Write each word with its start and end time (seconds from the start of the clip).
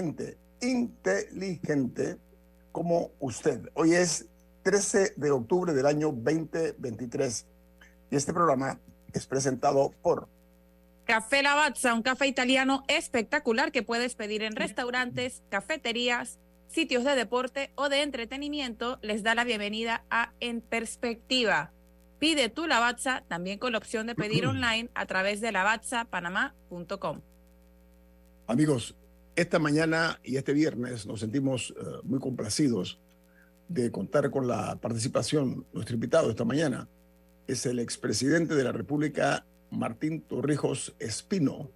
Gente 0.00 0.38
inteligente 0.62 2.16
como 2.72 3.10
usted. 3.20 3.68
Hoy 3.74 3.92
es 3.92 4.26
13 4.62 5.12
de 5.16 5.30
octubre 5.30 5.74
del 5.74 5.84
año 5.84 6.10
2023 6.10 7.46
y 8.10 8.16
este 8.16 8.32
programa 8.32 8.80
es 9.12 9.26
presentado 9.26 9.92
por 10.02 10.26
Café 11.04 11.42
Lavazza, 11.42 11.92
un 11.92 12.02
café 12.02 12.28
italiano 12.28 12.82
espectacular 12.88 13.72
que 13.72 13.82
puedes 13.82 14.14
pedir 14.14 14.42
en 14.42 14.56
restaurantes, 14.56 15.42
cafeterías, 15.50 16.38
sitios 16.68 17.04
de 17.04 17.14
deporte 17.16 17.70
o 17.74 17.88
de 17.90 18.02
entretenimiento. 18.02 18.98
Les 19.02 19.22
da 19.22 19.34
la 19.34 19.44
bienvenida 19.44 20.04
a 20.08 20.32
En 20.40 20.62
Perspectiva. 20.62 21.72
Pide 22.18 22.48
tu 22.48 22.66
Lavazza 22.66 23.24
también 23.28 23.58
con 23.58 23.72
la 23.72 23.78
opción 23.78 24.06
de 24.06 24.14
pedir 24.14 24.46
online 24.46 24.88
a 24.94 25.04
través 25.04 25.40
de 25.40 25.52
lavazzapanamá.com. 25.52 27.20
Amigos, 28.46 28.94
esta 29.36 29.58
mañana 29.58 30.18
y 30.22 30.36
este 30.36 30.52
viernes 30.52 31.06
nos 31.06 31.20
sentimos 31.20 31.74
eh, 31.76 31.82
muy 32.02 32.18
complacidos 32.18 33.00
de 33.68 33.90
contar 33.90 34.30
con 34.30 34.48
la 34.48 34.76
participación. 34.76 35.64
Nuestro 35.72 35.94
invitado 35.94 36.30
esta 36.30 36.44
mañana 36.44 36.88
es 37.46 37.66
el 37.66 37.78
expresidente 37.78 38.54
de 38.54 38.64
la 38.64 38.72
República, 38.72 39.46
Martín 39.70 40.22
Torrijos 40.22 40.94
Espino. 40.98 41.70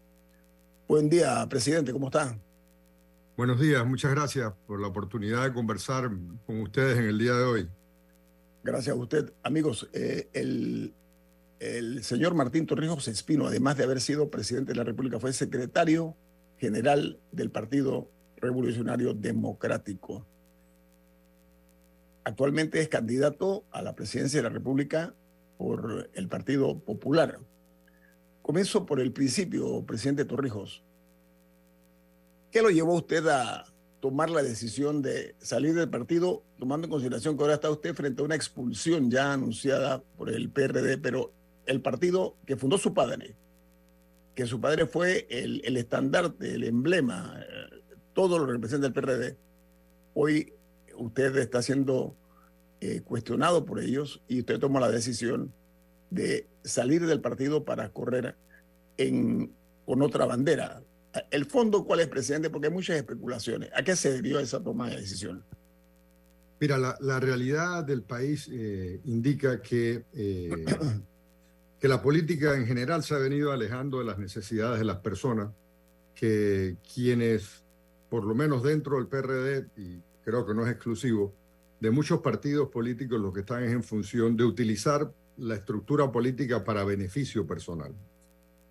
Buen 0.89 1.09
día, 1.09 1.47
presidente, 1.49 1.93
¿cómo 1.93 2.07
está? 2.07 2.39
Buenos 3.37 3.61
días, 3.61 3.85
muchas 3.87 4.11
gracias 4.13 4.53
por 4.67 4.81
la 4.81 4.89
oportunidad 4.89 5.45
de 5.45 5.53
conversar 5.53 6.11
con 6.47 6.61
ustedes 6.61 6.99
en 6.99 7.05
el 7.05 7.19
día 7.19 7.35
de 7.35 7.45
hoy. 7.45 7.69
Gracias 8.63 8.97
a 8.97 8.99
usted. 8.99 9.33
Amigos, 9.43 9.89
eh, 9.93 10.29
el, 10.33 10.95
el 11.61 12.03
señor 12.05 12.35
Martín 12.35 12.67
Torrijos 12.67 13.09
Espino, 13.09 13.47
además 13.47 13.77
de 13.77 13.85
haber 13.85 14.01
sido 14.01 14.31
presidente 14.31 14.73
de 14.73 14.79
la 14.79 14.85
República, 14.85 15.19
fue 15.19 15.33
secretario 15.33 16.17
general 16.65 17.21
del 17.31 17.51
Partido 17.51 18.09
Revolucionario 18.37 19.13
Democrático. 19.13 20.27
Actualmente 22.25 22.81
es 22.81 22.89
candidato 22.89 23.65
a 23.71 23.83
la 23.83 23.95
presidencia 23.95 24.39
de 24.39 24.45
la 24.45 24.55
República 24.55 25.15
por 25.59 26.09
el 26.15 26.29
Partido 26.29 26.79
Popular. 26.79 27.39
Comienzo 28.41 28.87
por 28.87 28.99
el 28.99 29.13
principio, 29.13 29.85
presidente 29.85 30.25
Torrijos. 30.25 30.83
¿Qué 32.51 32.63
lo 32.63 32.71
llevó 32.71 32.95
usted 32.95 33.27
a 33.27 33.67
tomar 34.01 34.31
la 34.31 34.43
decisión 34.43 35.03
de 35.03 35.35
salir 35.41 35.75
del 35.75 35.91
partido, 35.91 36.45
tomando 36.59 36.87
en 36.87 36.91
consideración 36.91 37.37
que 37.37 37.43
ahora 37.43 37.55
está 37.55 37.71
usted 37.71 37.95
frente 37.95 38.23
a 38.23 38.25
una 38.25 38.37
expulsión 38.37 39.11
ya 39.11 39.35
anunciada 39.35 40.03
por 40.17 40.31
el 40.31 40.49
PRD, 40.49 40.97
pero 40.97 41.33
el 41.67 41.83
partido 41.83 42.37
que 42.47 42.57
fundó 42.57 42.79
su 42.79 42.95
padre, 42.95 43.37
que 44.35 44.47
su 44.47 44.61
padre 44.61 44.87
fue 44.87 45.27
el, 45.31 45.63
el 45.65 45.77
estandarte, 45.77 46.55
el 46.55 46.65
emblema, 46.65 47.41
eh, 47.41 47.83
todo 48.13 48.39
lo 48.39 48.47
que 48.47 48.53
representa 48.53 48.87
el 48.87 48.93
PRD, 48.93 49.37
hoy 50.15 50.53
usted 50.97 51.37
está 51.37 51.63
siendo 51.63 52.17
eh, 52.81 53.01
cuestionado 53.03 53.65
por 53.65 53.81
ellos 53.81 54.23
y 54.29 54.41
usted 54.41 54.59
toma 54.59 54.81
la 54.81 54.91
decisión 54.91 55.53
de 56.11 56.47
salir 56.63 57.07
del 57.07 57.21
partido 57.21 57.65
para 57.65 57.89
correr 57.91 58.37
en, 58.97 59.53
con 59.85 60.03
otra 60.03 60.27
bandera. 60.27 60.83
¿El 61.31 61.47
fondo 61.47 61.85
cuál 61.85 62.01
es, 62.01 62.09
presidente? 62.09 62.51
Porque 62.51 62.69
hay 62.69 62.73
muchas 62.73 62.97
especulaciones. 62.97 63.71
¿A 63.75 63.83
qué 63.83 63.95
se 63.97 64.13
debió 64.13 64.41
esa 64.41 64.63
toma 64.63 64.91
de 64.91 64.97
decisión? 64.97 65.45
Mira, 66.61 66.79
la, 66.79 66.97
la 67.01 67.21
realidad 67.21 67.85
del 67.85 68.03
país 68.03 68.49
eh, 68.53 69.01
indica 69.05 69.61
que, 69.61 70.05
eh, 70.13 70.51
que 71.85 71.89
la 71.89 72.01
política 72.01 72.57
en 72.57 72.67
general 72.67 73.03
se 73.03 73.15
ha 73.15 73.19
venido 73.19 73.53
alejando 73.53 73.99
de 73.99 74.07
las 74.07 74.17
necesidades 74.17 74.79
de 74.79 74.87
las 74.87 75.01
personas, 75.01 75.51
que 76.15 76.79
quienes, 76.95 77.63
por 78.09 78.25
lo 78.25 78.35
menos 78.35 78.63
dentro 78.63 78.97
del 78.97 79.07
PRD, 79.07 79.67
y 79.77 80.01
creo 80.25 80.47
que 80.47 80.55
no 80.55 80.65
es 80.65 80.73
exclusivo, 80.73 81.35
de 81.81 81.91
muchos 81.91 82.21
partidos 82.21 82.71
políticos 82.71 83.21
lo 83.21 83.35
que 83.35 83.41
están 83.41 83.65
es 83.65 83.71
en 83.71 83.83
función 83.83 84.35
de 84.35 84.45
utilizar 84.45 85.13
la 85.37 85.57
estructura 85.57 86.11
política 86.11 86.65
para 86.65 86.85
beneficio 86.85 87.47
personal. 87.47 87.93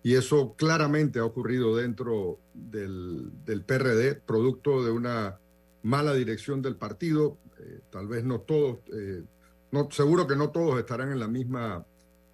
Y 0.02 0.14
eso 0.14 0.56
claramente 0.56 1.20
ha 1.20 1.24
ocurrido 1.24 1.76
dentro 1.76 2.40
del, 2.52 3.30
del 3.44 3.62
PRD, 3.62 4.16
producto 4.26 4.84
de 4.84 4.90
una 4.90 5.38
mala 5.84 6.14
dirección 6.14 6.62
del 6.62 6.74
partido. 6.74 7.38
Eh, 7.60 7.78
tal 7.92 8.08
vez 8.08 8.24
no 8.24 8.40
todos, 8.40 8.78
eh, 8.92 9.22
no, 9.70 9.88
seguro 9.92 10.26
que 10.26 10.34
no 10.34 10.50
todos 10.50 10.80
estarán 10.80 11.12
en 11.12 11.20
la 11.20 11.28
misma, 11.28 11.86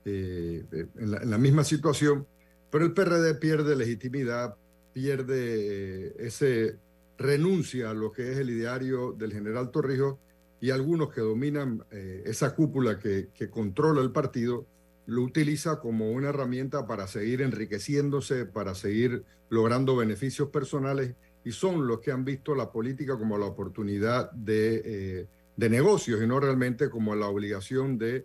eh, 0.05 0.65
en, 0.99 1.11
la, 1.11 1.19
en, 1.19 1.31
la, 1.31 1.39
misma 1.39 1.65
situación, 1.65 2.27
pero 2.71 2.85
el 2.85 2.93
PRD 2.93 3.35
pierde 3.35 3.77
legitimidad, 3.77 4.57
pierde 4.93 6.15
ese 6.27 6.79
renuncia 7.19 7.91
a 7.91 7.95
lo 7.95 8.13
que 8.13 8.33
es 8.33 8.39
el 8.39 8.51
ideario 8.51 9.13
del 9.13 9.33
general 9.33 9.71
Torrijos 9.71 10.17
y 10.61 10.71
algunos 10.71 11.13
que 11.13 11.21
dominan 11.21 11.85
esa 11.91 12.55
cúpula 12.55 12.99
que, 12.99 13.29
controla 13.51 14.01
el 14.03 14.11
partido 14.11 14.67
lo 15.07 15.23
utiliza 15.23 15.81
como 15.81 16.13
una 16.13 16.29
herramienta 16.29 16.87
para 16.87 17.07
seguir 17.07 17.43
enriqueciéndose, 17.43 18.47
para 18.47 18.75
seguir 18.75 19.25
logrando 19.49 19.97
beneficios 19.97 20.51
personales 20.51 21.15
y 21.45 21.53
son 21.53 21.87
los 21.87 22.01
que 22.01 22.13
han 22.13 22.25
visto 22.25 22.55
la 22.55 22.71
política 22.71 23.19
como 23.19 23.37
la 23.39 23.47
oportunidad 23.47 24.31
eh, 24.47 25.27
de 25.57 25.71
negocios 25.71 26.23
y 26.23 26.27
no 26.27 26.39
realmente 26.39 26.91
como 26.91 27.15
la 27.17 27.27
obligación 27.27 27.99
de 27.99 28.25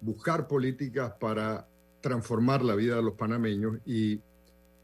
buscar 0.00 0.46
políticas 0.46 1.12
para 1.18 1.66
transformar 2.00 2.62
la 2.64 2.74
vida 2.74 2.96
de 2.96 3.02
los 3.02 3.14
panameños. 3.14 3.78
Y 3.84 4.20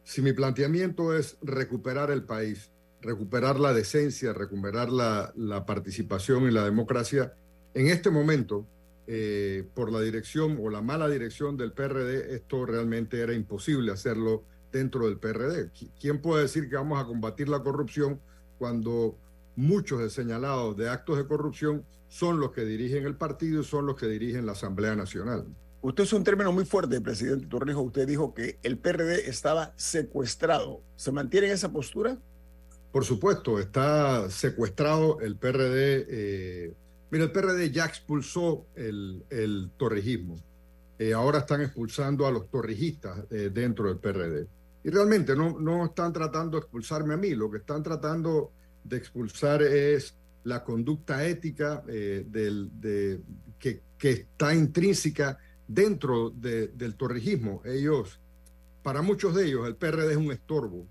si 0.02 0.22
mi 0.22 0.32
planteamiento 0.32 1.16
es 1.16 1.38
recuperar 1.42 2.10
el 2.10 2.24
país, 2.24 2.70
recuperar 3.00 3.58
la 3.58 3.72
decencia, 3.72 4.32
recuperar 4.32 4.90
la, 4.90 5.64
participación 5.66 6.44
y 6.44 6.50
la 6.50 6.64
democracia, 6.64 7.34
en 7.74 7.88
este 7.88 8.10
momento 8.10 8.66
eh, 9.06 9.64
por 9.74 9.92
la 9.92 10.00
dirección 10.00 10.58
o 10.60 10.70
la 10.70 10.82
mala 10.82 11.08
dirección 11.08 11.56
del 11.56 11.72
PRD, 11.72 12.34
esto 12.34 12.64
realmente 12.66 13.20
era 13.20 13.34
imposible 13.34 13.92
hacerlo 13.92 14.44
dentro 14.72 15.06
del 15.06 15.18
PRD. 15.18 15.70
¿Quién 16.00 16.20
puede 16.20 16.42
decir 16.42 16.68
que 16.68 16.76
vamos 16.76 17.00
a 17.00 17.06
combatir 17.06 17.48
la 17.48 17.62
corrupción 17.62 18.20
cuando 18.58 19.16
muchos 19.56 20.00
de 20.00 20.10
señalados 20.10 20.76
de 20.76 20.88
actos 20.88 21.16
de 21.16 21.26
corrupción 21.26 21.84
son 22.08 22.40
los 22.40 22.52
que 22.52 22.64
dirigen 22.64 23.04
el 23.06 23.16
partido 23.16 23.60
y 23.60 23.64
son 23.64 23.86
los 23.86 23.96
que 23.96 24.06
dirigen 24.06 24.46
la 24.46 24.52
Asamblea 24.52 24.94
Nacional? 24.94 25.46
Usted 25.82 26.04
es 26.04 26.12
un 26.12 26.24
término 26.24 26.52
muy 26.52 26.64
fuerte, 26.64 27.00
presidente 27.00 27.46
Torrijos. 27.46 27.84
Usted 27.84 28.06
dijo 28.06 28.32
que 28.32 28.58
el 28.62 28.78
PRD 28.78 29.28
estaba 29.28 29.74
secuestrado. 29.76 30.80
¿Se 30.96 31.12
mantiene 31.12 31.48
en 31.48 31.52
esa 31.52 31.70
postura? 31.70 32.16
Por 32.90 33.04
supuesto, 33.04 33.58
está 33.58 34.30
secuestrado 34.30 35.20
el 35.20 35.36
PRD. 35.36 36.06
Eh, 36.08 36.74
Mira, 37.14 37.26
el 37.26 37.30
PRD 37.30 37.70
ya 37.70 37.84
expulsó 37.84 38.66
el, 38.74 39.24
el 39.30 39.70
torrijismo. 39.76 40.36
Eh, 40.98 41.12
ahora 41.12 41.38
están 41.38 41.60
expulsando 41.60 42.26
a 42.26 42.32
los 42.32 42.50
torrijistas 42.50 43.20
eh, 43.30 43.50
dentro 43.52 43.86
del 43.86 43.98
PRD. 43.98 44.48
Y 44.82 44.90
realmente 44.90 45.36
no, 45.36 45.60
no 45.60 45.84
están 45.84 46.12
tratando 46.12 46.56
de 46.56 46.62
expulsarme 46.62 47.14
a 47.14 47.16
mí, 47.16 47.36
lo 47.36 47.50
que 47.50 47.58
están 47.58 47.84
tratando 47.84 48.50
de 48.82 48.96
expulsar 48.96 49.62
es 49.62 50.16
la 50.44 50.62
conducta 50.62 51.26
ética 51.26 51.82
eh, 51.88 52.24
del, 52.26 52.70
de, 52.80 53.20
que, 53.58 53.82
está 53.98 54.54
intrínseca 54.54 55.38
dentro 55.66 56.28
de, 56.28 56.68
del 56.68 56.94
torrijismo. 56.94 57.62
Ellos, 57.64 58.20
para 58.82 59.00
muchos 59.00 59.34
de 59.34 59.46
ellos, 59.46 59.66
el 59.66 59.76
PRD 59.76 60.12
es 60.12 60.16
un 60.18 60.30
estorbo, 60.30 60.86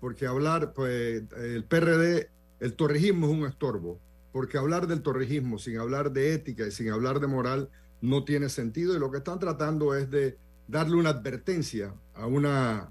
porque 0.00 0.26
hablar, 0.26 0.72
pues 0.72 1.22
el 1.36 1.64
PRD, 1.64 2.30
el 2.60 2.72
torrijismo 2.74 3.26
es 3.26 3.32
un 3.32 3.44
estorbo, 3.44 4.00
porque 4.32 4.56
hablar 4.56 4.86
del 4.86 5.02
torrijismo 5.02 5.58
sin 5.58 5.78
hablar 5.78 6.10
de 6.10 6.32
ética 6.32 6.66
y 6.66 6.70
sin 6.70 6.90
hablar 6.90 7.20
de 7.20 7.26
moral 7.26 7.68
no 8.00 8.24
tiene 8.24 8.48
sentido 8.48 8.96
y 8.96 8.98
lo 8.98 9.10
que 9.10 9.18
están 9.18 9.38
tratando 9.38 9.94
es 9.94 10.10
de 10.10 10.38
darle 10.66 10.96
una 10.96 11.10
advertencia 11.10 11.94
a 12.14 12.26
una 12.26 12.90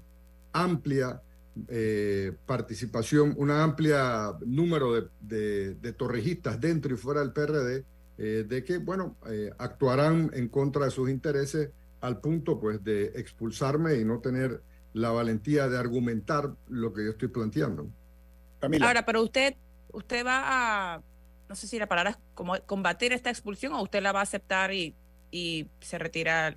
amplia 0.52 1.20
eh, 1.68 2.32
participación, 2.46 3.34
un 3.36 3.50
amplia 3.50 4.32
número 4.44 5.08
de, 5.20 5.74
de, 5.74 5.92
torrijistas 5.92 6.60
dentro 6.60 6.92
y 6.92 6.96
fuera 6.96 7.20
del 7.20 7.32
PRD, 7.32 7.84
eh, 8.18 8.44
de 8.48 8.64
que, 8.64 8.78
bueno, 8.78 9.16
eh, 9.28 9.50
actuarán 9.58 10.30
en 10.34 10.48
contra 10.48 10.86
de 10.86 10.90
sus 10.90 11.08
intereses 11.08 11.70
al 12.00 12.20
punto, 12.20 12.58
pues, 12.58 12.82
de 12.82 13.06
expulsarme 13.14 13.94
y 13.94 14.04
no 14.04 14.18
tener 14.18 14.62
la 14.94 15.10
valentía 15.10 15.68
de 15.68 15.78
argumentar 15.78 16.50
lo 16.68 16.92
que 16.92 17.04
yo 17.04 17.10
estoy 17.10 17.28
planteando. 17.28 17.88
Ahora, 18.80 19.04
pero 19.04 19.22
usted, 19.22 19.54
usted 19.92 20.26
va 20.26 20.94
a, 20.94 21.02
no 21.48 21.54
sé 21.54 21.68
si 21.68 21.78
la 21.78 21.86
palabra 21.86 22.10
es 22.10 22.18
como 22.34 22.54
combatir 22.66 23.12
esta 23.12 23.30
expulsión 23.30 23.74
o 23.74 23.82
usted 23.82 24.02
la 24.02 24.12
va 24.12 24.20
a 24.20 24.24
aceptar 24.24 24.72
y, 24.72 24.94
y 25.30 25.68
se 25.80 25.98
retira 25.98 26.56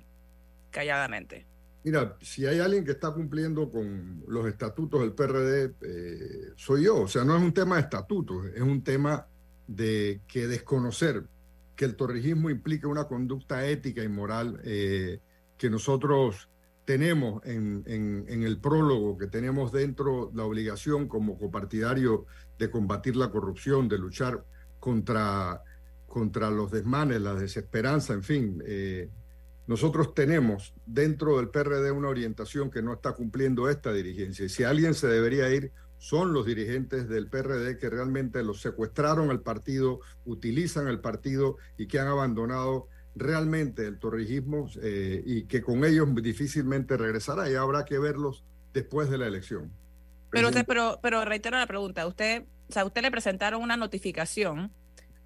calladamente. 0.70 1.46
Mira, 1.88 2.18
si 2.20 2.44
hay 2.44 2.60
alguien 2.60 2.84
que 2.84 2.90
está 2.90 3.12
cumpliendo 3.12 3.70
con 3.70 4.22
los 4.28 4.46
estatutos 4.46 5.00
del 5.00 5.14
PRD, 5.14 5.74
eh, 5.80 6.52
soy 6.54 6.84
yo. 6.84 7.00
O 7.00 7.08
sea, 7.08 7.24
no 7.24 7.34
es 7.34 7.42
un 7.42 7.54
tema 7.54 7.76
de 7.76 7.80
estatutos, 7.80 8.44
es 8.54 8.60
un 8.60 8.84
tema 8.84 9.26
de 9.66 10.20
que 10.28 10.46
desconocer 10.46 11.24
que 11.74 11.86
el 11.86 11.96
torrijismo 11.96 12.50
implica 12.50 12.88
una 12.88 13.04
conducta 13.04 13.66
ética 13.66 14.04
y 14.04 14.08
moral 14.08 14.60
eh, 14.64 15.20
que 15.56 15.70
nosotros 15.70 16.50
tenemos 16.84 17.42
en, 17.46 17.82
en, 17.86 18.42
el 18.42 18.60
prólogo, 18.60 19.16
que 19.16 19.26
tenemos 19.26 19.72
dentro 19.72 20.30
la 20.34 20.44
obligación 20.44 21.08
como 21.08 21.38
copartidario 21.38 22.26
de 22.58 22.70
combatir 22.70 23.16
la 23.16 23.30
corrupción, 23.30 23.88
de 23.88 23.96
luchar 23.96 24.44
contra, 24.78 25.62
contra 26.06 26.50
los 26.50 26.70
desmanes, 26.70 27.22
la 27.22 27.32
desesperanza, 27.32 28.12
en 28.12 28.22
fin. 28.22 28.62
Eh, 28.66 29.08
nosotros 29.68 30.14
tenemos 30.14 30.72
dentro 30.86 31.36
del 31.36 31.50
PRD 31.50 31.90
una 31.92 32.08
orientación 32.08 32.70
que 32.70 32.80
no 32.80 32.94
está 32.94 33.12
cumpliendo 33.12 33.68
esta 33.68 33.92
dirigencia. 33.92 34.46
Y 34.46 34.48
si 34.48 34.64
alguien 34.64 34.94
se 34.94 35.08
debería 35.08 35.50
ir, 35.50 35.72
son 35.98 36.32
los 36.32 36.46
dirigentes 36.46 37.06
del 37.06 37.28
PRD 37.28 37.76
que 37.76 37.90
realmente 37.90 38.42
los 38.42 38.62
secuestraron 38.62 39.30
al 39.30 39.42
partido, 39.42 40.00
utilizan 40.24 40.88
el 40.88 41.00
partido 41.00 41.58
y 41.76 41.86
que 41.86 42.00
han 42.00 42.08
abandonado 42.08 42.88
realmente 43.14 43.86
el 43.86 43.98
torrijismo 43.98 44.70
eh, 44.80 45.22
y 45.26 45.42
que 45.44 45.60
con 45.60 45.84
ellos 45.84 46.08
difícilmente 46.14 46.96
regresará 46.96 47.50
y 47.50 47.54
habrá 47.54 47.84
que 47.84 47.98
verlos 47.98 48.44
después 48.72 49.10
de 49.10 49.18
la 49.18 49.26
elección. 49.26 49.70
Pero 50.30 50.48
usted, 50.48 50.64
pero, 50.66 50.98
pero 51.02 51.26
reitero 51.26 51.58
la 51.58 51.66
pregunta, 51.66 52.06
usted, 52.06 52.44
o 52.70 52.72
sea, 52.72 52.86
usted 52.86 53.02
le 53.02 53.10
presentaron 53.10 53.60
una 53.60 53.76
notificación 53.76 54.72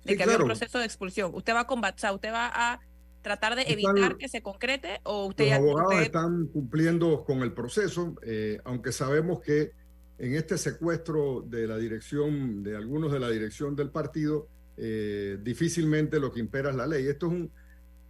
de 0.05 0.17
que 0.17 0.25
había 0.25 0.39
un 0.39 0.47
proceso 0.47 0.81
de 0.81 0.85
expulsión. 0.85 1.33
Usted 1.33 1.55
va 1.55 1.61
a 1.61 1.67
combatir, 1.69 1.99
o 1.99 2.01
sea, 2.01 2.13
usted 2.13 2.33
va 2.33 2.51
a 2.53 2.81
tratar 3.23 3.57
de 3.57 3.63
evitar 3.63 4.17
que 4.17 4.29
se 4.29 4.43
concrete 4.43 5.01
o 5.05 5.27
usted 5.27 5.47
los 5.47 5.55
abogados 5.55 5.93
usted... 5.93 6.07
están 6.07 6.47
cumpliendo 6.49 7.25
con 7.25 7.43
el 7.43 7.53
proceso, 7.53 8.17
eh, 8.23 8.59
aunque 8.65 8.93
sabemos 8.93 9.41
que 9.41 9.73
en 10.19 10.35
este 10.35 10.59
secuestro 10.59 11.43
de 11.43 11.67
la 11.67 11.79
dirección, 11.79 12.63
de 12.63 12.77
algunos 12.77 13.13
de 13.13 13.21
la 13.21 13.31
dirección 13.31 13.75
del 13.75 13.91
partido, 13.91 14.49
eh, 14.77 15.39
difícilmente 15.43 16.21
lo 16.21 16.33
que 16.33 16.41
impera 16.41 16.71
es 16.71 16.77
la 16.77 16.87
ley. 16.87 17.07
Esto 17.07 17.27
es 17.27 17.33
un, 17.33 17.51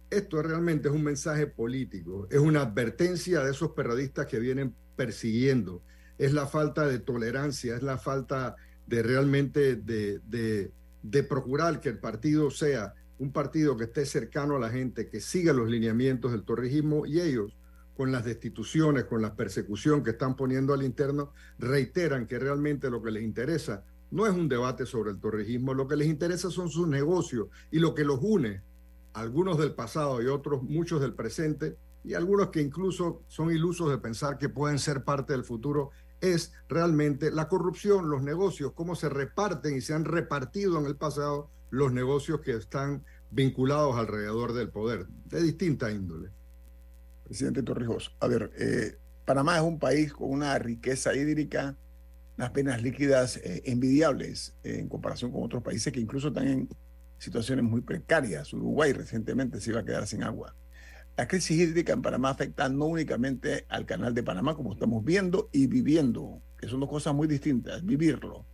esto 0.09 0.41
realmente 0.41 0.89
es 0.89 0.93
un 0.93 1.03
mensaje 1.03 1.47
político, 1.47 2.27
es 2.29 2.39
una 2.39 2.61
advertencia 2.61 3.43
de 3.43 3.51
esos 3.51 3.71
periodistas 3.71 4.27
que 4.27 4.39
vienen 4.39 4.75
persiguiendo, 4.95 5.81
es 6.17 6.33
la 6.33 6.45
falta 6.45 6.87
de 6.87 6.99
tolerancia, 6.99 7.75
es 7.75 7.81
la 7.81 7.97
falta 7.97 8.55
de 8.85 9.01
realmente 9.01 9.75
de, 9.75 10.19
de, 10.27 10.71
de 11.01 11.23
procurar 11.23 11.79
que 11.79 11.89
el 11.89 11.99
partido 11.99 12.51
sea 12.51 12.93
un 13.23 13.31
partido 13.31 13.77
que 13.77 13.85
esté 13.85 14.05
cercano 14.05 14.57
a 14.57 14.59
la 14.59 14.69
gente, 14.69 15.07
que 15.07 15.21
siga 15.21 15.53
los 15.53 15.69
lineamientos 15.69 16.33
del 16.33 16.43
torrijismo 16.43 17.05
y 17.05 17.21
ellos, 17.21 17.55
con 17.95 18.11
las 18.11 18.25
destituciones, 18.25 19.05
con 19.05 19.21
la 19.21 19.33
persecución 19.33 20.03
que 20.03 20.09
están 20.09 20.35
poniendo 20.35 20.73
al 20.73 20.83
interno, 20.83 21.31
reiteran 21.57 22.27
que 22.27 22.37
realmente 22.37 22.89
lo 22.89 23.01
que 23.01 23.11
les 23.11 23.23
interesa 23.23 23.85
no 24.11 24.27
es 24.27 24.33
un 24.33 24.49
debate 24.49 24.85
sobre 24.85 25.11
el 25.11 25.21
torrijismo, 25.21 25.73
lo 25.73 25.87
que 25.87 25.95
les 25.95 26.09
interesa 26.09 26.51
son 26.51 26.69
sus 26.69 26.85
negocios 26.85 27.47
y 27.71 27.79
lo 27.79 27.95
que 27.95 28.03
los 28.03 28.19
une, 28.21 28.61
algunos 29.13 29.57
del 29.57 29.73
pasado 29.73 30.21
y 30.21 30.27
otros, 30.27 30.61
muchos 30.61 30.99
del 30.99 31.13
presente, 31.13 31.77
y 32.03 32.15
algunos 32.15 32.49
que 32.49 32.61
incluso 32.61 33.23
son 33.29 33.51
ilusos 33.51 33.89
de 33.89 33.99
pensar 33.99 34.37
que 34.37 34.49
pueden 34.49 34.79
ser 34.79 35.05
parte 35.05 35.31
del 35.31 35.45
futuro, 35.45 35.91
es 36.19 36.51
realmente 36.67 37.31
la 37.31 37.47
corrupción, 37.47 38.09
los 38.09 38.21
negocios, 38.21 38.73
cómo 38.73 38.95
se 38.95 39.07
reparten 39.07 39.77
y 39.77 39.81
se 39.81 39.93
han 39.93 40.03
repartido 40.03 40.77
en 40.77 40.87
el 40.87 40.97
pasado 40.97 41.49
los 41.73 41.91
negocios 41.91 42.41
que 42.41 42.51
están 42.51 43.03
vinculados 43.33 43.95
alrededor 43.95 44.53
del 44.53 44.69
poder, 44.69 45.07
de 45.25 45.41
distinta 45.41 45.91
índole. 45.91 46.29
Presidente 47.23 47.63
Torrijos, 47.63 48.15
a 48.19 48.27
ver, 48.27 48.51
eh, 48.57 48.97
Panamá 49.25 49.57
es 49.57 49.63
un 49.63 49.79
país 49.79 50.13
con 50.13 50.29
una 50.29 50.57
riqueza 50.59 51.15
hídrica, 51.15 51.75
unas 52.37 52.51
penas 52.51 52.81
líquidas 52.81 53.37
eh, 53.37 53.63
envidiables 53.65 54.55
eh, 54.63 54.79
en 54.79 54.89
comparación 54.89 55.31
con 55.31 55.43
otros 55.43 55.63
países 55.63 55.91
que 55.91 55.99
incluso 55.99 56.27
están 56.27 56.47
en 56.47 56.69
situaciones 57.17 57.65
muy 57.65 57.81
precarias. 57.81 58.53
Uruguay 58.53 58.93
recientemente 58.93 59.59
se 59.59 59.71
iba 59.71 59.79
a 59.79 59.85
quedar 59.85 60.05
sin 60.05 60.23
agua. 60.23 60.55
La 61.15 61.27
crisis 61.27 61.57
hídrica 61.57 61.93
en 61.93 62.01
Panamá 62.01 62.31
afecta 62.31 62.69
no 62.69 62.85
únicamente 62.85 63.65
al 63.69 63.85
canal 63.85 64.13
de 64.13 64.23
Panamá, 64.23 64.55
como 64.55 64.73
estamos 64.73 65.03
viendo 65.03 65.49
y 65.51 65.67
viviendo, 65.67 66.41
que 66.57 66.67
son 66.67 66.79
dos 66.79 66.89
cosas 66.89 67.13
muy 67.13 67.27
distintas, 67.27 67.83
vivirlo 67.85 68.45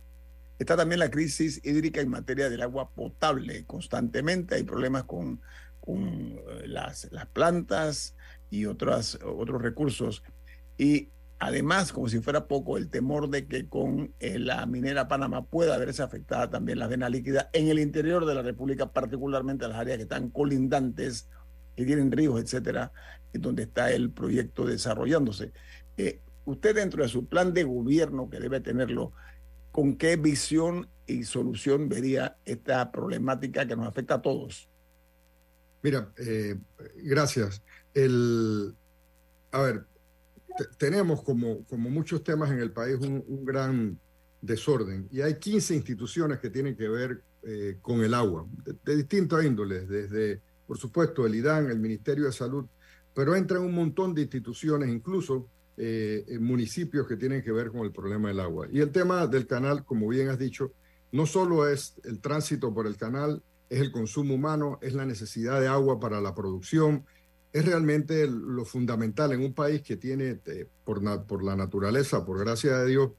Está 0.60 0.76
también 0.76 0.98
la 0.98 1.10
crisis 1.10 1.58
hídrica 1.64 2.02
en 2.02 2.10
materia 2.10 2.50
del 2.50 2.60
agua 2.60 2.90
potable. 2.90 3.64
Constantemente 3.64 4.56
hay 4.56 4.62
problemas 4.62 5.04
con, 5.04 5.40
con 5.80 6.02
eh, 6.02 6.66
las, 6.66 7.10
las, 7.12 7.24
plantas 7.28 8.14
y 8.50 8.66
otras, 8.66 9.18
otros 9.24 9.62
recursos. 9.62 10.22
Y 10.76 11.08
además, 11.38 11.94
como 11.94 12.10
si 12.10 12.20
fuera 12.20 12.46
poco, 12.46 12.76
el 12.76 12.90
temor 12.90 13.30
de 13.30 13.46
que 13.46 13.70
con 13.70 14.12
eh, 14.20 14.38
la 14.38 14.66
minera 14.66 15.08
Panamá 15.08 15.46
pueda 15.46 15.78
verse 15.78 16.02
afectada 16.02 16.50
también 16.50 16.78
la 16.78 16.88
vena 16.88 17.08
líquida 17.08 17.48
en 17.54 17.68
el 17.68 17.78
interior 17.78 18.26
de 18.26 18.34
la 18.34 18.42
República, 18.42 18.92
particularmente 18.92 19.66
las 19.66 19.78
áreas 19.78 19.96
que 19.96 20.02
están 20.02 20.28
colindantes, 20.28 21.30
que 21.74 21.86
tienen 21.86 22.12
ríos, 22.12 22.38
etcétera, 22.38 22.92
donde 23.32 23.62
está 23.62 23.92
el 23.92 24.10
proyecto 24.10 24.66
desarrollándose. 24.66 25.52
Eh, 25.96 26.20
usted 26.44 26.74
dentro 26.74 27.02
de 27.02 27.08
su 27.08 27.26
plan 27.28 27.54
de 27.54 27.64
gobierno, 27.64 28.28
que 28.28 28.40
debe 28.40 28.60
tenerlo, 28.60 29.14
¿con 29.72 29.96
qué 29.96 30.16
visión 30.16 30.88
y 31.06 31.24
solución 31.24 31.88
vería 31.88 32.36
esta 32.44 32.90
problemática 32.90 33.66
que 33.66 33.76
nos 33.76 33.86
afecta 33.86 34.14
a 34.14 34.22
todos? 34.22 34.68
Mira, 35.82 36.12
eh, 36.18 36.58
gracias. 36.96 37.62
El, 37.94 38.74
a 39.50 39.62
ver, 39.62 39.86
tenemos 40.78 41.22
como, 41.22 41.64
como 41.64 41.90
muchos 41.90 42.22
temas 42.22 42.50
en 42.50 42.58
el 42.58 42.72
país 42.72 42.98
un, 43.00 43.44
gran 43.44 43.98
desorden 44.42 45.06
y 45.10 45.20
hay 45.20 45.34
15 45.34 45.74
instituciones 45.74 46.38
que 46.38 46.50
tienen 46.50 46.76
que 46.76 46.88
ver 46.88 47.22
eh, 47.42 47.78
con 47.80 48.02
el 48.02 48.14
agua, 48.14 48.46
de, 48.64 48.74
de 48.84 48.96
distintas 48.96 49.44
índoles, 49.44 49.88
desde, 49.88 50.40
por 50.66 50.78
supuesto, 50.78 51.26
el 51.26 51.34
IDAN, 51.34 51.70
el 51.70 51.78
Ministerio 51.78 52.26
de 52.26 52.32
Salud, 52.32 52.66
pero 53.14 53.34
entran 53.34 53.62
un 53.62 53.74
montón 53.74 54.14
de 54.14 54.22
instituciones, 54.22 54.88
incluso 54.88 55.48
eh, 55.82 56.38
municipios 56.38 57.06
que 57.06 57.16
tienen 57.16 57.42
que 57.42 57.52
ver 57.52 57.70
con 57.70 57.86
el 57.86 57.90
problema 57.90 58.28
del 58.28 58.40
agua. 58.40 58.68
Y 58.70 58.80
el 58.80 58.92
tema 58.92 59.26
del 59.26 59.46
canal, 59.46 59.82
como 59.82 60.08
bien 60.08 60.28
has 60.28 60.38
dicho, 60.38 60.72
no 61.10 61.24
solo 61.24 61.66
es 61.66 61.94
el 62.04 62.20
tránsito 62.20 62.74
por 62.74 62.86
el 62.86 62.98
canal, 62.98 63.42
es 63.70 63.80
el 63.80 63.90
consumo 63.90 64.34
humano, 64.34 64.78
es 64.82 64.92
la 64.92 65.06
necesidad 65.06 65.58
de 65.58 65.68
agua 65.68 65.98
para 65.98 66.20
la 66.20 66.34
producción, 66.34 67.06
es 67.50 67.64
realmente 67.64 68.26
lo 68.26 68.66
fundamental 68.66 69.32
en 69.32 69.40
un 69.40 69.54
país 69.54 69.80
que 69.80 69.96
tiene, 69.96 70.38
eh, 70.44 70.68
por, 70.84 71.00
por, 71.26 71.42
la 71.42 71.56
naturaleza, 71.56 72.26
por 72.26 72.38
gracia 72.38 72.76
de 72.76 72.86
Dios, 72.86 73.12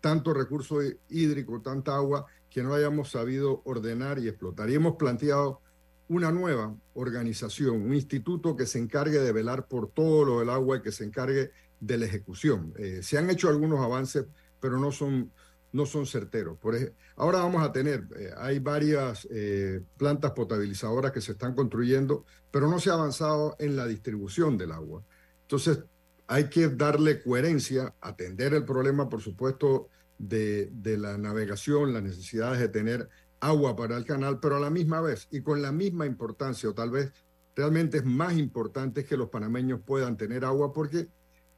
tanto 0.00 0.34
recurso 0.34 0.80
hídrico, 1.08 1.60
tanta 1.60 1.94
agua, 1.94 2.26
que 2.50 2.64
no 2.64 2.74
hayamos 2.74 3.10
sabido 3.10 3.62
ordenar 3.64 4.18
y 4.18 4.26
explotar. 4.26 4.70
Y 4.70 4.74
hemos 4.74 4.96
planteado 4.96 5.60
una 6.08 6.32
nueva 6.32 6.74
organización, 6.94 7.82
un 7.82 7.94
instituto 7.94 8.56
que 8.56 8.66
se 8.66 8.78
encargue 8.78 9.18
de 9.18 9.32
velar 9.32 9.68
por 9.68 9.90
todo 9.90 10.24
lo 10.24 10.40
del 10.40 10.50
agua 10.50 10.78
y 10.78 10.82
que 10.82 10.92
se 10.92 11.04
encargue 11.04 11.50
de 11.80 11.98
la 11.98 12.06
ejecución. 12.06 12.72
Eh, 12.76 13.00
se 13.02 13.18
han 13.18 13.30
hecho 13.30 13.48
algunos 13.48 13.80
avances, 13.80 14.26
pero 14.60 14.78
no 14.78 14.92
son, 14.92 15.32
no 15.72 15.86
son 15.86 16.06
certeros. 16.06 16.58
Por 16.58 16.76
ahora 17.16 17.40
vamos 17.40 17.62
a 17.62 17.72
tener, 17.72 18.08
eh, 18.18 18.30
hay 18.36 18.58
varias 18.58 19.26
eh, 19.30 19.82
plantas 19.96 20.32
potabilizadoras 20.32 21.12
que 21.12 21.20
se 21.20 21.32
están 21.32 21.54
construyendo, 21.54 22.24
pero 22.50 22.68
no 22.68 22.80
se 22.80 22.90
ha 22.90 22.94
avanzado 22.94 23.56
en 23.58 23.76
la 23.76 23.86
distribución 23.86 24.56
del 24.56 24.72
agua. 24.72 25.02
Entonces, 25.42 25.80
hay 26.28 26.48
que 26.48 26.68
darle 26.68 27.22
coherencia, 27.22 27.94
atender 28.00 28.54
el 28.54 28.64
problema, 28.64 29.08
por 29.08 29.20
supuesto, 29.20 29.88
de, 30.18 30.70
de 30.72 30.96
la 30.96 31.18
navegación, 31.18 31.92
las 31.92 32.02
necesidades 32.02 32.58
de 32.58 32.68
tener 32.68 33.08
agua 33.38 33.76
para 33.76 33.96
el 33.96 34.04
canal, 34.04 34.40
pero 34.40 34.56
a 34.56 34.60
la 34.60 34.70
misma 34.70 35.00
vez 35.00 35.28
y 35.30 35.42
con 35.42 35.62
la 35.62 35.70
misma 35.70 36.06
importancia, 36.06 36.68
o 36.68 36.74
tal 36.74 36.90
vez 36.90 37.12
realmente 37.54 37.98
es 37.98 38.04
más 38.04 38.36
importante 38.36 39.04
que 39.04 39.16
los 39.16 39.28
panameños 39.28 39.80
puedan 39.84 40.16
tener 40.16 40.44
agua, 40.44 40.72
porque 40.72 41.08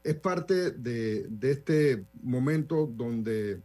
es 0.04 0.14
parte 0.16 0.70
de, 0.70 1.28
este 1.42 2.04
momento 2.22 2.86
donde 2.86 3.60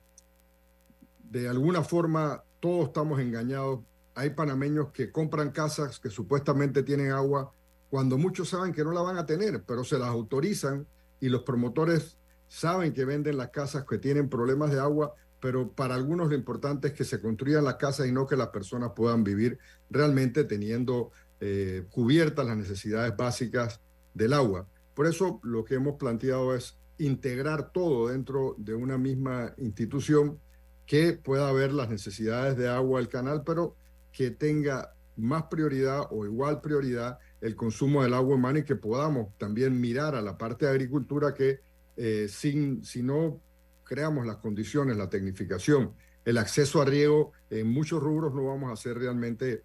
de 1.30 1.48
alguna 1.48 1.84
forma 1.84 2.44
todos 2.60 2.88
estamos 2.88 3.20
engañados. 3.20 3.82
Hay 4.16 4.32
panameños 4.32 4.92
que 4.92 5.12
compran 5.12 5.52
casas 5.52 6.00
que 6.00 6.10
supuestamente 6.10 6.84
tienen 6.84 7.12
agua 7.12 7.52
cuando 7.90 8.18
muchos 8.18 8.50
saben 8.50 8.74
que 8.74 8.84
no 8.84 8.92
la 8.92 9.02
van 9.02 9.18
a 9.18 9.26
tener, 9.26 9.64
pero 9.64 9.84
se 9.84 10.00
las 10.00 10.10
autorizan 10.10 10.88
y 11.20 11.30
los 11.30 11.44
promotores 11.44 12.18
saben 12.48 12.94
que 12.94 13.06
venden 13.06 13.38
las 13.38 13.50
casas 13.50 13.86
que 13.86 13.98
tienen 13.98 14.30
problemas 14.30 14.72
de 14.72 14.80
agua, 14.80 15.14
pero 15.40 15.72
para 15.72 15.96
algunos 15.96 16.30
lo 16.30 16.36
importante 16.36 16.90
es 16.90 16.94
que 16.94 17.04
se 17.04 17.20
construyan 17.20 17.64
las 17.64 17.76
casas 17.76 18.08
y 18.08 18.12
no 18.12 18.28
que 18.28 18.36
las 18.36 18.50
personas 18.50 18.92
puedan 18.96 19.24
vivir 19.24 19.58
realmente 19.90 20.44
teniendo 20.44 21.12
eh, 21.40 21.86
cubiertas 21.90 22.46
las 22.46 22.58
necesidades 22.58 23.16
básicas 23.18 23.80
del 24.14 24.34
agua. 24.34 24.68
Por 24.94 25.08
eso 25.08 25.40
lo 25.44 25.64
que 25.64 25.76
hemos 25.76 25.96
planteado 25.96 26.56
es 26.56 26.78
integrar 26.98 27.72
todo 27.72 28.10
dentro 28.10 28.56
de 28.58 28.76
una 28.76 28.98
misma 28.98 29.54
institución 29.58 30.40
que 30.86 31.14
pueda 31.14 31.52
ver 31.52 31.74
las 31.74 31.90
necesidades 31.90 32.58
de 32.58 32.68
agua 32.68 33.00
del 33.00 33.10
canal, 33.10 33.44
pero 33.46 33.76
que 34.12 34.32
tenga 34.32 34.94
más 35.16 35.44
prioridad 35.44 36.08
o 36.12 36.26
igual 36.26 36.62
prioridad 36.62 37.20
el 37.42 37.56
consumo 37.56 38.04
del 38.04 38.14
agua 38.14 38.36
humana 38.36 38.60
y 38.60 38.64
que 38.64 38.76
podamos 38.76 39.36
también 39.38 39.80
mirar 39.80 40.16
a 40.16 40.22
la 40.22 40.38
parte 40.38 40.66
de 40.66 40.72
agricultura 40.72 41.34
que 41.34 41.60
eh, 41.98 42.28
sin, 42.30 42.84
si 42.84 43.04
no 43.04 43.40
creamos 43.84 44.26
las 44.26 44.38
condiciones, 44.38 44.98
la 44.98 45.10
tecnificación, 45.10 45.94
el 46.26 46.38
acceso 46.38 46.82
a 46.82 46.86
riego, 46.86 47.34
en 47.50 47.68
muchos 47.68 48.02
rubros 48.02 48.34
no 48.34 48.46
vamos 48.46 48.72
a 48.72 48.82
ser 48.82 48.98
realmente 48.98 49.64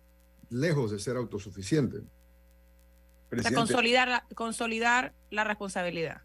lejos 0.50 0.90
de 0.90 0.98
ser 0.98 1.16
autosuficientes. 1.16 2.02
Consolidar, 3.54 4.24
consolidar 4.34 5.12
la 5.30 5.44
responsabilidad. 5.44 6.22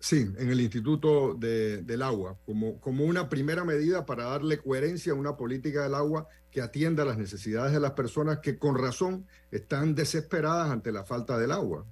Sí, 0.00 0.28
en 0.38 0.48
el 0.48 0.60
Instituto 0.60 1.34
del 1.34 2.02
Agua, 2.02 2.38
como, 2.46 2.80
como 2.80 3.04
una 3.04 3.28
primera 3.28 3.64
medida 3.64 4.06
para 4.06 4.24
darle 4.24 4.58
coherencia 4.58 5.12
a 5.12 5.16
una 5.16 5.36
política 5.36 5.82
del 5.82 5.94
agua 5.94 6.28
que 6.52 6.62
atienda 6.62 7.04
las 7.04 7.18
necesidades 7.18 7.72
de 7.72 7.80
las 7.80 7.92
personas 7.92 8.38
que 8.38 8.58
con 8.58 8.78
razón 8.78 9.26
están 9.50 9.94
desesperadas 9.94 10.70
ante 10.70 10.92
la 10.92 11.04
falta 11.04 11.36
del 11.36 11.50
agua. 11.50 11.84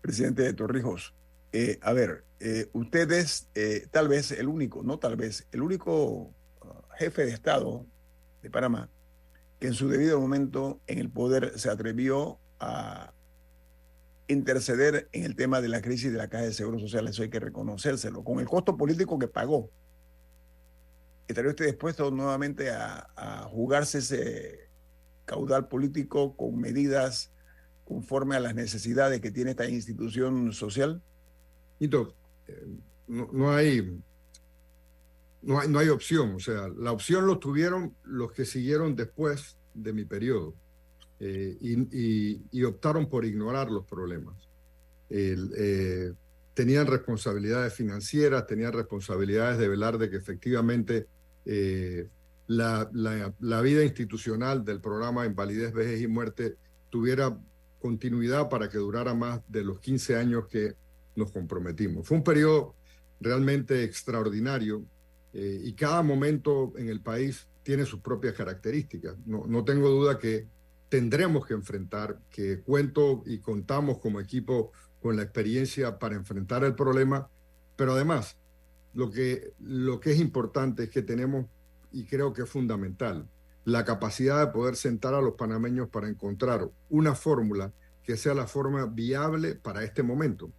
Presidente 0.00 0.42
de 0.42 0.52
Torrijos, 0.52 1.14
eh, 1.52 1.78
a 1.82 1.92
ver, 1.92 2.24
eh, 2.40 2.68
usted 2.72 3.10
es 3.12 3.48
eh, 3.54 3.86
tal 3.90 4.08
vez 4.08 4.30
el 4.30 4.48
único, 4.48 4.82
no 4.82 4.98
tal 4.98 5.16
vez, 5.16 5.46
el 5.52 5.62
único 5.62 5.94
uh, 5.94 6.32
jefe 6.98 7.26
de 7.26 7.32
Estado 7.32 7.84
de 8.42 8.50
Panamá 8.50 8.88
que 9.62 9.68
en 9.68 9.74
su 9.74 9.88
debido 9.88 10.18
momento 10.18 10.80
en 10.88 10.98
el 10.98 11.08
poder 11.08 11.56
se 11.56 11.70
atrevió 11.70 12.40
a 12.62 13.12
interceder 14.28 15.08
en 15.12 15.24
el 15.24 15.36
tema 15.36 15.60
de 15.60 15.68
la 15.68 15.82
crisis 15.82 16.12
de 16.12 16.18
la 16.18 16.28
Caja 16.28 16.44
de 16.44 16.52
Seguro 16.52 16.78
Social, 16.78 17.08
eso 17.08 17.22
hay 17.22 17.30
que 17.30 17.40
reconocérselo, 17.40 18.22
con 18.24 18.40
el 18.40 18.46
costo 18.46 18.76
político 18.76 19.18
que 19.18 19.28
pagó. 19.28 19.70
¿Estaría 21.28 21.50
usted 21.50 21.66
dispuesto 21.66 22.10
nuevamente 22.10 22.70
a, 22.70 23.48
jugarse 23.50 23.98
ese 23.98 24.68
caudal 25.24 25.68
político 25.68 26.36
con 26.36 26.58
medidas 26.58 27.32
conforme 27.84 28.36
a 28.36 28.40
las 28.40 28.54
necesidades 28.54 29.20
que 29.20 29.30
tiene 29.30 29.50
esta 29.50 29.68
institución 29.68 30.52
social? 30.52 31.02
Eh, 31.80 31.88
no, 33.08 33.52
hay, 33.52 33.98
no, 35.42 35.60
hay, 35.60 35.68
no 35.68 35.78
hay 35.78 35.88
opción. 35.88 36.34
O 36.34 36.38
sea, 36.38 36.68
la 36.68 36.92
opción 36.92 37.26
lo 37.26 37.38
tuvieron 37.38 37.96
los 38.04 38.32
que 38.32 38.44
siguieron 38.44 38.94
después 38.94 39.56
de 39.74 39.92
mi 39.92 40.04
periodo. 40.04 40.54
Eh, 41.24 41.56
y, 42.50 42.64
optaron 42.64 43.08
por 43.08 43.24
ignorar 43.24 43.70
los 43.70 43.86
problemas. 43.86 44.34
Eh, 45.08 46.12
tenían 46.52 46.88
responsabilidades 46.88 47.72
financieras, 47.72 48.44
tenían 48.48 48.72
responsabilidades 48.72 49.56
de 49.58 49.68
velar 49.68 49.98
de 49.98 50.10
que 50.10 50.16
efectivamente 50.16 51.06
eh, 51.46 52.08
la, 52.48 52.90
la, 52.92 53.60
vida 53.60 53.84
institucional 53.84 54.64
del 54.64 54.80
programa 54.80 55.24
Invalidez, 55.24 55.72
Vejez 55.72 56.00
y 56.00 56.08
Muerte 56.08 56.56
tuviera 56.90 57.38
continuidad 57.80 58.48
para 58.48 58.68
que 58.68 58.78
durara 58.78 59.14
más 59.14 59.42
de 59.46 59.62
los 59.62 59.78
15 59.78 60.16
años 60.16 60.48
que 60.48 60.74
nos 61.14 61.30
comprometimos. 61.30 62.04
Fue 62.04 62.16
un 62.16 62.24
periodo 62.24 62.74
realmente 63.20 63.84
extraordinario 63.84 64.82
y 65.32 65.72
cada 65.74 66.02
momento 66.02 66.72
en 66.76 66.88
el 66.88 67.00
país 67.00 67.46
tiene 67.62 67.86
sus 67.86 68.00
propias 68.00 68.34
características. 68.34 69.14
No, 69.24 69.46
no 69.46 69.64
tengo 69.64 69.88
duda 69.88 70.18
que 70.18 70.46
tendremos 70.92 71.46
que 71.46 71.54
enfrentar, 71.54 72.18
que 72.28 72.60
cuento 72.60 73.22
y 73.24 73.38
contamos 73.38 73.96
como 73.96 74.20
equipo 74.20 74.72
con 75.00 75.16
la 75.16 75.22
experiencia 75.22 75.98
para 75.98 76.16
enfrentar 76.16 76.64
el 76.64 76.74
problema, 76.74 77.30
pero 77.76 77.94
además 77.94 78.36
lo 78.92 79.10
que, 79.10 79.54
lo 79.58 80.00
que 80.00 80.12
es 80.12 80.20
importante 80.20 80.82
es 80.82 80.90
que 80.90 81.00
tenemos, 81.00 81.46
y 81.92 82.04
creo 82.04 82.34
que 82.34 82.42
es 82.42 82.50
fundamental, 82.50 83.26
la 83.64 83.86
capacidad 83.86 84.38
de 84.38 84.52
poder 84.52 84.76
sentar 84.76 85.14
a 85.14 85.22
los 85.22 85.32
panameños 85.32 85.88
para 85.88 86.10
encontrar 86.10 86.68
una 86.90 87.14
fórmula 87.14 87.72
que 88.02 88.18
sea 88.18 88.34
la 88.34 88.46
forma 88.46 88.84
viable 88.84 89.54
para 89.54 89.84
este 89.84 90.02
momento. 90.02 90.52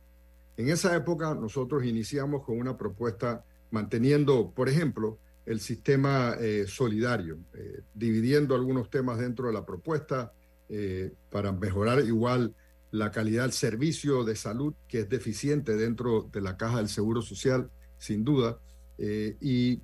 En 0.58 0.68
esa 0.70 0.96
época 0.96 1.36
nosotros 1.36 1.86
iniciamos 1.86 2.44
con 2.44 2.58
una 2.58 2.76
propuesta 2.76 3.46
manteniendo, 3.70 4.50
por 4.50 4.68
ejemplo, 4.68 5.20
el 5.46 5.60
sistema 5.60 6.36
eh, 6.40 6.66
solidario, 6.68 7.40
eh, 7.54 7.82
dividiendo 7.94 8.56
algunos 8.56 8.90
temas 8.90 9.20
dentro 9.20 9.48
de 9.48 9.54
la 9.54 9.66
propuesta 9.66 10.34
eh, 10.70 11.14
para 11.30 11.52
mejorar 11.52 12.00
igual 12.00 12.56
la 12.92 13.12
calidad 13.12 13.44
del 13.44 13.52
servicio 13.52 14.24
de 14.24 14.36
salud 14.36 14.74
que 14.88 15.02
es 15.02 15.10
deficiente 15.10 15.76
dentro 15.76 16.30
de 16.32 16.42
la 16.42 16.58
caja 16.58 16.78
del 16.78 16.90
Seguro 16.90 17.22
Social, 17.22 17.70
sin 17.98 18.24
duda. 18.24 18.60
Y, 19.00 19.82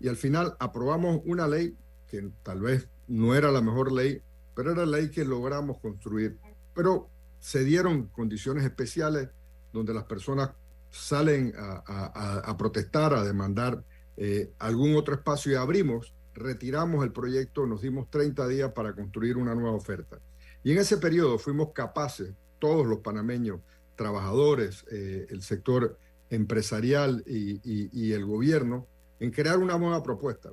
y, 0.00 0.08
al 0.08 0.16
final 0.16 0.56
aprobamos 0.58 1.20
una 1.24 1.46
ley 1.46 1.76
que 2.08 2.28
tal 2.42 2.60
vez 2.60 2.88
no 3.06 3.36
era 3.36 3.52
la 3.52 3.62
mejor 3.62 3.92
ley, 3.92 4.20
pero 4.54 4.72
era 4.72 4.84
la 4.84 4.98
ley 4.98 5.10
que 5.10 5.24
logramos 5.24 5.78
construir. 5.78 6.36
Pero 6.74 7.08
se 7.38 7.62
dieron 7.62 8.08
condiciones 8.08 8.64
especiales 8.64 9.28
donde 9.72 9.94
las 9.94 10.04
personas 10.04 10.50
salen 10.90 11.54
a, 11.56 12.40
a 12.44 12.56
protestar, 12.58 13.14
a 13.14 13.22
demandar 13.22 13.84
eh, 14.16 14.52
algún 14.58 14.94
otro 14.96 15.14
espacio 15.14 15.52
y 15.52 15.54
abrimos, 15.56 16.14
retiramos 16.34 17.04
el 17.04 17.12
proyecto, 17.12 17.66
nos 17.66 17.82
dimos 17.82 18.10
30 18.10 18.46
días 18.48 18.72
para 18.72 18.94
construir 18.94 19.36
una 19.36 19.54
nueva 19.54 19.72
oferta. 19.72 20.18
Y 20.62 20.72
en 20.72 20.78
ese 20.78 20.98
periodo 20.98 21.38
fuimos 21.38 21.72
capaces, 21.72 22.32
todos 22.58 22.86
los 22.86 22.98
panameños, 22.98 23.60
trabajadores, 23.96 24.84
eh, 24.90 25.26
el 25.30 25.42
sector 25.42 25.98
empresarial 26.30 27.22
y, 27.26 28.12
el 28.12 28.24
gobierno, 28.24 28.86
en 29.20 29.30
crear 29.30 29.58
una 29.58 29.76
nueva 29.76 30.02
propuesta, 30.02 30.50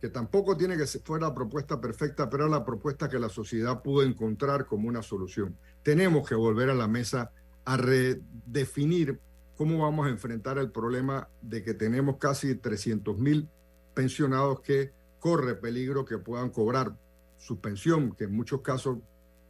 que 0.00 0.08
tampoco 0.08 0.56
tiene 0.56 0.76
que 0.76 0.86
ser 0.86 1.02
la 1.20 1.34
propuesta 1.34 1.80
perfecta, 1.80 2.30
pero 2.30 2.48
la 2.48 2.64
propuesta 2.64 3.08
que 3.08 3.18
la 3.18 3.28
sociedad 3.28 3.82
pudo 3.82 4.04
encontrar 4.04 4.66
como 4.66 4.88
una 4.88 5.02
solución. 5.02 5.56
Tenemos 5.82 6.26
que 6.26 6.34
volver 6.34 6.70
a 6.70 6.74
la 6.74 6.88
mesa 6.88 7.30
a 7.64 7.76
redefinir 7.76 9.20
cómo 9.58 9.78
vamos 9.78 10.06
a 10.06 10.10
enfrentar 10.10 10.56
el 10.58 10.70
problema 10.70 11.28
de 11.42 11.64
que 11.64 11.74
tenemos 11.74 12.16
casi 12.18 12.54
300 12.54 13.18
mil 13.18 13.48
pensionados 13.92 14.60
que 14.60 14.92
corre 15.18 15.56
peligro 15.56 16.04
que 16.04 16.16
puedan 16.16 16.50
cobrar 16.50 16.96
su 17.36 17.60
pensión, 17.60 18.14
que 18.14 18.24
en 18.24 18.32
muchos 18.32 18.60
casos 18.60 18.98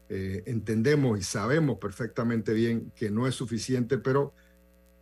eh, 0.09 0.43
entendemos 0.47 1.19
y 1.19 1.23
sabemos 1.23 1.77
perfectamente 1.79 2.55
bien 2.55 2.91
que 2.97 3.11
no 3.11 3.27
es 3.27 3.35
suficiente, 3.35 3.99
pero 3.99 4.33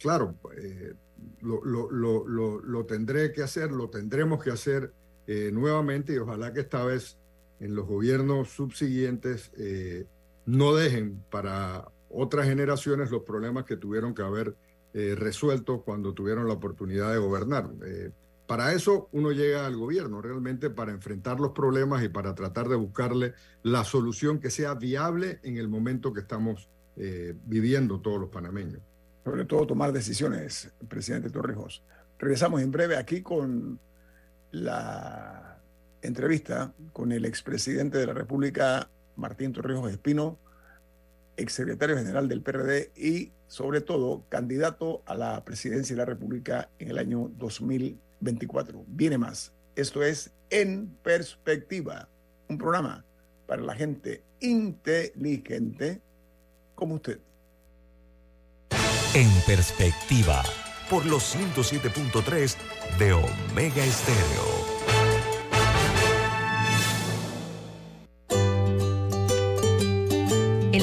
claro, 0.01 0.35
eh, 0.57 0.95
lo, 1.41 1.63
lo, 1.63 2.87
tendré 2.87 3.31
que 3.31 3.45
hacer, 3.45 3.71
lo 3.71 3.89
tendremos 3.89 4.43
que 4.43 4.51
hacer 4.51 4.93
eh, 5.29 5.51
nuevamente 5.53 6.15
y 6.15 6.19
ojalá 6.19 6.53
que 6.53 6.61
esta 6.61 6.85
vez 6.85 7.17
en 7.61 7.77
los 7.77 7.87
gobiernos 7.87 8.49
subsiguientes 8.49 9.53
no 10.45 10.75
dejen 10.75 11.23
para 11.31 11.89
otras 12.11 12.47
generaciones 12.47 13.13
los 13.13 13.23
problemas 13.23 13.65
que 13.65 13.77
tuvieron 13.77 14.13
que 14.13 14.23
haber 14.23 14.57
eh, 14.99 15.15
resueltos 15.15 15.83
cuando 15.83 16.15
tuvieron 16.15 16.49
la 16.49 16.55
oportunidad 16.55 17.12
de 17.12 17.19
gobernar. 17.19 17.69
Eh, 17.85 18.12
para 18.47 18.73
eso 18.73 19.11
uno 19.12 19.31
llega 19.31 19.67
al 19.67 19.76
gobierno, 19.76 20.23
realmente 20.23 20.71
para 20.71 20.91
enfrentar 20.91 21.38
los 21.38 21.50
problemas 21.50 22.03
y 22.03 22.09
para 22.09 22.35
tratar 22.35 22.67
de 22.71 22.76
buscarle 22.76 23.35
la 23.62 23.85
solución 23.85 24.41
que 24.41 24.49
sea 24.49 24.73
viable 24.73 25.38
en 25.43 25.59
el 25.59 25.69
momento 25.69 26.15
que 26.15 26.21
estamos 26.21 26.71
eh, 26.97 27.35
viviendo 27.45 28.00
todos 28.00 28.19
los 28.19 28.31
panameños. 28.31 28.81
Sobre 29.23 29.45
todo 29.45 29.67
tomar 29.67 29.93
decisiones, 29.93 30.73
presidente 30.88 31.29
Torrijos. 31.29 31.83
Regresamos 32.19 32.62
en 32.62 32.71
breve 32.71 32.97
aquí 32.97 33.21
con 33.21 33.79
la 34.53 35.61
entrevista 36.00 36.73
con 36.95 37.12
el 37.12 37.26
expresidente 37.26 37.99
de 37.99 38.07
la 38.07 38.15
República, 38.15 38.88
Martín 39.17 39.53
Torrijos 39.53 39.91
Espino, 39.91 40.38
exsecretario 41.37 41.97
general 41.97 42.28
del 42.28 42.43
PRD 42.43 42.90
y, 42.97 43.33
sobre 43.47 43.81
todo, 43.81 44.25
candidato 44.28 45.02
a 45.07 45.14
la 45.14 45.45
presidencia 45.45 45.95
de 45.95 45.99
la 45.99 46.07
República 46.07 46.71
en 46.78 46.90
el 46.90 46.99
año 46.99 47.31
2024. 47.37 48.85
Viene 48.88 49.19
más. 49.19 49.52
Esto 49.75 50.02
es 50.02 50.33
En 50.50 50.88
Perspectiva, 51.02 52.09
un 52.49 52.59
programa 52.59 53.05
para 53.47 53.62
la 53.62 53.75
gente 53.75 54.23
inteligente 54.40 56.00
como 56.75 56.95
usted. 56.95 57.19
En 59.14 59.31
Perspectiva. 59.47 60.43
Por 60.90 61.05
los 61.07 61.35
107.3 61.35 62.57
de 62.99 63.12
Omega 63.12 63.85
Estéreo. 63.85 64.66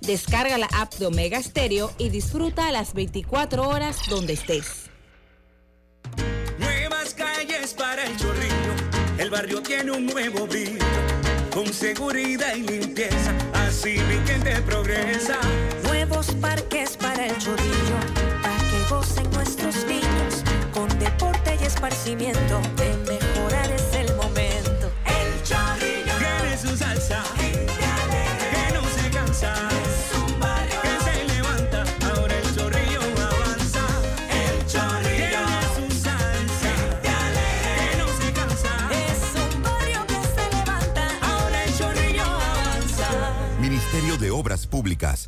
Descarga 0.00 0.58
la 0.58 0.66
app 0.66 0.94
de 0.94 1.06
Omega 1.06 1.42
Stereo 1.42 1.92
y 1.98 2.10
disfruta 2.10 2.70
las 2.70 2.94
24 2.94 3.68
horas 3.68 3.98
donde 4.08 4.34
estés. 4.34 4.90
Nuevas 6.58 7.14
calles 7.14 7.74
para 7.74 8.04
el 8.04 8.16
chorrillo, 8.16 8.74
el 9.18 9.30
barrio 9.30 9.62
tiene 9.62 9.92
un 9.92 10.06
nuevo 10.06 10.46
brillo, 10.46 10.84
con 11.52 11.72
seguridad 11.72 12.54
y 12.54 12.62
limpieza, 12.62 13.34
así 13.54 13.98
mi 14.08 14.26
gente 14.26 14.60
progresa. 14.62 15.38
Nuevos 15.84 16.26
parques 16.40 16.96
para 16.96 17.26
el 17.26 17.36
chorrillo, 17.38 17.98
para 18.42 18.56
que 18.58 18.94
gocen 18.94 19.30
nuestros 19.30 19.84
niños, 19.86 20.44
con 20.72 20.88
deporte 20.98 21.56
y 21.60 21.64
esparcimiento, 21.64 22.60
de 22.76 22.96
mejorar 22.98 23.25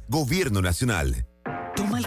Gobierno 0.09 0.63
Nacional. 0.63 1.28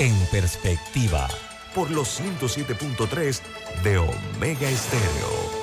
En 0.00 0.12
Perspectiva. 0.32 1.28
Por 1.72 1.88
los 1.92 2.20
107.3 2.20 3.40
de 3.84 3.98
Omega 3.98 4.68
Estéreo. 4.68 5.54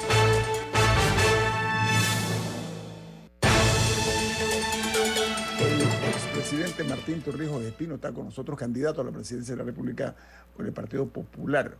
El 5.59 5.81
expresidente 6.07 6.83
Martín 6.85 7.21
Torrijos 7.21 7.61
Espino 7.63 7.95
está 7.95 8.13
con 8.13 8.23
nosotros, 8.23 8.57
candidato 8.57 9.01
a 9.01 9.03
la 9.03 9.11
presidencia 9.11 9.53
de 9.53 9.57
la 9.57 9.65
República 9.65 10.15
por 10.55 10.65
el 10.65 10.71
Partido 10.71 11.09
Popular. 11.09 11.75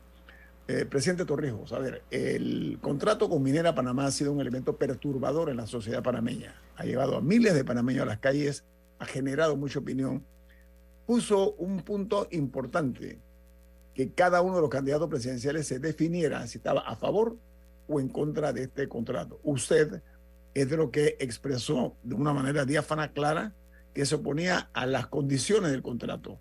Eh, 0.67 0.85
presidente 0.85 1.23
Torrijos, 1.23 1.71
a 1.71 1.79
ver, 1.79 2.03
el 2.11 2.79
contrato 2.81 3.29
con 3.29 3.41
Minera 3.41 3.73
Panamá 3.73 4.07
ha 4.07 4.11
sido 4.11 4.33
un 4.33 4.41
elemento 4.41 4.75
perturbador 4.75 5.49
en 5.49 5.55
la 5.55 5.67
sociedad 5.67 6.03
panameña. 6.03 6.53
Ha 6.75 6.83
llevado 6.83 7.15
a 7.15 7.21
miles 7.21 7.53
de 7.53 7.63
panameños 7.63 8.03
a 8.03 8.07
las 8.07 8.19
calles, 8.19 8.65
ha 8.99 9.05
generado 9.05 9.55
mucha 9.55 9.79
opinión. 9.79 10.25
Puso 11.11 11.55
un 11.55 11.81
punto 11.81 12.29
importante, 12.31 13.19
que 13.93 14.13
cada 14.13 14.41
uno 14.41 14.55
de 14.55 14.61
los 14.61 14.69
candidatos 14.69 15.09
presidenciales 15.09 15.67
se 15.67 15.77
definiera 15.77 16.47
si 16.47 16.59
estaba 16.59 16.87
a 16.87 16.95
favor 16.95 17.35
o 17.89 17.99
en 17.99 18.07
contra 18.07 18.53
de 18.53 18.63
este 18.63 18.87
contrato. 18.87 19.41
Usted 19.43 20.01
es 20.53 20.69
de 20.69 20.77
lo 20.77 20.89
que 20.89 21.17
expresó 21.19 21.97
de 22.03 22.15
una 22.15 22.31
manera 22.31 22.63
diáfana, 22.63 23.11
clara, 23.11 23.53
que 23.93 24.05
se 24.05 24.15
oponía 24.15 24.69
a 24.71 24.85
las 24.85 25.07
condiciones 25.07 25.71
del 25.71 25.81
contrato. 25.81 26.39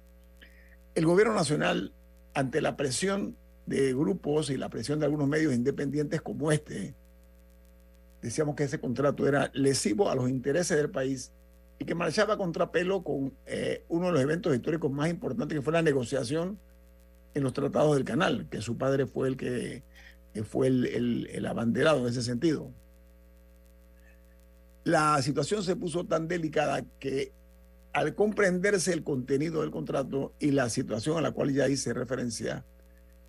El 0.95 1.05
gobierno 1.05 1.35
nacional, 1.35 1.93
ante 2.33 2.61
la 2.61 2.77
presión 2.77 3.37
de 3.67 3.93
grupos 3.93 4.51
y 4.51 4.57
la 4.57 4.69
presión 4.69 5.01
de 5.01 5.07
algunos 5.07 5.27
medios 5.27 5.53
independientes 5.53 6.23
como 6.23 6.53
este, 6.53 6.95
decíamos 8.23 8.55
que 8.55 8.63
ese 8.63 8.79
contrato 8.79 9.27
era 9.27 9.51
lesivo 9.53 10.11
a 10.11 10.15
los 10.15 10.31
intereses 10.31 10.77
del 10.77 10.91
país 10.91 11.33
y 11.81 11.87
que 11.87 11.95
marchaba 11.95 12.35
a 12.35 12.37
contrapelo 12.37 13.03
con 13.03 13.33
eh, 13.47 13.85
uno 13.89 14.09
de 14.09 14.13
los 14.13 14.21
eventos 14.21 14.55
históricos 14.55 14.93
más 14.93 15.09
importantes 15.09 15.57
que 15.57 15.63
fue 15.63 15.73
la 15.73 15.83
negociación 15.83 16.59
en 17.33 17.43
los 17.43 17.55
tratados 17.55 17.95
del 17.95 18.05
canal, 18.05 18.47
que 18.51 18.61
su 18.61 18.77
padre 18.77 19.07
fue 19.07 19.29
el 19.29 19.37
que, 19.39 19.83
que 20.35 20.45
fue 20.45 20.67
el, 20.67 20.85
el, 20.85 21.27
el 21.33 21.47
abanderado 21.47 22.01
en 22.01 22.09
ese 22.09 22.23
sentido. 22.23 22.71
La 24.85 25.23
situación 25.23 25.63
se 25.63 25.75
puso 25.75 26.05
tan 26.05 26.29
delicada 26.29 26.85
que 26.99 27.33
al 27.95 28.15
comprenderse 28.15 28.93
el 28.93 29.03
contenido 29.03 29.63
del 29.63 29.71
contrato 29.71 30.35
y 30.39 30.51
la 30.51 30.69
situación 30.69 31.17
a 31.17 31.23
la 31.23 31.33
cual 31.33 31.55
ya 31.55 31.67
hice 31.67 31.95
referencia, 31.95 32.63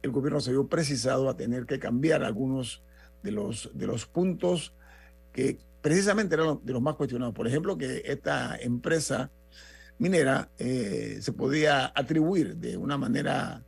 el 0.02 0.12
gobierno 0.12 0.42
se 0.42 0.52
vio 0.52 0.68
precisado 0.68 1.30
a 1.30 1.38
tener 1.38 1.66
que 1.66 1.80
cambiar 1.80 2.24
algunos 2.24 2.84
de 3.24 3.32
los, 3.32 3.72
de 3.74 3.88
los 3.88 4.06
puntos 4.08 4.74
que 5.32 5.58
precisamente 5.82 6.36
eran 6.36 6.60
de 6.64 6.74
los 6.74 6.82
más 6.82 6.96
cuestionados. 6.96 7.34
Por 7.34 7.48
ejemplo, 7.48 7.78
que 7.78 8.04
esta 8.06 8.56
empresa 8.58 9.32
minera 9.98 10.50
eh, 10.58 11.20
se 11.22 11.32
podía 11.32 11.92
atribuir 11.94 12.56
de 12.56 12.76
una 12.76 12.98
manera 12.98 13.64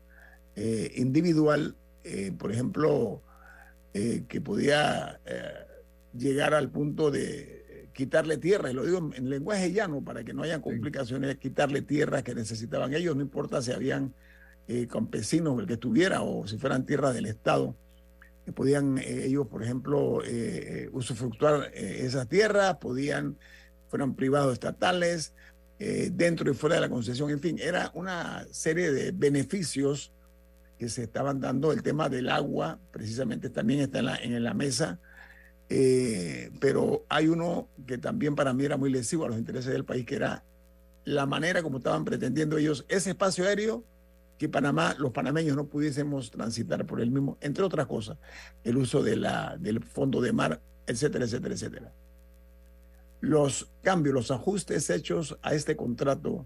eh, 0.56 0.92
individual, 0.96 1.76
eh, 2.04 2.32
por 2.38 2.52
ejemplo, 2.52 3.22
que 3.94 4.42
podía 4.42 5.20
llegar 6.18 6.56
al 6.56 6.72
punto 6.72 7.12
de 7.12 7.92
quitarle 7.94 8.38
tierra, 8.38 8.72
y 8.72 8.74
lo 8.74 8.84
digo 8.84 8.98
en, 8.98 9.14
en 9.14 9.30
lenguaje 9.30 9.72
llano 9.72 10.04
para 10.04 10.24
que 10.24 10.34
no 10.34 10.42
haya 10.42 10.60
complicaciones, 10.64 11.38
quitarle 11.38 11.84
tierras 11.84 12.24
que 12.24 12.34
necesitaban 12.34 12.92
ellos, 12.96 13.16
no 13.16 13.22
importa 13.22 13.62
si 13.62 13.72
habían 13.72 14.16
campesinos, 14.90 15.60
el 15.60 15.68
que 15.68 15.74
estuviera, 15.74 16.24
o 16.24 16.48
si 16.48 16.58
fueran 16.58 16.88
tierras 16.88 17.14
del 17.14 17.28
Estado, 17.28 17.76
que 18.46 18.52
podían 18.52 18.98
eh, 18.98 19.26
ellos, 19.26 19.48
por 19.48 19.64
ejemplo, 19.64 20.22
eh, 20.26 20.90
usufructuar 20.92 21.72
esas 21.74 22.28
tierras, 22.28 22.78
podían, 22.78 23.38
fueran 23.90 24.16
privados 24.16 24.54
estatales, 24.54 25.34
dentro 26.12 26.50
y 26.50 26.54
fuera 26.54 26.76
de 26.76 26.82
la 26.82 26.90
concesión, 26.90 27.30
en 27.30 27.42
fin, 27.42 27.60
era 27.62 27.92
una 27.94 28.48
serie 28.52 28.94
de 28.94 29.12
beneficios 29.12 30.14
que 30.80 30.88
se 30.88 31.04
estaban 31.04 31.42
dando. 31.42 31.74
El 31.74 31.84
tema 31.84 32.08
del 32.08 32.30
agua, 32.30 32.80
precisamente, 32.90 33.50
también 33.50 33.82
está 33.82 34.00
en 34.00 34.06
la, 34.06 34.16
en 34.16 34.44
la 34.44 34.54
mesa. 34.54 35.02
Eh, 35.70 36.52
pero 36.60 37.06
hay 37.10 37.28
uno 37.28 37.68
que 37.88 37.98
también 37.98 38.36
para 38.36 38.54
mí 38.54 38.66
era 38.66 38.78
muy 38.78 38.92
lesivo 38.92 39.26
a 39.26 39.30
los 39.30 39.38
intereses 39.38 39.72
del 39.72 39.86
país, 39.86 40.06
que 40.06 40.16
era 40.16 40.44
la 41.06 41.26
manera 41.26 41.64
como 41.64 41.78
estaban 41.80 42.06
pretendiendo 42.06 42.58
ellos 42.58 42.86
ese 42.90 43.12
espacio 43.12 43.46
aéreo 43.46 43.84
Panamá, 44.48 44.96
los 44.98 45.12
panameños 45.12 45.56
no 45.56 45.68
pudiésemos 45.68 46.32
transitar 46.32 46.86
por 46.86 47.02
el 47.02 47.12
mismo, 47.12 47.38
entre 47.42 47.64
otras 47.64 47.88
cosas, 47.88 48.18
el 48.64 48.78
uso 48.78 49.04
del 49.04 49.84
fondo 49.84 50.22
de 50.22 50.34
mar, 50.34 50.62
etcétera, 50.86 51.26
etcétera, 51.26 51.54
etcétera. 51.54 51.94
Los 53.22 53.72
cambios, 53.82 54.14
los 54.14 54.32
ajustes 54.32 54.90
hechos 54.90 55.38
a 55.42 55.54
este 55.54 55.76
contrato 55.76 56.46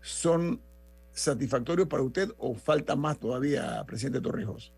son 0.00 0.60
satisfactorios 1.12 1.88
para 1.88 2.02
usted 2.02 2.30
o 2.38 2.54
falta 2.54 2.96
más 2.96 3.18
todavía, 3.18 3.84
presidente 3.86 4.20
Torrijos? 4.20 4.72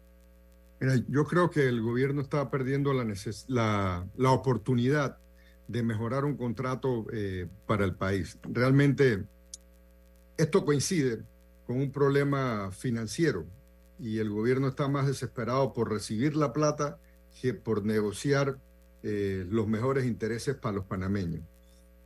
Mira, 0.81 0.97
yo 1.09 1.25
creo 1.25 1.51
que 1.51 1.69
el 1.69 1.81
gobierno 1.81 2.21
está 2.21 2.51
perdiendo 2.51 2.93
la 2.93 4.31
oportunidad 4.31 5.19
de 5.69 5.83
mejorar 5.83 6.25
un 6.25 6.37
contrato 6.37 7.07
eh, 7.13 7.47
para 7.67 7.85
el 7.85 7.95
país. 7.95 8.39
Realmente, 8.43 9.25
esto 10.37 10.65
coincide 10.65 11.23
con 11.67 11.77
un 11.77 11.91
problema 11.91 12.71
financiero 12.73 13.47
y 13.99 14.19
el 14.19 14.31
gobierno 14.31 14.69
está 14.69 14.89
más 14.89 15.07
desesperado 15.07 15.73
por 15.73 15.91
recibir 15.91 16.37
la 16.37 16.53
plata 16.53 16.99
que 17.41 17.55
por 17.55 17.85
negociar 17.85 18.59
eh, 19.03 19.47
los 19.49 19.67
mejores 19.67 20.05
intereses 20.05 20.57
para 20.57 20.77
los 20.77 20.85
panameños. 20.85 21.43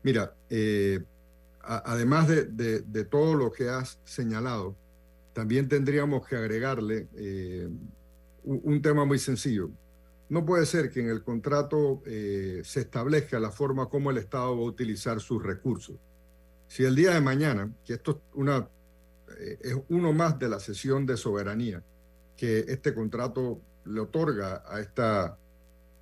Mira, 0.03 0.35
eh, 0.51 1.01
además 1.61 2.29
de, 2.29 2.45
de, 2.81 3.05
todo 3.05 3.35
lo 3.35 3.53
que 3.53 3.69
has 3.69 3.99
señalado, 4.05 4.77
también 5.33 5.69
tendríamos 5.69 6.27
que 6.27 6.37
agregarle 6.37 7.07
un, 8.45 8.61
un 8.65 8.83
tema 8.83 9.05
muy 9.05 9.19
sencillo. 9.19 9.71
No 10.29 10.45
puede 10.45 10.67
ser 10.67 10.91
que 10.91 11.01
en 11.01 11.09
el 11.09 11.23
contrato 11.23 12.03
eh, 12.05 12.61
se 12.65 12.81
establezca 12.81 13.41
la 13.41 13.51
forma 13.51 13.89
como 13.89 14.11
el 14.11 14.19
Estado 14.19 14.57
va 14.57 14.63
a 14.63 14.67
utilizar 14.67 15.21
sus 15.21 15.43
recursos. 15.43 15.97
Si 16.67 16.85
el 16.85 16.95
día 16.95 17.15
de 17.15 17.21
mañana, 17.23 17.73
que 17.85 17.95
esto 17.95 18.11
es, 18.11 18.17
una, 18.35 18.59
eh, 18.59 18.63
es 19.61 19.77
uno 19.89 20.13
más 20.13 20.39
de 20.39 20.49
la 20.49 20.61
sesión 20.61 21.07
de 21.07 21.17
soberanía 21.17 21.83
que 22.37 22.61
este 22.69 22.95
contrato 22.95 23.61
le 23.85 24.01
otorga 24.01 24.63
a 24.67 24.81
esta, 24.81 25.37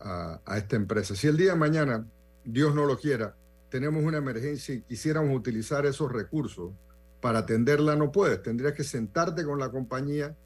a 0.00 0.58
esta 0.58 0.76
empresa, 0.76 1.14
si 1.14 1.26
el 1.26 1.36
día 1.36 1.52
de 1.52 1.58
mañana, 1.58 2.06
Dios 2.44 2.74
no 2.74 2.84
lo 2.84 2.98
quiera, 2.98 3.34
tenemos 3.70 4.04
una 4.04 4.18
emergencia 4.18 4.74
y 4.74 4.82
quisiéramos 4.82 5.36
utilizar 5.36 5.86
esos 5.86 6.12
recursos 6.12 6.72
para 7.20 7.40
atenderla, 7.40 7.96
no 7.96 8.12
puedes. 8.12 8.42
Tendrías 8.42 8.74
que 8.74 8.84
sentarte 8.84 9.44
con 9.44 9.58
la 9.58 9.70
compañía 9.70 10.36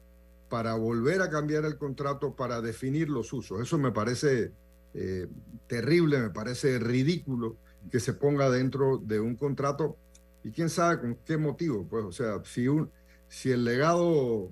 para 0.49 0.75
volver 0.75 1.21
a 1.21 1.29
cambiar 1.29 1.65
el 1.65 1.77
contrato 1.77 2.35
para 2.35 2.61
definir 2.61 3.09
los 3.09 3.31
usos. 3.33 3.61
Eso 3.61 3.77
me 3.77 3.91
parece 3.91 4.51
eh, 4.93 5.27
terrible, 5.67 6.19
me 6.19 6.29
parece 6.29 6.79
ridículo 6.79 7.57
que 7.91 7.99
se 7.99 8.13
ponga 8.13 8.49
dentro 8.49 8.97
de 8.97 9.19
un 9.19 9.35
contrato 9.35 9.97
y 10.43 10.51
quién 10.51 10.69
sabe 10.69 11.01
con 11.01 11.15
qué 11.25 11.37
motivo. 11.37 11.85
Pues, 11.87 12.05
o 12.05 12.11
sea, 12.11 12.41
si, 12.43 12.67
un, 12.67 12.89
si 13.27 13.51
el 13.51 13.63
legado 13.63 14.51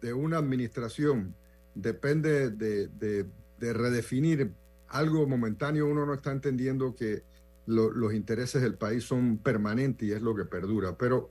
de 0.00 0.12
una 0.12 0.38
administración 0.38 1.34
depende 1.74 2.50
de, 2.50 2.88
de, 2.88 3.72
redefinir 3.72 4.52
algo 4.88 5.26
momentáneo, 5.26 5.86
uno 5.86 6.04
no 6.04 6.14
está 6.14 6.32
entendiendo 6.32 6.94
que 6.94 7.22
los 7.66 8.12
intereses 8.12 8.60
del 8.60 8.74
país 8.74 9.04
son 9.04 9.38
permanentes 9.38 10.08
y 10.08 10.12
es 10.12 10.20
lo 10.20 10.34
que 10.34 10.44
perdura. 10.44 10.96
Pero 10.98 11.30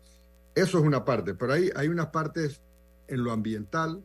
eso 0.56 0.80
es 0.80 0.84
una 0.86 1.04
parte, 1.04 1.36
pero 1.36 1.54
hay, 1.54 1.70
hay 1.76 1.90
unas 1.90 2.08
partes 2.08 2.62
en 3.08 3.24
lo 3.24 3.32
ambiental 3.34 4.02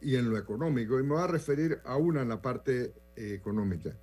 y 0.00 0.16
en 0.16 0.30
lo 0.30 0.38
económico, 0.38 0.98
y 0.98 1.02
me 1.02 1.10
voy 1.10 1.22
a 1.22 1.26
referir 1.26 1.80
a 1.84 1.96
una 1.96 2.22
en 2.22 2.28
la 2.28 2.40
parte 2.40 2.94
eh, 3.16 3.34
económica. 3.34 3.94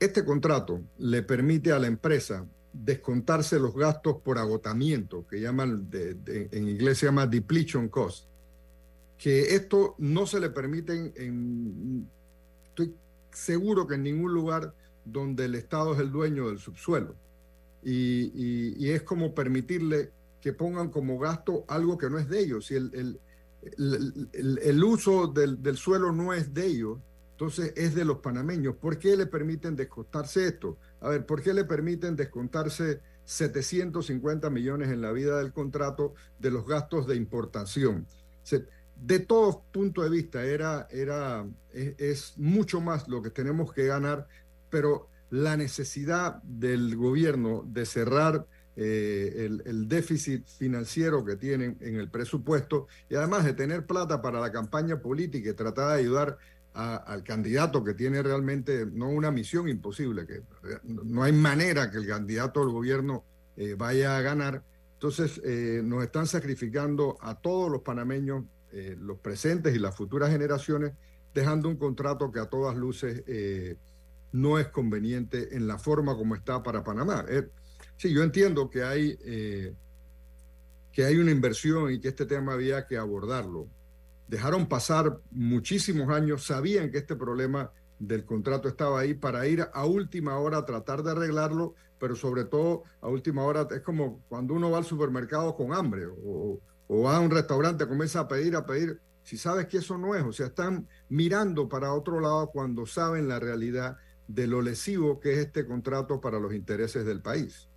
Este 0.00 0.24
contrato 0.24 0.80
le 0.98 1.22
permite 1.22 1.72
a 1.72 1.78
la 1.78 1.86
empresa 1.86 2.46
descontarse 2.84 3.58
los 3.58 3.74
gastos 3.74 4.18
por 4.22 4.38
agotamiento, 4.38 5.26
que 5.26 5.40
llaman, 5.40 5.88
en 5.92 6.68
inglés 6.68 6.98
se 6.98 7.06
llama 7.06 7.26
depletion 7.26 7.88
cost, 7.88 8.26
que 9.16 9.54
esto 9.56 9.96
no 9.98 10.26
se 10.26 10.38
le 10.38 10.50
permite 10.50 11.12
en, 11.16 12.08
estoy 12.66 12.94
seguro 13.32 13.86
que 13.86 13.96
en 13.96 14.04
ningún 14.04 14.32
lugar 14.32 14.72
donde 15.04 15.46
el 15.46 15.56
Estado 15.56 15.94
es 15.94 16.00
el 16.00 16.12
dueño 16.12 16.48
del 16.48 16.58
subsuelo. 16.58 17.14
Y, 17.82 18.32
y, 18.76 18.90
es 18.90 19.02
como 19.02 19.34
permitirle 19.34 20.10
que 20.40 20.52
pongan 20.52 20.90
como 20.90 21.18
gasto 21.18 21.64
algo 21.68 21.96
que 21.96 22.10
no 22.10 22.18
es 22.18 22.28
de 22.28 22.40
ellos. 22.40 22.70
Y 22.70 22.74
el, 22.74 22.90
el, 22.92 23.20
el, 24.62 24.84
uso 24.84 25.28
del, 25.28 25.76
suelo 25.76 26.12
no 26.12 26.34
es 26.34 26.52
de 26.52 26.66
ellos, 26.66 26.98
entonces 27.38 27.72
es 27.76 27.94
de 27.94 28.04
los 28.04 28.18
panameños. 28.18 28.74
¿Por 28.74 28.98
qué 28.98 29.16
le 29.16 29.26
permiten 29.26 29.76
descontarse 29.76 30.48
esto? 30.48 30.76
A 31.00 31.10
ver, 31.10 31.24
¿por 31.24 31.40
qué 31.40 31.54
le 31.54 31.62
permiten 31.62 32.16
descontarse 32.16 33.00
750 33.26 34.50
millones 34.50 34.88
en 34.88 35.00
la 35.00 35.12
vida 35.12 35.38
del 35.38 35.52
contrato 35.52 36.14
de 36.40 36.50
los 36.50 36.66
gastos 36.66 37.06
de 37.06 37.14
importación? 37.14 38.06
de 38.96 39.20
todos 39.20 39.58
puntos 39.70 40.02
de 40.02 40.10
vista, 40.10 40.42
era, 40.44 40.88
era, 40.90 41.46
es 41.72 42.36
mucho 42.38 42.80
más 42.80 43.06
lo 43.06 43.22
que 43.22 43.30
tenemos 43.30 43.72
que 43.72 43.86
ganar, 43.86 44.26
pero 44.68 45.08
la 45.30 45.56
necesidad 45.56 46.42
del 46.42 46.96
gobierno 46.96 47.62
de 47.68 47.86
cerrar 47.86 48.46
eh, 48.74 49.48
el, 49.64 49.88
déficit 49.88 50.46
financiero 50.46 51.24
que 51.24 51.34
tienen 51.34 51.76
en 51.80 51.96
el 51.96 52.08
presupuesto 52.08 52.86
y 53.08 53.16
además 53.16 53.44
de 53.44 53.52
tener 53.52 53.86
plata 53.86 54.22
para 54.22 54.40
la 54.40 54.50
campaña 54.50 55.00
política 55.00 55.50
y 55.50 55.54
tratar 55.54 55.88
de 55.88 56.00
ayudar 56.00 56.38
al 56.78 57.24
candidato 57.24 57.82
que 57.82 57.94
tiene 57.94 58.22
realmente 58.22 58.86
no 58.86 59.08
una 59.08 59.32
misión 59.32 59.68
imposible, 59.68 60.26
que 60.26 60.42
no 60.84 61.24
hay 61.24 61.32
manera 61.32 61.90
que 61.90 61.98
el 61.98 62.06
candidato 62.06 62.60
del 62.60 62.70
gobierno 62.70 63.24
eh, 63.56 63.74
vaya 63.76 64.16
a 64.16 64.20
ganar. 64.20 64.62
Entonces 64.92 65.40
eh, 65.44 65.80
nos 65.84 66.04
están 66.04 66.26
sacrificando 66.26 67.18
a 67.20 67.34
todos 67.40 67.70
los 67.70 67.82
panameños, 67.82 68.44
los 68.70 69.18
presentes 69.18 69.74
y 69.74 69.78
las 69.78 69.96
futuras 69.96 70.30
generaciones, 70.30 70.92
dejando 71.34 71.70
un 71.70 71.76
contrato 71.76 72.30
que 72.30 72.38
a 72.38 72.46
todas 72.46 72.76
luces 72.76 73.24
no 74.30 74.58
es 74.58 74.68
conveniente 74.68 75.56
en 75.56 75.66
la 75.66 75.78
forma 75.78 76.14
como 76.14 76.34
está 76.34 76.62
para 76.62 76.84
Panamá. 76.84 77.24
Sí, 77.98 78.12
yo 78.12 78.22
entiendo 78.22 78.70
que 78.70 78.84
hay, 78.84 79.18
eh, 79.24 79.74
que 80.92 81.04
hay 81.04 81.16
una 81.16 81.32
inversión 81.32 81.92
y 81.92 82.00
que 82.00 82.08
este 82.08 82.26
tema 82.26 82.52
había 82.52 82.86
que 82.86 82.96
abordarlo. 82.96 83.68
Dejaron 84.28 84.66
pasar 84.66 85.20
muchísimos 85.30 86.10
años, 86.10 86.44
sabían 86.44 86.90
que 86.90 86.98
este 86.98 87.16
problema 87.16 87.72
del 87.98 88.24
contrato 88.24 88.68
estaba 88.68 89.00
ahí 89.00 89.14
para 89.14 89.46
ir 89.46 89.66
a 89.72 89.84
última 89.84 90.38
hora 90.38 90.58
a 90.58 90.64
tratar 90.64 91.02
de 91.02 91.12
arreglarlo, 91.12 91.74
pero 91.98 92.14
sobre 92.14 92.44
todo 92.44 92.84
a 93.00 93.08
última 93.08 93.42
hora 93.44 93.66
es 93.70 93.80
como 93.80 94.22
cuando 94.28 94.54
uno 94.54 94.70
va 94.70 94.78
al 94.78 94.84
supermercado 94.84 95.56
con 95.56 95.72
hambre 95.74 96.06
o, 96.06 96.60
va 96.90 97.16
a 97.16 97.20
un 97.20 97.30
restaurante, 97.30 97.86
comienza 97.86 98.20
a 98.20 98.28
pedir, 98.28 98.56
a 98.56 98.64
pedir, 98.64 99.00
si 99.22 99.36
sabes 99.36 99.66
que 99.66 99.78
eso 99.78 99.98
no 99.98 100.14
es, 100.14 100.24
o 100.24 100.32
sea, 100.32 100.46
están 100.46 100.88
mirando 101.08 101.68
para 101.68 101.92
otro 101.92 102.20
lado 102.20 102.50
cuando 102.50 102.86
saben 102.86 103.28
la 103.28 103.38
realidad 103.38 103.98
de 104.26 104.46
lo 104.46 104.62
lesivo 104.62 105.20
que 105.20 105.32
es 105.32 105.38
este 105.38 105.66
contrato 105.66 106.20
para 106.20 106.38
los 106.38 106.54
intereses 106.54 107.04
del 107.04 107.20
país. 107.20 107.68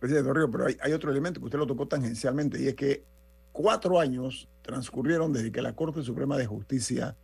Presidente 0.00 0.32
Río, 0.34 0.50
pero 0.50 0.66
hay, 0.66 0.92
otro 0.92 1.10
elemento 1.10 1.38
que 1.38 1.46
usted 1.46 1.58
lo 1.58 1.66
tocó 1.66 1.86
tangencialmente 1.86 2.60
y 2.60 2.66
es 2.66 2.74
que 2.74 3.04
cuatro 3.52 4.00
años 4.00 4.48
transcurrieron 4.62 5.32
desde 5.32 5.52
que 5.52 5.62
la 5.62 5.74
Corte 5.74 6.02
Suprema 6.02 6.36
de 6.36 6.46
Justicia 6.46 7.16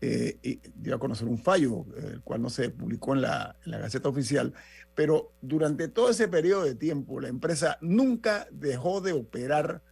eh, 0.00 0.60
dio 0.74 0.94
a 0.94 0.98
conocer 0.98 1.28
un 1.28 1.38
fallo, 1.38 1.84
el 1.96 2.20
cual 2.22 2.42
no 2.42 2.50
se 2.50 2.70
publicó 2.70 3.14
en 3.14 3.22
la, 3.22 3.56
en 3.64 3.72
la 3.72 3.78
Gaceta 3.78 4.08
Oficial, 4.08 4.52
pero 4.94 5.32
durante 5.40 5.88
todo 5.88 6.10
ese 6.10 6.28
periodo 6.28 6.64
de 6.64 6.74
tiempo 6.74 7.20
la 7.20 7.28
empresa 7.28 7.78
nunca 7.80 8.46
dejó 8.50 9.00
de 9.00 9.12
operar 9.12 9.82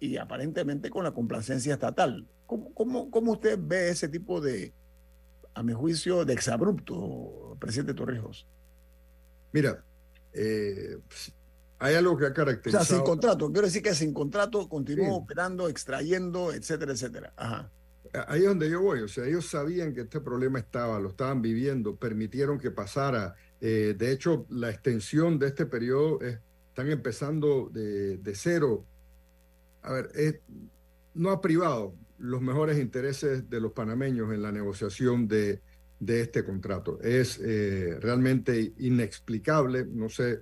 y 0.00 0.16
aparentemente 0.16 0.90
con 0.90 1.04
la 1.04 1.12
complacencia 1.12 1.74
estatal. 1.74 2.26
¿Cómo, 2.46 2.74
cómo, 2.74 3.10
cómo 3.10 3.32
usted 3.32 3.58
ve 3.60 3.88
ese 3.88 4.08
tipo 4.08 4.40
de, 4.40 4.72
a 5.54 5.62
mi 5.62 5.72
juicio, 5.72 6.24
de 6.24 6.34
exabrupto, 6.34 7.56
presidente 7.58 7.94
Torrijos? 7.94 8.46
Mira, 9.52 9.84
eh, 10.32 10.98
hay 11.84 11.96
algo 11.96 12.16
que 12.16 12.24
ha 12.24 12.32
caracterizado. 12.32 12.82
O 12.82 12.86
sea, 12.86 12.96
sin 12.96 13.04
contrato. 13.04 13.52
Quiero 13.52 13.66
decir 13.66 13.82
que 13.82 13.94
sin 13.94 14.14
contrato 14.14 14.66
continuó 14.70 15.16
operando, 15.16 15.68
extrayendo, 15.68 16.50
etcétera, 16.54 16.92
etcétera. 16.92 17.34
Ajá. 17.36 17.70
Ahí 18.26 18.40
es 18.40 18.46
donde 18.46 18.70
yo 18.70 18.80
voy. 18.80 19.00
O 19.00 19.08
sea, 19.08 19.26
ellos 19.26 19.46
sabían 19.46 19.92
que 19.92 20.00
este 20.00 20.18
problema 20.22 20.58
estaba, 20.58 20.98
lo 20.98 21.10
estaban 21.10 21.42
viviendo, 21.42 21.96
permitieron 21.96 22.58
que 22.58 22.70
pasara. 22.70 23.34
Eh, 23.60 23.94
de 23.98 24.12
hecho, 24.12 24.46
la 24.48 24.70
extensión 24.70 25.38
de 25.38 25.48
este 25.48 25.66
periodo 25.66 26.20
están 26.22 26.90
empezando 26.90 27.68
de, 27.70 28.32
cero. 28.34 28.86
A 29.82 29.92
ver, 29.92 30.40
no 31.12 31.32
ha 31.32 31.42
privado 31.42 31.94
los 32.16 32.40
mejores 32.40 32.78
intereses 32.78 33.50
de 33.50 33.60
los 33.60 33.72
panameños 33.72 34.32
en 34.32 34.40
la 34.40 34.52
negociación 34.52 35.28
de, 35.28 35.60
de 36.00 36.22
este 36.22 36.44
contrato. 36.44 36.98
Es 37.02 37.38
eh, 37.44 37.98
realmente 38.00 38.72
inexplicable, 38.78 39.84
no 39.84 40.08
sé, 40.08 40.40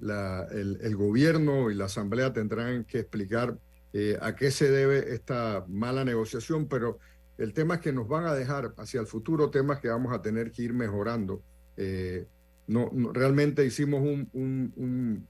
el, 0.00 0.96
gobierno 0.96 1.70
y 1.70 1.74
la 1.74 1.86
asamblea 1.86 2.32
tendrán 2.32 2.84
que 2.84 3.00
explicar 3.00 3.56
eh, 3.92 4.18
a 4.20 4.34
qué 4.34 4.50
se 4.50 4.70
debe 4.70 5.14
esta 5.14 5.64
mala 5.68 6.04
negociación, 6.04 6.66
pero 6.66 6.98
el 7.38 7.52
tema 7.52 7.76
es 7.76 7.80
que 7.80 7.92
nos 7.92 8.08
van 8.08 8.26
a 8.26 8.34
dejar 8.34 8.74
hacia 8.76 9.00
el 9.00 9.06
futuro 9.06 9.50
temas 9.50 9.80
que 9.80 9.88
vamos 9.88 10.12
a 10.12 10.22
tener 10.22 10.50
que 10.50 10.62
ir 10.62 10.74
mejorando. 10.74 11.42
Eh, 11.76 12.26
no, 12.66 12.90
realmente 13.12 13.64
hicimos 13.64 14.02
un, 14.02 15.26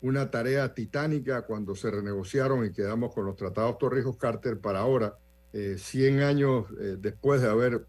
una 0.00 0.30
tarea 0.30 0.72
titánica 0.72 1.42
cuando 1.42 1.74
se 1.74 1.90
renegociaron 1.90 2.64
y 2.64 2.72
quedamos 2.72 3.12
con 3.14 3.26
los 3.26 3.36
tratados 3.36 3.78
Torrijos-Carter 3.78 4.58
para 4.58 4.80
ahora, 4.80 5.16
100 5.52 6.20
años 6.20 6.66
después 7.00 7.40
de 7.40 7.48
haber 7.48 7.84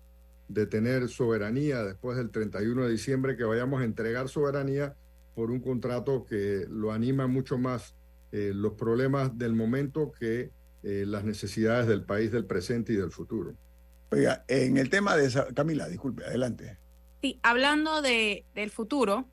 de 0.49 0.65
tener 0.65 1.07
soberanía 1.07 1.83
después 1.83 2.17
del 2.17 2.31
31 2.31 2.85
de 2.85 2.91
diciembre, 2.91 3.37
que 3.37 3.43
vayamos 3.43 3.81
a 3.81 3.85
entregar 3.85 4.27
soberanía 4.27 4.95
por 5.39 5.51
un 5.51 5.61
contrato 5.61 6.25
que 6.25 6.65
lo 6.67 6.91
anima 6.91 7.25
mucho 7.25 7.57
más 7.57 7.95
eh, 8.33 8.51
los 8.53 8.73
problemas 8.73 9.37
del 9.37 9.55
momento 9.55 10.11
que 10.11 10.51
eh, 10.83 11.05
las 11.07 11.23
necesidades 11.23 11.87
del 11.87 12.03
país 12.03 12.29
del 12.33 12.43
presente 12.43 12.91
y 12.91 12.97
del 12.97 13.09
futuro. 13.09 13.55
Oiga, 14.11 14.43
en 14.49 14.75
el 14.75 14.89
tema 14.89 15.15
de 15.15 15.27
esa, 15.27 15.47
Camila, 15.53 15.87
disculpe, 15.87 16.25
adelante. 16.25 16.77
Sí, 17.21 17.39
hablando 17.41 18.01
de, 18.01 18.43
del 18.53 18.69
futuro, 18.69 19.29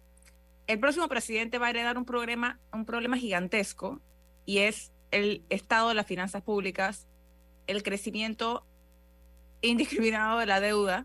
el 0.69 0.79
próximo 0.79 1.09
presidente 1.09 1.59
va 1.59 1.67
a 1.67 1.71
heredar 1.71 1.99
un 1.99 2.05
problema, 2.05 2.61
un 2.73 2.85
problema 2.85 3.17
gigantesco 3.17 4.01
y 4.45 4.59
es 4.59 4.93
el 5.11 5.43
estado 5.49 5.89
de 5.89 5.97
las 5.97 6.07
finanzas 6.07 6.41
públicas, 6.41 7.09
el 7.67 7.83
crecimiento 7.83 8.65
indiscriminado 9.61 10.39
de 10.39 10.47
la 10.47 10.61
deuda 10.61 11.05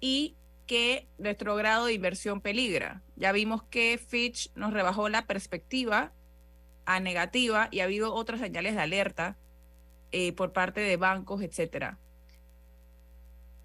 y 0.00 0.34
que 0.66 1.08
nuestro 1.18 1.54
grado 1.56 1.86
de 1.86 1.92
inversión 1.92 2.40
peligra. 2.40 3.02
Ya 3.16 3.32
vimos 3.32 3.62
que 3.64 3.98
Fitch 3.98 4.50
nos 4.54 4.72
rebajó 4.72 5.08
la 5.08 5.26
perspectiva 5.26 6.12
a 6.86 7.00
negativa 7.00 7.68
y 7.70 7.80
ha 7.80 7.84
habido 7.84 8.14
otras 8.14 8.40
señales 8.40 8.74
de 8.74 8.80
alerta 8.80 9.36
eh, 10.12 10.32
por 10.32 10.52
parte 10.52 10.80
de 10.80 10.96
bancos, 10.96 11.42
etcétera. 11.42 11.98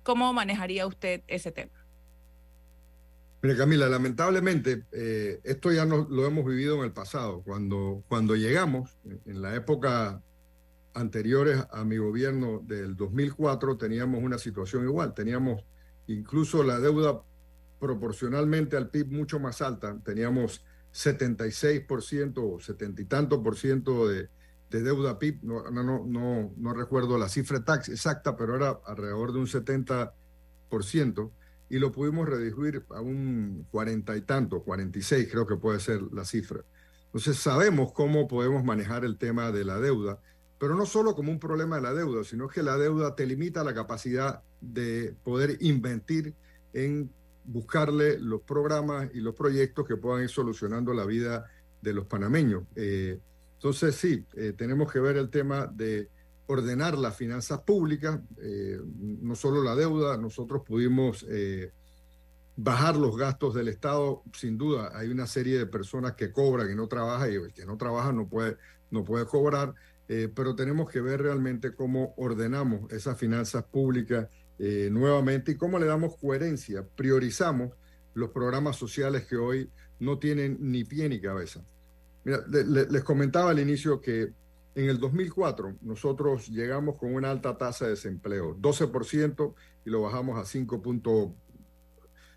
¿Cómo 0.04 0.34
manejaría 0.34 0.88
usted 0.88 1.22
ese 1.28 1.52
tema? 1.52 1.86
Mire, 3.42 3.56
Camila, 3.56 3.88
lamentablemente 3.88 4.84
eh, 4.92 5.40
esto 5.44 5.72
ya 5.72 5.86
no, 5.86 6.08
lo 6.10 6.26
hemos 6.26 6.46
vivido 6.46 6.78
en 6.80 6.86
el 6.86 6.92
pasado. 6.92 7.42
Cuando, 7.44 8.04
cuando 8.10 8.36
llegamos, 8.36 8.98
en 9.26 9.42
la 9.42 9.56
época 9.56 10.22
anteriores 10.94 11.64
a 11.72 11.86
mi 11.86 11.98
gobierno 11.98 12.60
del 12.66 12.98
2004 12.98 13.78
teníamos 13.78 14.22
una 14.24 14.38
situación 14.38 14.84
igual, 14.84 15.14
teníamos 15.14 15.64
incluso 16.14 16.64
la 16.64 16.80
deuda 16.80 17.22
proporcionalmente 17.80 18.76
al 18.76 18.90
PIB 18.90 19.12
mucho 19.12 19.40
más 19.40 19.62
alta, 19.62 19.98
teníamos 20.04 20.66
76% 20.94 22.34
o 22.38 22.60
70 22.60 23.02
y 23.02 23.06
tanto 23.06 23.42
por 23.42 23.56
ciento 23.56 24.08
de, 24.08 24.30
deuda 24.70 25.18
PIB, 25.18 25.44
no, 25.44 25.70
no, 25.72 26.06
no, 26.06 26.54
no, 26.56 26.74
recuerdo 26.74 27.18
la 27.18 27.30
cifra 27.30 27.64
exacta, 27.88 28.36
pero 28.36 28.56
era 28.56 28.80
alrededor 28.86 29.34
de 29.34 29.40
un 29.40 29.48
70%, 29.48 31.32
y 31.72 31.78
lo 31.78 31.92
pudimos 31.92 32.28
reducir 32.28 32.84
a 32.90 33.02
un 33.02 33.68
40 33.72 34.18
y 34.18 34.22
tanto, 34.22 34.64
46 34.64 35.28
creo 35.32 35.46
que 35.46 35.56
puede 35.56 35.80
ser 35.80 36.02
la 36.12 36.26
cifra. 36.26 36.64
Entonces 37.06 37.38
sabemos 37.38 37.92
cómo 37.94 38.28
podemos 38.28 38.64
manejar 38.64 39.06
el 39.06 39.18
tema 39.18 39.52
de 39.52 39.66
la 39.66 39.80
deuda 39.80 40.20
pero 40.60 40.76
no 40.76 40.86
solo 40.86 41.16
como 41.16 41.32
un 41.32 41.40
problema 41.40 41.78
de 41.78 41.82
la 41.82 41.94
deuda, 41.94 42.24
sino 42.24 42.50
que 42.50 42.62
la 42.62 42.78
deuda 42.78 43.16
te 43.16 43.26
limita 43.26 43.64
la 43.64 43.74
capacidad 43.74 44.44
de 44.60 45.16
poder 45.24 45.58
invertir 45.62 46.36
en 46.74 47.10
buscarle 47.46 48.20
los 48.20 48.42
programas 48.42 49.10
y 49.14 49.22
los 49.22 49.34
proyectos 49.34 49.88
que 49.88 49.96
puedan 49.96 50.24
ir 50.24 50.30
solucionando 50.30 50.94
la 50.94 51.06
vida 51.06 51.46
de 51.82 51.94
los 51.94 52.06
panameños. 52.06 52.64
Eh, 52.76 53.20
entonces, 53.54 53.96
sí, 53.96 54.26
eh, 54.36 54.54
tenemos 54.56 54.92
que 54.92 55.00
ver 55.00 55.18
el 55.18 55.30
tema 55.30 55.66
de 55.66 56.10
ordenar 56.48 56.98
las 56.98 57.16
finanzas 57.16 57.62
públicas, 57.62 58.20
eh, 58.42 58.80
no 59.22 59.36
solo 59.36 59.64
la 59.64 59.76
deuda, 59.76 60.18
nosotros 60.18 60.64
pudimos 60.66 61.26
bajar 62.56 62.98
los 62.98 63.16
gastos 63.16 63.54
del 63.54 63.70
Estado, 63.70 64.24
sin 64.34 64.58
duda, 64.58 64.92
hay 64.94 65.10
una 65.10 65.28
serie 65.28 65.58
de 65.58 65.66
personas 65.66 66.14
que 66.16 66.32
cobran 66.32 66.70
y 66.70 66.76
no 66.76 66.88
trabajan, 66.88 67.32
y 67.32 67.36
el 67.36 67.54
que 67.54 67.66
no 67.66 67.78
trabaja 67.78 68.12
no 68.12 68.28
puede, 68.28 68.58
no 68.92 69.06
puede 69.06 69.26
cobrar, 69.26 69.74
eh, 70.12 70.28
pero 70.34 70.56
tenemos 70.56 70.90
que 70.90 71.02
ver 71.02 71.22
realmente 71.22 71.76
cómo 71.76 72.16
ordenamos 72.18 72.92
esas 72.92 73.16
finanzas 73.16 73.64
públicas 73.64 74.28
eh, 74.58 74.90
nuevamente 74.92 75.52
y 75.52 75.56
cómo 75.56 75.78
le 75.78 75.86
damos 75.86 76.18
coherencia, 76.18 76.84
priorizamos 76.96 77.74
los 78.16 78.32
programas 78.32 78.76
sociales 78.76 79.28
que 79.28 79.38
hoy 79.38 79.70
no 80.00 80.18
tienen 80.18 80.58
ni 80.60 80.84
pie 80.84 81.08
ni 81.10 81.22
cabeza. 81.22 81.64
Mira, 82.24 82.40
les 82.48 83.04
comentaba 83.04 83.52
al 83.52 83.60
inicio 83.60 84.02
que 84.02 84.34
en 84.74 84.90
el 84.90 85.00
2004 85.00 85.78
nosotros 85.82 86.50
llegamos 86.50 86.98
con 86.98 87.14
una 87.14 87.30
alta 87.30 87.56
tasa 87.58 87.86
de 87.86 87.92
desempleo, 87.92 88.58
12%, 88.58 89.54
y 89.86 89.90
lo 89.92 90.02
bajamos 90.02 90.40
a 90.40 90.42
5.1 90.42 91.36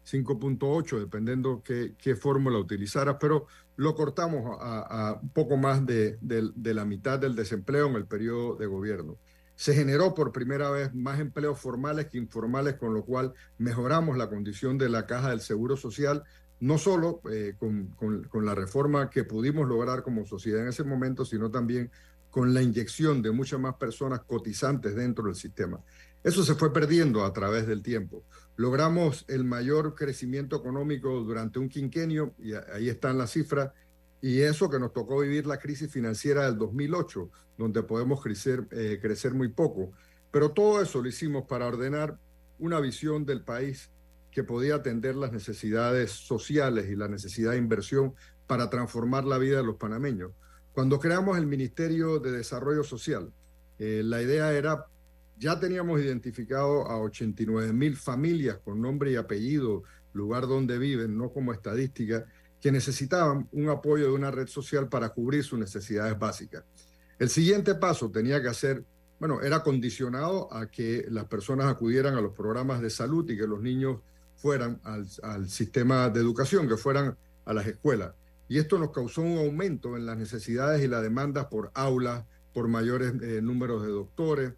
5.8, 0.05 0.99
dependiendo 0.99 1.63
qué, 1.65 1.95
qué 1.97 2.17
fórmula 2.17 2.59
utilizaras, 2.59 3.17
pero 3.21 3.47
lo 3.77 3.95
cortamos 3.95 4.59
a, 4.61 5.19
un 5.23 5.31
poco 5.31 5.57
más 5.57 5.85
de, 5.87 6.19
de, 6.21 6.75
la 6.75 6.85
mitad 6.85 7.19
del 7.19 7.35
desempleo 7.35 7.89
en 7.89 7.97
el 7.97 8.07
periodo 8.07 8.57
de 8.57 8.67
gobierno. 8.67 9.19
Se 9.55 9.75
generó 9.75 10.15
por 10.15 10.33
primera 10.33 10.71
vez 10.71 10.95
más 10.95 11.21
empleos 11.21 11.59
formales 11.59 12.07
que 12.07 12.19
informales, 12.19 12.75
con 12.75 12.95
lo 12.95 13.05
cual 13.05 13.33
mejoramos 13.59 14.17
la 14.17 14.29
condición 14.29 14.79
de 14.79 14.89
la 14.89 15.07
caja 15.07 15.31
del 15.31 15.41
Seguro 15.41 15.77
Social, 15.77 16.25
no 16.61 16.79
solo 16.79 17.21
eh, 17.31 17.55
con, 17.59 17.89
con, 17.89 18.25
con 18.25 18.45
la 18.45 18.55
reforma 18.55 19.11
que 19.11 19.25
pudimos 19.25 19.69
lograr 19.69 20.03
como 20.03 20.25
sociedad 20.25 20.63
en 20.63 20.69
ese 20.69 20.85
momento, 20.85 21.25
sino 21.25 21.51
también 21.51 21.91
con 22.31 22.55
la 22.55 22.63
inyección 22.63 23.21
de 23.21 23.31
muchas 23.31 23.61
más 23.61 23.75
personas 23.75 24.21
cotizantes 24.21 24.95
dentro 24.95 25.25
del 25.25 25.35
sistema. 25.35 25.81
Eso 26.25 26.45
se 26.45 26.55
fue 26.55 26.73
perdiendo 26.73 27.25
a 27.25 27.33
través 27.33 27.67
del 27.67 27.83
tiempo. 27.83 28.25
Logramos 28.57 29.25
el 29.29 29.45
mayor 29.45 29.95
crecimiento 29.95 30.57
económico 30.57 31.21
durante 31.21 31.59
un 31.59 31.69
quinquenio, 31.69 32.35
y 32.39 32.53
ahí 32.55 32.89
están 32.89 33.19
las 33.19 33.31
cifras, 33.33 33.73
y 34.21 34.41
eso 34.41 34.71
que 34.71 34.79
nos 34.79 34.93
tocó 34.93 35.21
vivir 35.21 35.47
la 35.47 35.59
crisis 35.59 35.91
financiera 35.91 36.45
del 36.45 36.59
2008, 36.59 37.31
donde 37.59 37.83
podemos 37.83 38.23
crecer, 38.23 38.67
eh, 38.71 38.99
crecer 39.01 39.35
muy 39.35 39.49
poco. 39.49 39.93
Pero 40.31 40.53
todo 40.53 40.81
eso 40.81 41.03
lo 41.03 41.09
hicimos 41.09 41.45
para 41.49 41.67
ordenar 41.67 42.19
una 42.59 42.79
visión 42.79 43.27
del 43.27 43.43
país 43.43 43.91
que 44.31 44.45
podía 44.45 44.77
atender 44.77 45.17
las 45.17 45.33
necesidades 45.33 46.13
sociales 46.13 46.89
y 46.89 46.97
la 46.97 47.09
necesidad 47.09 47.53
de 47.53 47.59
inversión 47.59 48.15
para 48.47 48.71
transformar 48.71 49.25
la 49.25 49.39
vida 49.39 49.59
de 49.59 49.65
los 49.65 49.77
panameños. 49.77 50.33
Cuando 50.73 50.99
creamos 50.99 51.37
el 51.37 51.47
Ministerio 51.47 52.19
de 52.19 52.33
Desarrollo 52.33 52.85
Social, 52.85 53.33
eh, 53.79 54.03
la 54.05 54.23
idea 54.23 54.53
era 54.53 54.87
ya 55.43 55.59
teníamos 55.59 56.01
identificado 56.01 56.87
a 56.87 57.01
89 57.01 57.73
mil 57.73 57.97
familias 57.97 58.59
con 58.65 58.81
nombre 58.81 59.11
y 59.11 59.17
apellido, 59.17 59.83
lugar 60.13 60.47
donde 60.47 60.79
viven, 60.79 61.19
no 61.19 61.31
como 61.33 61.53
estadística, 61.53 62.25
que 62.61 62.71
necesitaban 62.71 63.49
un 63.51 63.69
apoyo 63.69 64.05
de 64.05 64.13
una 64.13 64.31
red 64.31 64.47
social 64.47 64.89
para 64.89 65.09
cubrir 65.09 65.43
sus 65.43 65.59
necesidades 65.59 66.17
básicas. 66.17 66.63
El 67.19 67.29
siguiente 67.29 67.75
paso 67.75 68.09
tenía 68.09 68.41
que 68.41 68.49
hacer, 68.49 68.85
bueno, 69.19 69.43
era 69.43 69.65
condicionado 69.65 70.53
a 70.55 70.71
que 70.71 71.07
las 71.09 71.25
personas 71.25 71.67
acudieran 71.67 72.15
a 72.15 72.21
los 72.21 72.35
programas 72.35 72.81
de 72.81 72.91
salud 72.91 73.29
y 73.29 73.37
que 73.37 73.49
los 73.49 73.61
niños 73.61 73.99
fueran 74.37 74.81
al, 74.85 75.09
al 75.25 75.49
sistema 75.49 76.09
de 76.09 76.21
educación, 76.21 76.69
que 76.69 76.77
fueran 76.77 77.17
a 77.45 77.53
las 77.53 77.67
escuelas. 77.67 78.13
Y 78.49 78.59
esto 78.59 78.79
nos 78.79 78.93
causó 78.93 79.23
un 79.23 79.39
aumento 79.39 79.97
en 79.97 80.07
las 80.07 80.17
necesidades 80.17 80.85
y 80.85 80.87
las 80.87 81.03
demandas 81.03 81.47
por 81.47 81.73
aulas, 81.75 82.27
por 82.55 82.69
mayores 82.69 83.15
eh, 83.23 83.43
números 83.43 83.83
de 83.83 83.89
doctores, 83.89 84.53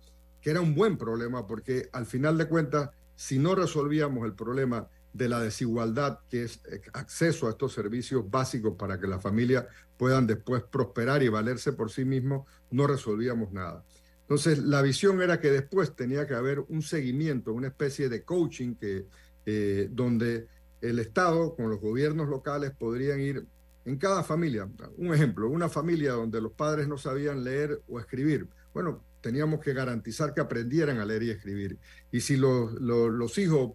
que 0.44 0.50
era 0.50 0.60
un 0.60 0.74
buen 0.74 0.98
problema 0.98 1.46
porque 1.46 1.88
al 1.92 2.04
final 2.04 2.36
de 2.36 2.46
cuentas, 2.46 2.90
si 3.16 3.38
no 3.38 3.54
resolvíamos 3.54 4.26
el 4.26 4.34
problema 4.34 4.86
de 5.14 5.30
la 5.30 5.40
desigualdad, 5.40 6.18
que 6.28 6.44
es 6.44 6.60
eh, 6.70 6.82
acceso 6.92 7.46
a 7.46 7.52
estos 7.52 7.72
servicios 7.72 8.30
básicos 8.30 8.74
para 8.76 9.00
que 9.00 9.06
las 9.06 9.22
familias 9.22 9.64
puedan 9.96 10.26
después 10.26 10.62
prosperar 10.62 11.22
y 11.22 11.30
valerse 11.30 11.72
por 11.72 11.90
sí 11.90 12.04
mismos, 12.04 12.46
no 12.70 12.86
resolvíamos 12.86 13.52
nada. 13.52 13.84
Entonces, 14.20 14.58
la 14.58 14.82
visión 14.82 15.22
era 15.22 15.40
que 15.40 15.50
después 15.50 15.96
tenía 15.96 16.26
que 16.26 16.34
haber 16.34 16.60
un 16.60 16.82
seguimiento, 16.82 17.54
una 17.54 17.68
especie 17.68 18.10
de 18.10 18.22
coaching 18.22 18.74
que, 18.74 19.06
eh, 19.46 19.88
donde 19.92 20.46
el 20.82 20.98
Estado 20.98 21.56
con 21.56 21.70
los 21.70 21.80
gobiernos 21.80 22.28
locales 22.28 22.72
podrían 22.78 23.18
ir 23.18 23.46
en 23.86 23.96
cada 23.96 24.22
familia. 24.22 24.68
Un 24.98 25.14
ejemplo, 25.14 25.48
una 25.48 25.70
familia 25.70 26.12
donde 26.12 26.42
los 26.42 26.52
padres 26.52 26.86
no 26.86 26.98
sabían 26.98 27.44
leer 27.44 27.80
o 27.88 27.98
escribir. 27.98 28.46
Bueno, 28.74 29.02
teníamos 29.24 29.60
que 29.60 29.72
garantizar 29.72 30.34
que 30.34 30.42
aprendieran 30.42 30.98
a 30.98 31.06
leer 31.06 31.22
y 31.22 31.30
escribir. 31.30 31.78
Y 32.12 32.20
si 32.20 32.36
los, 32.36 32.74
los, 32.74 33.38
hijos, 33.38 33.72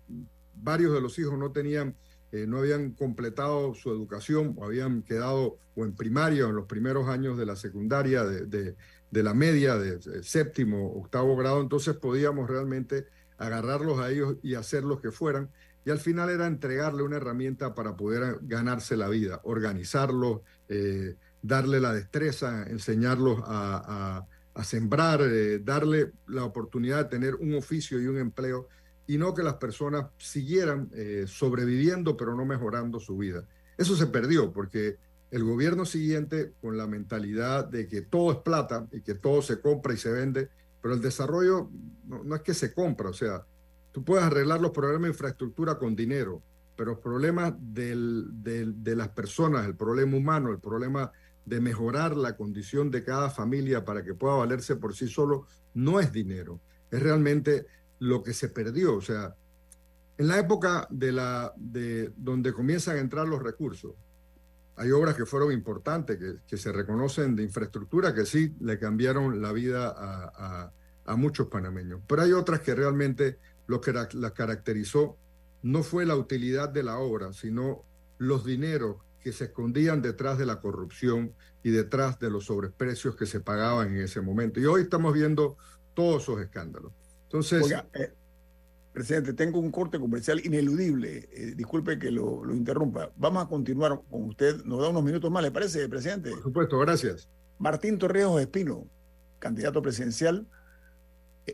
varios 0.53 0.93
de 0.93 1.01
los 1.01 1.17
hijos 1.17 1.39
no 1.39 1.51
tenían, 1.51 1.95
eh, 2.31 2.45
no 2.45 2.59
habían 2.59 2.91
completado 2.91 3.73
su 3.73 3.89
educación 3.89 4.53
o 4.57 4.65
habían 4.65 5.01
quedado 5.01 5.57
o 5.75 5.85
en 5.85 5.95
primaria 5.95 6.45
en 6.45 6.55
los 6.55 6.67
primeros 6.67 7.07
años 7.07 7.35
de 7.35 7.47
la 7.47 7.55
secundaria, 7.55 8.23
de, 8.25 8.75
de, 9.09 9.23
la 9.23 9.33
media, 9.33 9.75
de, 9.75 10.21
séptimo, 10.21 10.91
octavo 10.91 11.35
grado, 11.35 11.61
entonces 11.61 11.95
podíamos 11.95 12.47
realmente 12.47 13.07
agarrarlos 13.39 13.97
a 13.99 14.11
ellos 14.11 14.35
y 14.43 14.53
hacerlos 14.53 15.01
que 15.01 15.09
fueran. 15.09 15.49
Y 15.83 15.89
al 15.89 15.97
final 15.97 16.29
era 16.29 16.45
entregarle 16.45 17.01
una 17.01 17.17
herramienta 17.17 17.73
para 17.73 17.97
poder 17.97 18.37
ganarse 18.43 18.95
la 18.95 19.09
vida, 19.09 19.41
organizarlos, 19.45 20.41
eh, 20.67 21.15
darle 21.41 21.79
la 21.79 21.91
destreza, 21.91 22.67
enseñarlos 22.69 23.41
a 23.47 24.27
sembrar, 24.63 25.21
eh, 25.21 25.59
darle 25.59 26.11
la 26.27 26.43
oportunidad 26.43 27.03
de 27.03 27.09
tener 27.09 27.35
un 27.35 27.55
oficio 27.55 27.99
y 28.01 28.07
un 28.07 28.17
empleo 28.17 28.67
y 29.07 29.17
no 29.17 29.33
que 29.33 29.43
las 29.43 29.55
personas 29.55 30.07
siguieran 30.17 30.89
eh, 30.93 31.25
sobreviviendo 31.27 32.15
pero 32.15 32.35
no 32.35 32.45
mejorando 32.45 32.99
su 32.99 33.17
vida. 33.17 33.43
Eso 33.77 33.95
se 33.95 34.07
perdió 34.07 34.51
porque 34.51 34.97
el 35.31 35.43
gobierno 35.43 35.85
siguiente, 35.85 36.53
con 36.61 36.77
la 36.77 36.87
mentalidad 36.87 37.67
de 37.67 37.87
que 37.87 38.01
todo 38.01 38.31
es 38.31 38.37
plata 38.39 38.87
y 38.91 39.01
que 39.01 39.15
todo 39.15 39.41
se 39.41 39.61
compra 39.61 39.93
y 39.93 39.97
se 39.97 40.11
vende, 40.11 40.49
pero 40.81 40.93
el 40.93 41.01
desarrollo 41.01 41.69
no, 42.07 42.23
no 42.23 42.35
es 42.35 42.41
que 42.41 42.53
se 42.53 42.73
compra, 42.73 43.09
o 43.09 43.13
sea, 43.13 43.45
tú 43.91 44.03
puedes 44.03 44.25
arreglar 44.25 44.61
los 44.61 44.71
problemas 44.71 45.03
de 45.03 45.09
infraestructura 45.09 45.77
con 45.77 45.95
dinero, 45.95 46.41
pero 46.75 46.91
los 46.91 46.99
problemas 46.99 47.53
del, 47.59 48.27
de 48.31 48.95
las 48.95 49.09
personas, 49.09 49.65
el 49.65 49.75
problema 49.75 50.15
humano, 50.15 50.49
el 50.51 50.59
problema 50.59 51.11
de 51.49 51.59
mejorar 51.59 52.15
la 52.15 52.37
condición 52.37 52.91
de 52.91 53.03
cada 53.03 53.31
familia 53.31 53.83
para 53.83 54.03
que 54.03 54.13
pueda 54.13 54.35
valerse 54.35 54.75
por 54.75 54.95
sí 54.95 55.07
solo, 55.07 55.47
no 55.73 55.99
es 55.99 56.13
dinero, 56.13 56.61
es 56.91 57.01
realmente 57.01 57.65
lo 57.97 58.21
que 58.21 58.33
se 58.33 58.49
perdió. 58.49 58.95
O 58.95 59.01
sea, 59.01 59.35
en 60.19 60.27
la 60.27 60.37
época 60.37 60.87
de, 60.91 61.11
la, 61.11 61.51
de 61.57 62.13
donde 62.15 62.53
comienzan 62.53 62.97
a 62.97 62.99
entrar 62.99 63.27
los 63.27 63.41
recursos, 63.41 63.95
hay 64.75 64.91
obras 64.91 65.15
que 65.15 65.25
fueron 65.25 65.51
importantes, 65.51 66.17
que, 66.17 66.35
que, 66.47 66.55
se 66.55 66.71
reconocen 66.71 67.35
de 67.35 67.43
infraestructura, 67.43 68.13
que 68.13 68.25
sí 68.25 68.55
le 68.61 68.77
cambiaron 68.77 69.41
la 69.41 69.51
vida 69.51 69.87
a, 69.89 70.31
a, 70.35 70.73
a 71.05 71.15
muchos 71.15 71.47
panameños. 71.47 71.99
Pero 72.07 72.21
hay 72.21 72.31
otras 72.31 72.59
que 72.59 72.75
realmente 72.75 73.39
lo 73.65 73.81
que 73.81 73.91
las 73.91 74.31
caracterizó 74.33 75.17
no 75.63 75.81
fue 75.81 76.05
la 76.05 76.15
utilidad 76.15 76.69
de 76.69 76.83
la 76.83 76.99
obra, 76.99 77.33
sino 77.33 77.83
los 78.19 78.45
dineros 78.45 78.97
que 79.21 79.31
se 79.31 79.45
escondían 79.45 80.01
detrás 80.01 80.37
de 80.37 80.45
la 80.45 80.59
corrupción 80.59 81.33
y 81.63 81.71
detrás 81.71 82.19
de 82.19 82.29
los 82.29 82.45
sobreprecios 82.45 83.15
que 83.15 83.25
se 83.25 83.39
pagaban 83.39 83.89
en 83.89 84.03
ese 84.03 84.21
momento. 84.21 84.59
Y 84.59 84.65
hoy 84.65 84.83
estamos 84.83 85.13
viendo 85.13 85.57
todos 85.93 86.23
esos 86.23 86.41
escándalos. 86.41 86.93
Entonces, 87.23 87.63
Oiga, 87.63 87.87
eh, 87.93 88.13
presidente, 88.93 89.33
tengo 89.33 89.59
un 89.59 89.71
corte 89.71 89.99
comercial 89.99 90.41
ineludible. 90.43 91.29
Eh, 91.31 91.53
disculpe 91.55 91.99
que 91.99 92.11
lo, 92.11 92.43
lo, 92.43 92.55
interrumpa. 92.55 93.11
Vamos 93.17 93.45
a 93.45 93.47
continuar 93.47 94.01
con 94.09 94.23
usted. 94.25 94.63
Nos 94.63 94.81
da 94.81 94.89
unos 94.89 95.03
minutos 95.03 95.29
más, 95.29 95.43
¿le 95.43 95.51
parece, 95.51 95.87
presidente? 95.89 96.31
Por 96.31 96.43
supuesto, 96.43 96.79
gracias. 96.79 97.29
Martín 97.57 97.97
Torrijos 97.97 98.41
Espino, 98.41 98.87
candidato 99.39 99.81
presidencial, 99.81 100.47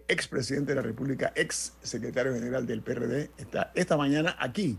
expresidente 0.08 0.72
de 0.72 0.76
la 0.76 0.82
República, 0.82 1.32
ex 1.36 1.74
secretario 1.82 2.34
general 2.34 2.66
del 2.66 2.82
PRD, 2.82 3.32
está 3.38 3.72
esta 3.76 3.98
mañana 3.98 4.36
aquí 4.40 4.78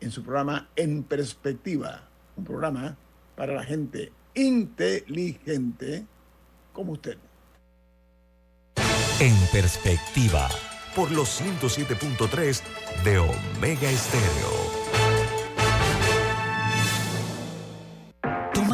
en 0.00 0.10
su 0.10 0.22
programa 0.22 0.70
En 0.76 1.02
Perspectiva, 1.04 2.09
un 2.40 2.44
programa 2.44 2.96
para 3.36 3.54
la 3.54 3.62
gente 3.62 4.12
inteligente 4.34 6.06
como 6.72 6.92
usted. 6.92 7.18
En 9.20 9.36
Perspectiva, 9.52 10.48
por 10.96 11.10
los 11.12 11.40
107.3 11.40 12.62
de 13.04 13.18
Omega 13.18 13.90
Estéreo. 13.90 14.79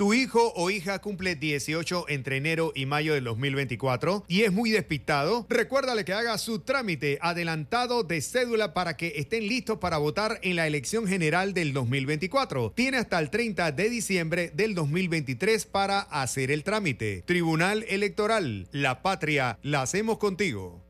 Tu 0.00 0.14
hijo 0.14 0.54
o 0.56 0.70
hija 0.70 0.98
cumple 1.00 1.34
18 1.34 2.06
entre 2.08 2.38
enero 2.38 2.72
y 2.74 2.86
mayo 2.86 3.12
del 3.12 3.24
2024 3.24 4.24
y 4.28 4.44
es 4.44 4.50
muy 4.50 4.70
despistado. 4.70 5.44
Recuérdale 5.50 6.06
que 6.06 6.14
haga 6.14 6.38
su 6.38 6.60
trámite 6.60 7.18
adelantado 7.20 8.02
de 8.02 8.22
cédula 8.22 8.72
para 8.72 8.96
que 8.96 9.12
estén 9.16 9.46
listos 9.46 9.76
para 9.76 9.98
votar 9.98 10.38
en 10.40 10.56
la 10.56 10.66
elección 10.66 11.06
general 11.06 11.52
del 11.52 11.74
2024. 11.74 12.72
Tiene 12.74 12.96
hasta 12.96 13.18
el 13.18 13.28
30 13.28 13.72
de 13.72 13.90
diciembre 13.90 14.50
del 14.54 14.74
2023 14.74 15.66
para 15.66 16.00
hacer 16.00 16.50
el 16.50 16.64
trámite. 16.64 17.22
Tribunal 17.26 17.84
Electoral, 17.86 18.68
la 18.72 19.02
patria, 19.02 19.58
la 19.62 19.82
hacemos 19.82 20.16
contigo. 20.16 20.89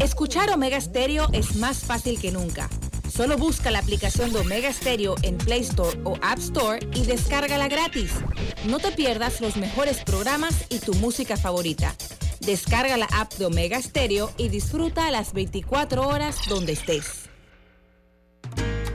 Escuchar 0.00 0.50
Omega 0.50 0.80
Stereo 0.80 1.28
es 1.32 1.56
más 1.56 1.78
fácil 1.78 2.20
que 2.20 2.30
nunca. 2.30 2.68
Solo 3.12 3.36
busca 3.36 3.70
la 3.70 3.80
aplicación 3.80 4.32
de 4.32 4.40
Omega 4.40 4.72
Stereo 4.72 5.16
en 5.22 5.38
Play 5.38 5.60
Store 5.60 5.98
o 6.04 6.16
App 6.22 6.38
Store 6.38 6.78
y 6.94 7.04
descárgala 7.04 7.68
gratis. 7.68 8.12
No 8.66 8.78
te 8.78 8.92
pierdas 8.92 9.40
los 9.40 9.56
mejores 9.56 10.04
programas 10.04 10.66
y 10.68 10.78
tu 10.78 10.94
música 10.94 11.36
favorita. 11.36 11.94
Descarga 12.40 12.96
la 12.96 13.06
app 13.06 13.34
de 13.34 13.46
Omega 13.46 13.82
Stereo 13.82 14.30
y 14.36 14.48
disfruta 14.48 15.10
las 15.10 15.32
24 15.32 16.06
horas 16.06 16.36
donde 16.48 16.72
estés. 16.72 17.28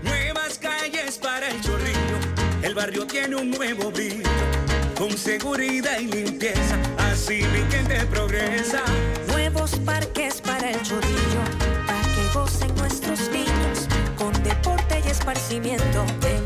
Nuevas 0.02 0.58
calles 0.58 1.17
para 1.17 1.50
el 1.50 1.62
chorrillo. 1.62 2.17
El 2.62 2.76
barrio 2.76 3.06
tiene 3.06 3.36
un 3.36 3.52
nuevo 3.52 3.91
brillo. 3.91 4.24
Con 5.04 5.18
seguridad 5.18 6.00
y 6.00 6.08
limpieza. 6.08 6.78
Así 6.98 7.42
mi 7.52 7.70
gente 7.70 8.06
progresa. 8.06 8.82
Nuevos 9.28 9.72
parques 9.80 10.39
para 10.39 10.72
el 10.72 10.82
chorrillo, 10.82 11.44
para 11.86 12.02
que 12.04 12.34
gocen 12.34 12.74
nuestros 12.76 13.30
niños, 13.30 13.89
con 14.18 14.32
deporte 14.44 15.02
y 15.06 15.10
esparcimiento, 15.10 16.06
de 16.22 16.42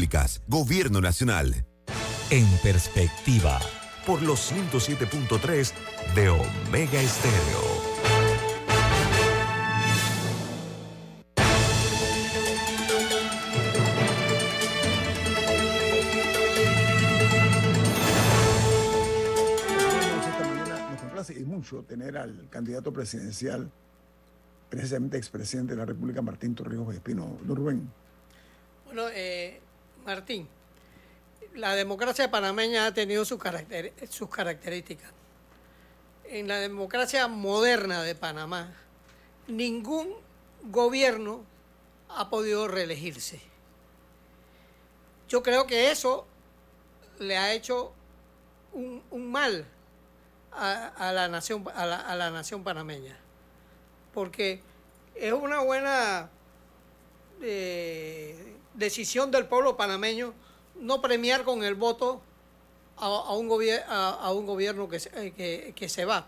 Públicas, 0.00 0.40
Gobierno 0.48 1.02
Nacional. 1.02 1.66
En 2.30 2.46
Perspectiva, 2.62 3.60
por 4.06 4.22
los 4.22 4.50
107.3 4.50 5.74
de 6.14 6.30
Omega 6.30 7.02
Estéreo. 7.02 7.60
Esta 20.16 20.48
mañana 20.48 20.88
nos 20.90 21.00
complace 21.02 21.38
y 21.38 21.44
mucho 21.44 21.82
tener 21.82 22.16
al 22.16 22.48
candidato 22.48 22.90
presidencial, 22.90 23.70
precisamente 24.70 25.18
expresidente 25.18 25.74
de 25.74 25.78
la 25.80 25.84
República, 25.84 26.22
Martín 26.22 26.54
Torrijos 26.54 26.94
Espino. 26.94 27.36
Don 27.42 27.56
Rubén. 27.56 27.90
Bueno, 28.86 29.02
eh, 29.12 29.60
Martín, 30.10 30.48
la 31.54 31.76
democracia 31.76 32.28
panameña 32.32 32.86
ha 32.86 32.92
tenido 32.92 33.24
sus, 33.24 33.38
caracter 33.38 33.94
sus 34.08 34.28
características. 34.28 35.12
En 36.24 36.48
la 36.48 36.56
democracia 36.56 37.28
moderna 37.28 38.02
de 38.02 38.16
Panamá, 38.16 38.74
ningún 39.46 40.12
gobierno 40.64 41.44
ha 42.08 42.28
podido 42.28 42.66
reelegirse. 42.66 43.40
Yo 45.28 45.44
creo 45.44 45.68
que 45.68 45.92
eso 45.92 46.26
le 47.20 47.38
ha 47.38 47.52
hecho 47.52 47.92
un, 48.72 49.30
mal 49.30 49.64
a, 50.50 51.12
la 51.14 51.28
nación, 51.28 51.64
a 51.72 52.16
la 52.16 52.30
nación 52.32 52.64
panameña, 52.64 53.16
porque 54.12 54.60
es 55.14 55.32
una 55.32 55.60
buena 55.60 56.30
eh, 57.42 58.56
decisión 58.80 59.30
del 59.30 59.46
pueblo 59.46 59.76
panameño 59.76 60.34
no 60.74 61.00
premiar 61.00 61.44
con 61.44 61.62
el 61.62 61.76
voto 61.76 62.20
a, 62.96 63.34
un, 63.34 63.48
a, 63.88 64.32
un 64.32 64.46
gobierno 64.46 64.88
que, 64.88 64.98
que, 65.36 65.72
que, 65.76 65.88
se 65.88 66.04
va. 66.04 66.26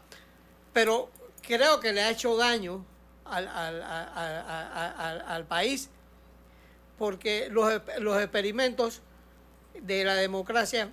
Pero 0.72 1.10
creo 1.42 1.80
que 1.80 1.92
le 1.92 2.02
ha 2.02 2.10
hecho 2.10 2.36
daño 2.36 2.84
al, 3.24 3.48
al, 3.48 3.82
al, 3.82 5.20
al 5.26 5.44
país 5.46 5.90
porque 6.98 7.48
los, 7.50 7.80
los, 7.98 8.22
experimentos 8.22 9.00
de 9.74 10.04
la 10.04 10.14
democracia 10.14 10.88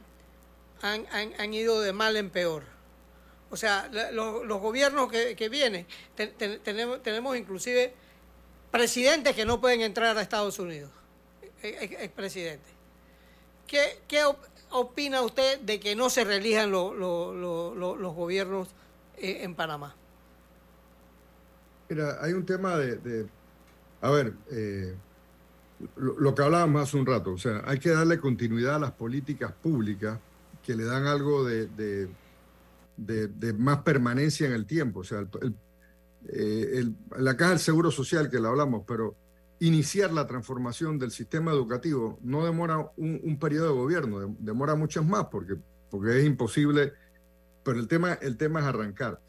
han, 0.82 1.05
han, 1.12 1.34
han, 1.38 1.53
ido 1.53 1.82
de 1.82 1.93
mal 1.93 2.18
en 2.18 2.30
peor. 2.30 2.64
O 3.51 3.57
sea, 3.57 3.89
los, 4.12 4.45
los 4.45 4.60
gobiernos 4.60 5.12
que, 5.12 5.36
que 5.36 5.49
vienen, 5.49 5.86
tenemos, 6.64 7.03
tenemos 7.03 7.38
inclusive 7.38 7.93
presidentes 8.72 9.36
que 9.36 9.45
no 9.45 9.60
pueden 9.60 9.82
entrar 9.82 10.18
a 10.18 10.22
Estados 10.22 10.60
Unidos, 10.60 10.91
expresidentes. 11.64 12.72
¿Qué, 13.68 14.01
¿Qué 14.07 14.24
opina 14.72 15.22
usted 15.22 15.60
de 15.62 15.80
que 15.80 15.95
no 15.95 16.10
se 16.10 16.24
reelijan 16.24 16.72
los 16.72 18.16
gobiernos 18.16 18.70
eh, 19.18 19.39
en 19.41 19.55
Panamá? 19.55 19.95
Mira, 21.89 22.18
hay 22.22 22.34
un 22.34 22.45
tema 22.45 22.78
de, 22.78 23.28
a 24.01 24.12
ver, 24.12 24.34
eh, 24.51 24.95
lo, 25.95 26.36
que 26.36 26.43
hablábamos 26.43 26.84
hace 26.84 26.97
un 26.97 27.05
rato, 27.05 27.34
o 27.34 27.38
sea, 27.38 27.64
hay 27.66 27.80
que 27.80 27.89
darle 27.89 28.20
continuidad 28.20 28.76
a 28.76 28.80
las 28.80 28.91
políticas 28.91 29.51
públicas 29.53 30.20
que 30.64 30.76
le 30.76 30.86
dan 30.86 31.07
algo 31.07 31.43
de, 31.43 31.68
de, 32.95 33.53
más 33.53 33.80
permanencia 33.80 34.45
en 34.45 34.53
el 34.53 34.66
tiempo. 34.66 34.99
O 34.99 35.03
sea, 35.03 35.26
eh, 36.28 36.86
la 37.18 37.36
caja 37.36 37.51
del 37.51 37.60
Seguro 37.60 37.91
Social 37.91 38.30
que 38.30 38.39
le 38.39 38.47
hablamos, 38.47 38.84
pero 38.88 39.16
iniciar 39.60 40.12
la 40.14 40.26
transformación 40.26 40.97
del 40.97 41.12
sistema 41.12 41.51
educativo 41.51 42.20
no 42.22 42.45
demora 42.45 42.91
un, 42.97 43.38
periodo 43.39 43.68
de 43.68 43.74
gobierno, 43.74 44.36
demora 44.39 44.76
muchos 44.76 45.05
más 45.05 45.26
porque, 45.26 45.55
porque 45.89 46.20
es 46.20 46.26
imposible, 46.26 46.93
pero 47.64 47.80
el 47.80 47.88
tema, 47.88 48.14
el 48.14 48.38
tema 48.38 48.62
es 48.62 48.66
arrancar. 48.66 49.22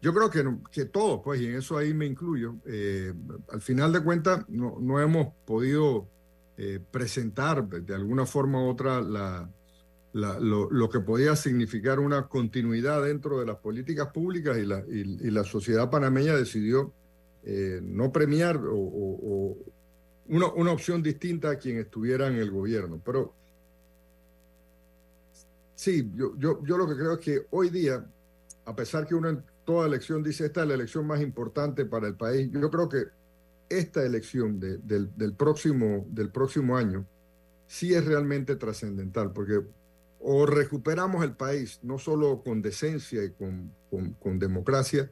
Yo 0.00 0.14
creo 0.14 0.30
que, 0.30 0.44
que 0.70 0.84
todos, 0.86 1.20
pues, 1.24 1.40
y 1.40 1.46
en 1.46 1.56
eso 1.56 1.76
ahí 1.76 1.92
me 1.92 2.06
incluyo, 2.06 2.56
eh, 2.66 3.12
al 3.50 3.60
final 3.60 3.92
de 3.92 4.02
cuentas 4.02 4.48
no, 4.48 4.78
no 4.80 5.00
hemos 5.00 5.34
podido 5.44 6.08
eh, 6.58 6.80
presentar 6.90 7.66
de 7.66 7.94
alguna 7.94 8.24
forma 8.24 8.62
u 8.62 8.68
otra 8.70 9.02
la, 9.02 9.50
lo, 10.16 10.88
que 10.88 11.00
podía 11.00 11.36
significar 11.36 12.00
una 12.00 12.28
continuidad 12.28 13.02
dentro 13.02 13.38
de 13.38 13.46
las 13.46 13.56
políticas 13.56 14.08
públicas 14.08 14.56
y 14.56 14.64
la, 14.64 14.82
y, 14.88 15.30
la 15.30 15.44
sociedad 15.44 15.90
panameña 15.90 16.34
decidió 16.34 16.94
eh, 17.46 17.80
no 17.80 18.12
premiar 18.12 18.60
o, 18.62 19.56
una, 20.28 20.72
opción 20.72 21.02
distinta 21.02 21.50
a 21.50 21.56
quien 21.56 21.78
estuviera 21.78 22.26
en 22.26 22.34
el 22.34 22.50
gobierno. 22.50 23.00
Pero 23.04 23.32
sí, 25.76 26.10
yo, 26.14 26.36
yo, 26.36 26.62
yo 26.64 26.76
lo 26.76 26.88
que 26.88 26.96
creo 26.96 27.12
es 27.12 27.20
que 27.20 27.46
hoy 27.50 27.70
día, 27.70 28.04
a 28.64 28.74
pesar 28.74 29.06
que 29.06 29.14
uno 29.14 29.28
en 29.28 29.44
toda 29.64 29.86
elección 29.86 30.22
dice 30.22 30.46
esta 30.46 30.62
es 30.62 30.68
la 30.68 30.74
elección 30.74 31.06
más 31.06 31.20
importante 31.20 31.86
para 31.86 32.08
el 32.08 32.16
país, 32.16 32.50
yo 32.50 32.68
creo 32.68 32.88
que 32.88 33.04
esta 33.68 34.04
elección 34.04 34.60
del, 34.60 35.16
del, 35.16 35.34
próximo, 35.34 36.04
del 36.10 36.30
próximo 36.30 36.76
año 36.76 37.06
sí 37.66 37.94
es 37.94 38.04
realmente 38.04 38.56
trascendental, 38.56 39.32
porque 39.32 39.60
o 40.18 40.46
recuperamos 40.46 41.24
el 41.24 41.36
país, 41.36 41.78
no 41.82 41.98
solo 41.98 42.42
con 42.42 42.62
decencia 42.62 43.22
y 43.22 43.30
con, 43.30 43.72
con, 44.18 44.38
democracia, 44.38 45.10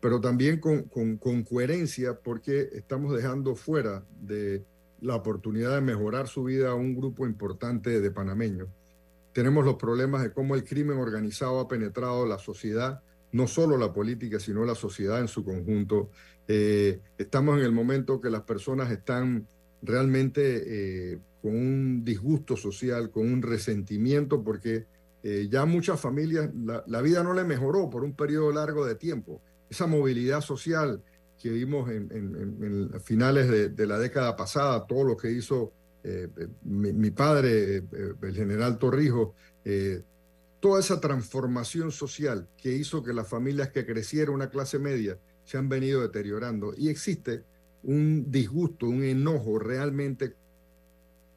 pero 0.00 0.20
también 0.20 0.60
con, 0.60 0.84
con, 0.84 1.42
coherencia, 1.44 2.18
porque 2.18 2.70
estamos 2.72 3.14
dejando 3.14 3.54
fuera 3.54 4.04
de 4.20 4.64
la 5.00 5.16
oportunidad 5.16 5.74
de 5.74 5.80
mejorar 5.80 6.28
su 6.28 6.44
vida 6.44 6.70
a 6.70 6.74
un 6.74 6.94
grupo 6.94 7.26
importante 7.26 8.00
de 8.00 8.10
panameños. 8.10 8.68
Tenemos 9.32 9.64
los 9.64 9.76
problemas 9.76 10.22
de 10.22 10.32
cómo 10.32 10.54
el 10.54 10.64
crimen 10.64 10.98
organizado 10.98 11.60
ha 11.60 11.68
penetrado 11.68 12.26
la 12.26 12.38
sociedad, 12.38 13.02
no 13.32 13.46
solo 13.46 13.76
la 13.76 13.92
política, 13.92 14.40
sino 14.40 14.64
la 14.64 14.74
sociedad 14.74 15.20
en 15.20 15.28
su 15.28 15.44
conjunto. 15.44 16.10
Eh, 16.48 17.00
estamos 17.16 17.58
en 17.58 17.64
el 17.64 17.72
momento 17.72 18.20
que 18.20 18.30
las 18.30 18.42
personas 18.42 18.90
están 18.90 19.46
realmente 19.82 21.12
eh, 21.12 21.18
con 21.42 21.54
un 21.54 22.04
disgusto 22.04 22.56
social, 22.56 23.10
con 23.10 23.30
un 23.32 23.42
resentimiento, 23.42 24.42
porque 24.42 24.86
eh, 25.22 25.48
ya 25.50 25.64
muchas 25.66 26.00
familias, 26.00 26.50
la, 26.86 27.02
vida 27.02 27.22
no 27.22 27.34
le 27.34 27.44
mejoró 27.44 27.90
por 27.90 28.04
un 28.04 28.14
periodo 28.14 28.52
largo 28.52 28.86
de 28.86 28.94
tiempo. 28.94 29.42
Esa 29.70 29.86
movilidad 29.86 30.42
social 30.42 31.02
que 31.40 31.48
vimos 31.48 31.88
en, 31.90 32.90
finales 33.02 33.74
de, 33.74 33.86
la 33.86 33.98
década 33.98 34.36
pasada, 34.36 34.86
todo 34.86 35.04
lo 35.04 35.16
que 35.16 35.30
hizo 35.30 35.72
eh, 36.04 36.28
mi, 36.62 37.10
padre, 37.10 37.82
el 38.22 38.34
general 38.34 38.78
Torrijos, 38.78 39.30
toda 40.60 40.80
esa 40.80 41.00
transformación 41.00 41.90
social 41.90 42.46
que 42.58 42.72
hizo 42.72 43.02
que 43.02 43.14
las 43.14 43.26
familias 43.26 43.70
que 43.70 43.86
crecieron 43.86 44.34
una 44.34 44.50
clase 44.50 44.78
media 44.78 45.18
se 45.44 45.56
han 45.56 45.68
venido 45.68 46.02
deteriorando. 46.02 46.74
Y 46.76 46.88
existe 46.88 47.44
un 47.82 48.30
disgusto, 48.30 48.86
un 48.86 49.02
enojo 49.02 49.58
realmente 49.58 50.34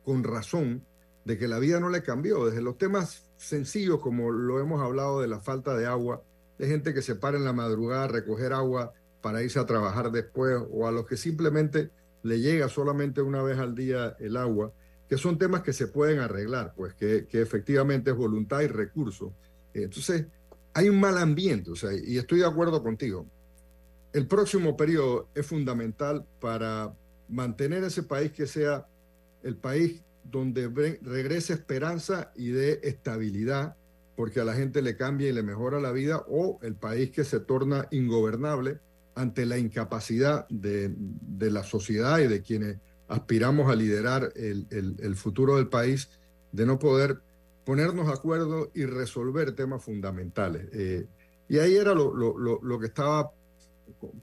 con 0.04 0.24
razón 0.24 0.86
de 1.26 1.38
que 1.38 1.48
la 1.48 1.60
vida 1.60 1.80
no 1.80 1.90
le 1.90 2.04
cambió, 2.04 2.46
desde 2.46 2.62
los 2.62 2.78
temas 2.78 3.32
sencillos 3.38 4.02
como 4.02 4.30
lo 4.32 4.60
hemos 4.60 4.82
hablado 4.82 5.22
de 5.22 5.30
la 5.30 5.40
falta 5.40 5.76
de 5.76 5.86
agua, 5.86 6.22
de 6.58 6.68
gente 6.68 6.93
que 6.93 7.01
se 7.01 7.16
para 7.16 7.38
en 7.38 7.45
la 7.45 7.54
madrugada 7.54 8.06
a 8.06 8.08
recoger 8.08 8.54
agua 8.54 8.93
para 9.22 9.41
irse 9.41 9.60
a 9.60 9.66
trabajar 9.66 10.12
después, 10.12 10.62
o 10.70 10.88
a 10.88 10.91
los 10.91 11.08
que 11.08 11.18
simplemente 11.18 11.91
le 12.24 12.39
llega 12.39 12.68
solamente 12.68 13.22
una 13.22 13.41
vez 13.41 13.58
al 13.58 13.74
día 13.74 14.16
el 14.20 14.38
agua, 14.38 14.74
que 15.08 15.18
son 15.18 15.38
temas 15.38 15.62
que 15.62 15.74
se 15.74 15.88
pueden 15.88 16.20
arreglar, 16.20 16.74
pues 16.76 16.93
que, 16.93 17.28
que 17.28 17.41
efectivamente 17.41 18.12
es 18.12 18.18
voluntad 18.18 18.62
y 18.62 18.68
recurso. 18.68 19.34
Entonces, 19.74 20.26
hay 20.74 20.89
un 20.89 20.99
mal 20.99 21.18
ambiente, 21.18 21.72
o 21.72 21.76
sea, 21.76 21.91
y 21.93 22.18
estoy 22.18 22.39
de 22.39 22.45
acuerdo 22.45 22.84
contigo 22.84 23.28
el 24.14 24.28
próximo 24.28 24.78
periodo 24.78 25.28
es 25.34 25.45
fundamental 25.45 26.26
para 26.39 26.93
mantener 27.28 27.84
ese 27.84 28.04
país 28.04 28.32
que 28.32 28.45
sea 28.45 28.88
el 29.41 29.58
país 29.58 30.01
donde 30.24 30.68
regrese 31.01 31.54
esperanza 31.54 32.32
y 32.36 32.49
de 32.49 32.80
estabilidad, 32.84 33.76
porque 34.16 34.39
a 34.39 34.45
la 34.45 34.53
gente 34.53 34.82
le 34.82 34.95
cambia 34.95 35.30
y 35.30 35.34
le 35.34 35.43
mejora 35.43 35.80
la 35.80 35.91
vida, 35.91 36.24
o 36.28 36.59
el 36.61 36.76
país 36.76 37.11
que 37.11 37.24
se 37.24 37.39
torna 37.39 37.88
ingobernable 37.91 38.80
ante 39.16 39.45
la 39.45 39.57
incapacidad 39.57 40.47
de, 40.49 40.91
la 41.39 41.64
sociedad 41.64 42.20
y 42.20 42.28
de 42.28 42.41
quienes 42.41 42.78
aspiramos 43.07 43.72
a 43.72 43.76
liderar 43.76 44.32
el, 44.36 45.16
futuro 45.16 45.57
del 45.57 45.68
país, 45.68 46.09
de 46.51 46.66
no 46.66 46.80
poder 46.80 47.20
ponernos 47.66 48.07
de 48.07 48.14
acuerdo 48.14 48.72
y 48.74 48.86
resolver 48.86 49.53
temas 49.53 49.84
fundamentales. 49.84 50.68
Eh, 50.74 51.05
y 51.47 51.59
ahí 51.59 51.76
era 51.76 51.93
lo, 51.93 52.14
lo 52.14 52.80
que 52.80 52.88
estaba 52.88 53.32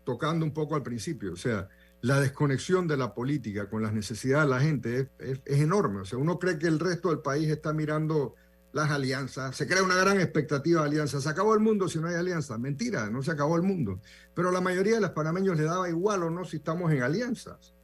tocando 0.05 0.45
un 0.45 0.53
poco 0.53 0.75
al 0.75 0.83
principio, 0.83 1.33
o 1.33 1.37
sea, 1.37 1.69
la 2.03 2.21
desconexión 2.21 2.87
de 2.87 2.97
la 2.97 3.15
política 3.15 3.69
con 3.69 3.83
las 3.83 3.93
necesidades 3.93 4.47
de 4.47 4.55
la 4.55 4.61
gente 4.61 5.11
es, 5.19 5.41
enorme. 5.47 6.01
O 6.01 6.05
sea, 6.05 6.19
uno 6.19 6.39
cree 6.39 6.59
que 6.59 6.67
el 6.67 6.79
resto 6.79 7.11
del 7.11 7.21
país 7.21 7.49
está 7.49 7.73
mirando 7.73 8.35
las 8.73 8.91
alianzas, 8.91 9.57
se 9.57 9.67
crea 9.67 9.83
una 9.83 9.97
gran 9.97 10.21
expectativa 10.21 10.83
de 10.83 10.89
alianzas. 10.89 11.23
Se 11.25 11.29
acabó 11.29 11.55
el 11.55 11.61
mundo 11.61 11.89
si 11.89 11.99
no 11.99 12.09
hay 12.09 12.15
alianza. 12.15 12.57
Mentira, 12.59 13.11
no 13.11 13.23
se 13.23 13.33
acabó 13.33 13.57
el 13.57 13.63
mundo. 13.63 14.01
Pero 14.35 14.53
la 14.53 14.61
mayoría 14.61 14.95
de 14.95 15.01
los 15.01 15.11
panameños 15.11 15.57
le 15.57 15.65
daba 15.65 15.89
igual 15.89 16.23
o 16.23 16.31
no 16.31 16.45
si 16.45 16.59
estamos 16.59 16.93
en 16.93 17.03
alianzas. 17.03 17.75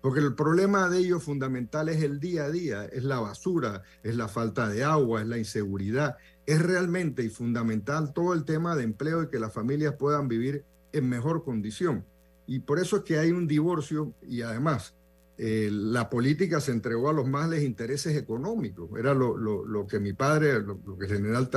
Porque 0.00 0.20
el 0.20 0.34
problema 0.34 0.88
de 0.88 0.98
ellos 0.98 1.22
fundamental 1.22 1.90
es 1.90 2.02
el 2.02 2.20
día 2.20 2.44
a 2.44 2.50
día, 2.50 2.84
es 2.86 3.04
la 3.04 3.20
basura, 3.20 3.82
es 4.02 4.16
la 4.16 4.28
falta 4.28 4.68
de 4.68 4.82
agua, 4.82 5.20
es 5.20 5.26
la 5.26 5.36
inseguridad. 5.36 6.16
Es 6.46 6.62
realmente 6.62 7.22
y 7.22 7.28
fundamental 7.28 8.14
todo 8.14 8.32
el 8.32 8.44
tema 8.44 8.74
de 8.76 8.84
empleo 8.84 9.22
y 9.22 9.28
que 9.28 9.38
las 9.38 9.52
familias 9.52 9.94
puedan 9.98 10.26
vivir 10.26 10.64
en 10.92 11.08
mejor 11.08 11.44
condición. 11.44 12.06
Y 12.46 12.60
por 12.60 12.78
eso 12.78 12.96
es 12.96 13.02
que 13.02 13.18
hay 13.18 13.30
un 13.30 13.46
divorcio 13.46 14.14
y 14.26 14.40
además 14.40 14.94
eh, 15.42 15.70
la 15.72 16.10
política 16.10 16.60
se 16.60 16.70
entregó 16.70 17.08
a 17.08 17.14
los 17.14 17.26
más 17.26 17.48
les 17.48 17.62
intereses 17.62 18.14
económicos. 18.14 18.90
Era 18.98 19.14
lo, 19.14 19.38
lo, 19.38 19.86
que 19.86 19.98
mi 19.98 20.12
padre, 20.12 20.60
lo, 20.60 20.78
que 20.98 21.06
el 21.06 21.10
general 21.10 21.48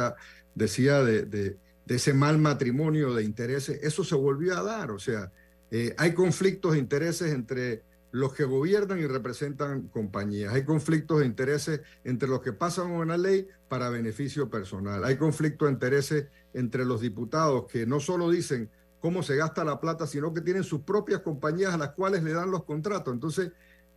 decía 0.55 1.03
de, 1.03 1.25
de, 1.25 1.57
ese 1.88 2.13
mal 2.13 2.38
matrimonio 2.38 3.13
de 3.13 3.25
intereses. 3.25 3.79
Eso 3.84 4.05
se 4.05 4.15
volvió 4.15 4.57
a 4.57 4.63
dar. 4.63 4.91
O 4.91 4.99
sea, 4.99 5.34
eh, 5.69 5.93
hay 5.97 6.13
conflictos 6.13 6.71
de 6.71 6.79
intereses 6.79 7.34
entre 7.34 7.84
los 8.13 8.34
que 8.34 8.45
gobiernan 8.45 8.99
y 8.99 9.05
representan 9.05 9.89
compañías. 9.89 10.53
Hay 10.53 10.63
conflictos 10.63 11.19
de 11.19 11.25
intereses 11.25 11.81
entre 12.05 12.29
los 12.29 12.39
que 12.39 12.53
pasan 12.53 12.89
una 12.89 13.17
ley 13.17 13.49
para 13.67 13.89
beneficio 13.89 14.49
personal. 14.49 15.03
Hay 15.03 15.17
conflictos 15.17 15.67
de 15.67 15.73
intereses 15.73 16.27
entre 16.53 16.86
los 16.86 17.01
diputados 17.01 17.65
que 17.69 17.86
no 17.86 17.99
solo 17.99 18.29
dicen 18.29 18.69
cómo 19.01 19.23
se 19.23 19.36
gasta 19.36 19.65
la 19.65 19.81
plata, 19.81 20.07
sino 20.07 20.34
que 20.34 20.39
tienen 20.39 20.63
sus 20.63 20.84
propias 20.84 21.19
compañías 21.19 21.73
a 21.73 21.77
las 21.77 21.89
cuales 21.89 22.23
le 22.23 22.31
dan 22.31 22.49
los 22.49 22.63
contratos. 22.63 23.13
Entonces, 23.13 23.51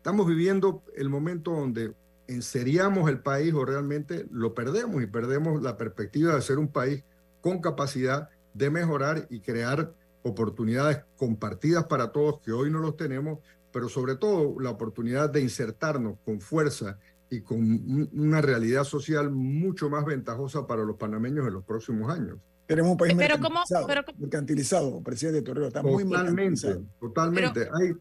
estamos 0.07 0.29
viviendo 0.29 0.85
el 0.95 1.09
momento 1.09 1.51
donde 1.51 1.93
enseriamos 2.29 3.11
el 3.11 3.19
país 3.19 3.53
o 3.55 3.65
realmente 3.65 4.25
lo 4.31 4.55
perdemos 4.55 5.03
y 5.03 5.09
perdemos 5.09 5.61
la 5.61 5.77
perspectiva 5.77 6.33
de 6.37 6.43
ser 6.43 6.59
un 6.61 6.69
país 6.69 7.03
con 7.41 7.61
capacidad 7.61 8.29
de 8.55 8.71
mejorar 8.71 9.27
y 9.31 9.41
crear 9.41 9.93
oportunidades 10.23 11.01
compartidas 11.17 11.87
para 11.87 12.13
todos 12.13 12.39
que 12.39 12.53
hoy 12.53 12.71
no 12.71 12.79
los 12.79 12.97
tenemos, 12.97 13.41
pero 13.73 13.89
sobre 13.89 14.15
todo 14.15 14.61
la 14.61 14.71
oportunidad 14.71 15.29
de 15.29 15.41
insertarnos 15.41 16.19
con 16.25 16.41
fuerza 16.41 17.01
y 17.29 17.41
con 17.41 17.59
un- 17.59 18.09
una 18.13 18.41
realidad 18.41 18.85
social 18.85 19.33
mucho 19.33 19.91
más 19.91 20.05
ventajosa 20.05 20.69
para 20.69 20.85
los 20.85 20.95
panameños 20.97 21.49
en 21.49 21.55
los 21.55 21.65
próximos 21.65 22.13
años. 22.17 22.39
Tenemos 22.69 22.93
un 22.93 22.97
país 22.97 23.15
Pero 23.17 23.35
cómo- 23.39 23.49
mercantilizado, 23.59 23.87
pero 23.89 24.05
cómo- 24.05 24.19
mercantilizado, 24.21 25.01
presidente 25.03 25.43
Torrero, 25.43 25.67
está 25.67 25.83
muy 25.83 26.05
Totalmente, 26.05 26.67
mercantilizado. 26.69 26.85
totalmente. 27.01 27.69
Hay 27.75 27.93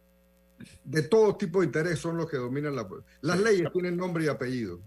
de 0.83 1.01
todo 1.03 1.35
tipo 1.35 1.59
de 1.61 1.67
interés 1.67 1.99
son 1.99 2.17
los 2.17 2.29
que 2.29 2.37
dominan 2.37 2.75
la... 2.75 2.87
Las 3.21 3.39
leyes 3.39 3.71
tienen 3.71 3.97
nombre 3.97 4.25
y 4.25 4.27
apellido. 4.27 4.79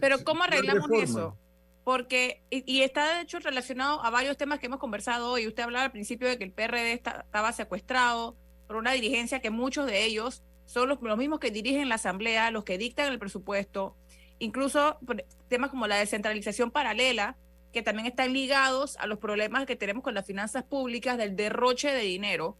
Pero 0.00 0.22
¿cómo 0.24 0.42
arreglamos 0.44 0.88
eso? 1.02 1.36
Porque, 1.84 2.42
y, 2.48 2.62
y 2.72 2.82
está 2.82 3.16
de 3.16 3.22
hecho 3.22 3.38
relacionado 3.40 4.04
a 4.04 4.10
varios 4.10 4.36
temas 4.36 4.58
que 4.60 4.66
hemos 4.66 4.78
conversado 4.78 5.28
hoy. 5.30 5.46
Usted 5.48 5.64
hablaba 5.64 5.86
al 5.86 5.90
principio 5.92 6.28
de 6.28 6.38
que 6.38 6.44
el 6.44 6.52
PRD 6.52 6.92
está- 6.92 7.22
estaba 7.24 7.52
secuestrado 7.52 8.36
por 8.68 8.76
una 8.76 8.92
dirigencia 8.92 9.40
que 9.40 9.50
muchos 9.50 9.86
de 9.86 10.04
ellos 10.04 10.42
son 10.64 10.88
los, 10.88 11.02
los 11.02 11.18
mismos 11.18 11.40
que 11.40 11.50
dirigen 11.50 11.88
la 11.88 11.96
asamblea, 11.96 12.50
los 12.52 12.64
que 12.64 12.78
dictan 12.78 13.12
el 13.12 13.18
presupuesto, 13.18 13.96
incluso 14.38 14.96
por 15.04 15.24
temas 15.48 15.70
como 15.70 15.86
la 15.88 15.96
descentralización 15.96 16.70
paralela, 16.70 17.36
que 17.72 17.82
también 17.82 18.06
están 18.06 18.32
ligados 18.32 18.96
a 18.98 19.06
los 19.06 19.18
problemas 19.18 19.66
que 19.66 19.76
tenemos 19.76 20.04
con 20.04 20.14
las 20.14 20.24
finanzas 20.26 20.62
públicas 20.62 21.18
del 21.18 21.34
derroche 21.36 21.90
de 21.92 22.00
dinero. 22.02 22.56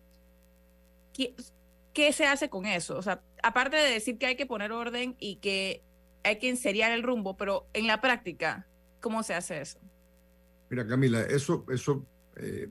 ¿Qué, 1.93 2.13
se 2.13 2.27
hace 2.27 2.49
con 2.49 2.67
eso? 2.67 2.97
O 2.97 3.03
sea, 3.03 3.23
aparte 3.43 3.77
de 3.77 3.91
decir 3.91 4.19
que 4.19 4.27
hay 4.27 4.37
que 4.37 4.47
poner 4.47 4.73
orden 4.73 5.17
y 5.19 5.37
que 5.37 5.83
hay 6.25 6.39
que 6.39 6.49
enseriar 6.49 6.93
el 6.93 7.03
rumbo, 7.03 7.37
pero 7.37 7.67
en 7.73 7.87
la 7.87 8.01
práctica, 8.01 8.67
¿cómo 9.01 9.23
se 9.23 9.35
hace 9.35 9.61
eso? 9.61 9.79
Mira, 10.71 10.87
Camila, 10.87 11.23
eso, 11.23 11.67
eso, 11.71 12.07
eh, 12.37 12.69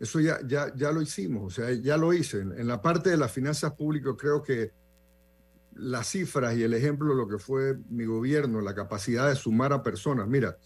eso 0.00 0.20
ya, 0.20 0.38
ya, 0.46 0.74
ya 0.74 0.90
lo 0.90 1.00
hicimos, 1.00 1.44
o 1.44 1.50
sea, 1.50 1.72
ya 1.72 1.96
lo 1.96 2.12
hice. 2.12 2.40
En 2.40 2.66
la 2.66 2.82
parte 2.82 3.10
de 3.10 3.16
las 3.16 3.30
finanzas 3.30 3.72
públicas 3.74 4.14
creo 4.18 4.42
que 4.42 4.72
las 5.74 6.08
cifras 6.08 6.56
y 6.56 6.64
el 6.64 6.74
ejemplo 6.74 7.10
de 7.10 7.16
lo 7.16 7.28
que 7.28 7.38
fue 7.38 7.78
mi 7.88 8.04
gobierno, 8.04 8.60
la 8.60 8.74
capacidad 8.74 9.28
de 9.28 9.36
sumar 9.36 9.72
a 9.72 9.82
personas. 9.82 10.26
Mira, 10.26 10.56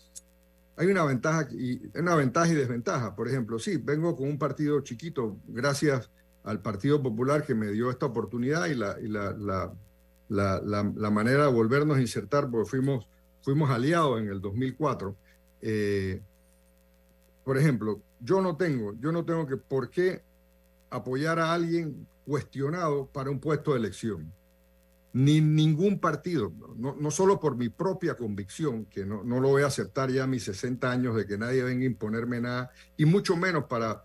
hay 0.77 0.87
una 0.87 1.05
ventaja 1.05 1.49
y 1.51 1.83
una 1.99 2.15
ventaja 2.15 2.49
y 2.51 2.55
desventaja. 2.55 3.15
Por 3.15 3.29
ejemplo, 3.29 3.59
sí, 3.59 3.77
vengo 3.77 4.17
con 4.17 4.29
un 4.29 4.39
partido 4.39 4.81
chiquito, 4.81 5.37
gracias 5.47 6.11
al 6.45 6.61
Partido 6.61 7.03
Popular 7.03 7.45
que 7.45 7.55
me 7.55 7.69
dio 7.69 7.91
esta 7.91 8.07
oportunidad 8.07 8.67
y 8.67 8.75
la, 8.75 8.97
la, 8.99 9.73
la- 10.29 10.93
la 10.97 11.11
manera 11.11 11.47
de 11.47 11.53
volvernos 11.53 11.99
a 11.99 12.01
insertar, 12.01 12.51
porque 12.51 12.69
fuimos, 12.69 13.07
fuimos 13.43 13.71
aliados 13.71 14.21
en 14.21 14.29
el 14.29 14.41
2004. 14.41 15.15
Eh, 15.61 16.21
por 17.45 17.59
ejemplo, 17.59 18.01
yo 18.21 18.41
no 18.41 18.57
tengo, 18.57 18.95
yo 19.01 19.13
no 19.13 19.25
tengo 19.25 19.47
que 19.47 19.57
por 19.57 19.91
qué 19.91 20.23
apoyar 20.91 21.39
a 21.39 21.53
alguien 21.53 22.07
cuestionado 22.27 23.07
para 23.07 23.31
un 23.31 23.41
puesto 23.41 23.73
de 23.73 23.79
elección. 23.81 24.33
Ni 25.15 25.41
ningún 25.43 25.99
partido, 25.99 26.53
no, 26.77 26.97
no 26.99 27.11
solo 27.11 27.39
por 27.39 27.57
mi 27.57 27.69
propia 27.69 28.15
convicción, 28.17 28.87
que 28.87 29.05
no, 29.05 29.23
no 29.25 29.41
lo 29.41 29.49
voy 29.49 29.63
a 29.63 29.67
aceptar 29.67 30.11
ya 30.11 30.25
a 30.25 30.27
mis 30.27 30.45
60 30.45 30.91
años 30.91 31.15
de 31.17 31.27
que 31.27 31.37
nadie 31.37 31.63
venga 31.63 31.83
a 31.83 31.87
imponerme 31.87 32.41
nada, 32.41 32.71
y 32.97 33.05
mucho 33.05 33.37
menos 33.37 33.65
para, 33.65 34.03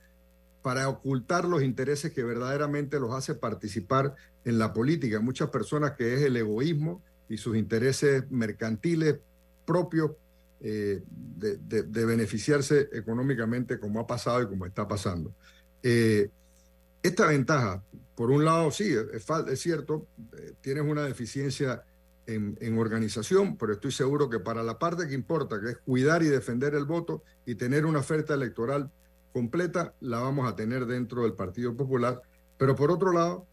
para 0.67 0.89
ocultar 0.89 1.45
los 1.45 1.63
intereses 1.63 2.11
que 2.11 2.25
verdaderamente 2.25 2.99
los 2.99 3.13
hace 3.13 3.35
participar 3.35 4.15
en 4.43 4.59
la 4.59 4.73
política. 4.73 5.21
Muchas 5.21 5.49
personas 5.49 5.93
que 5.93 6.13
es 6.13 6.23
el 6.23 6.35
egoísmo 6.35 7.01
y 7.29 7.37
sus 7.37 7.55
intereses 7.55 8.29
mercantiles 8.29 9.15
propios 9.65 10.11
eh, 10.59 11.01
de, 11.37 12.05
beneficiarse 12.05 12.89
económicamente 12.91 13.79
como 13.79 14.01
ha 14.01 14.07
pasado 14.07 14.41
y 14.41 14.47
como 14.47 14.65
está 14.65 14.85
pasando. 14.85 15.33
Eh, 15.81 16.31
esta 17.01 17.27
ventaja, 17.27 17.81
por 18.13 18.29
un 18.29 18.43
lado, 18.43 18.69
sí, 18.69 18.93
es, 18.93 19.25
es 19.49 19.59
cierto, 19.61 20.05
eh, 20.37 20.51
tienes 20.59 20.83
una 20.83 21.05
deficiencia 21.05 21.85
en, 22.25 22.57
en 22.59 22.77
organización, 22.77 23.55
pero 23.55 23.71
estoy 23.71 23.93
seguro 23.93 24.29
que 24.29 24.41
para 24.41 24.63
la 24.63 24.77
parte 24.77 25.07
que 25.07 25.13
importa, 25.13 25.61
que 25.61 25.69
es 25.69 25.77
cuidar 25.77 26.23
y 26.23 26.25
defender 26.25 26.75
el 26.75 26.83
voto 26.83 27.23
y 27.45 27.55
tener 27.55 27.85
una 27.85 27.99
oferta 27.99 28.33
electoral 28.33 28.91
completa, 29.33 29.93
la 29.99 30.19
vamos 30.19 30.51
a 30.51 30.55
tener 30.55 30.85
dentro 30.85 31.23
del 31.23 31.33
Partido 31.33 31.75
Popular. 31.75 32.21
Pero 32.57 32.75
por 32.75 32.91
otro 32.91 33.11
lado, 33.11 33.45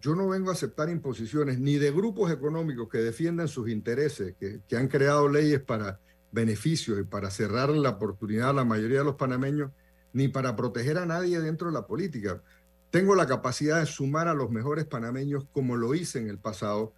yo 0.00 0.14
no 0.14 0.28
vengo 0.28 0.50
a 0.50 0.52
aceptar 0.52 0.88
imposiciones 0.88 1.58
ni 1.58 1.76
de 1.76 1.90
grupos 1.90 2.30
económicos 2.30 2.88
que 2.88 2.98
defiendan 2.98 3.48
sus 3.48 3.68
intereses, 3.68 4.34
que, 4.38 4.60
que 4.68 4.76
han 4.76 4.88
creado 4.88 5.28
leyes 5.28 5.60
para 5.60 6.00
beneficios 6.30 7.00
y 7.00 7.04
para 7.04 7.30
cerrar 7.30 7.70
la 7.70 7.90
oportunidad 7.90 8.50
a 8.50 8.54
la 8.54 8.64
mayoría 8.64 8.98
de 8.98 9.04
los 9.04 9.16
panameños, 9.16 9.72
ni 10.12 10.28
para 10.28 10.56
proteger 10.56 10.98
a 10.98 11.06
nadie 11.06 11.40
dentro 11.40 11.68
de 11.68 11.74
la 11.74 11.86
política. 11.86 12.42
Tengo 12.90 13.14
la 13.14 13.26
capacidad 13.26 13.80
de 13.80 13.86
sumar 13.86 14.28
a 14.28 14.34
los 14.34 14.50
mejores 14.50 14.86
panameños 14.86 15.46
como 15.52 15.76
lo 15.76 15.94
hice 15.94 16.18
en 16.18 16.28
el 16.28 16.38
pasado, 16.38 16.94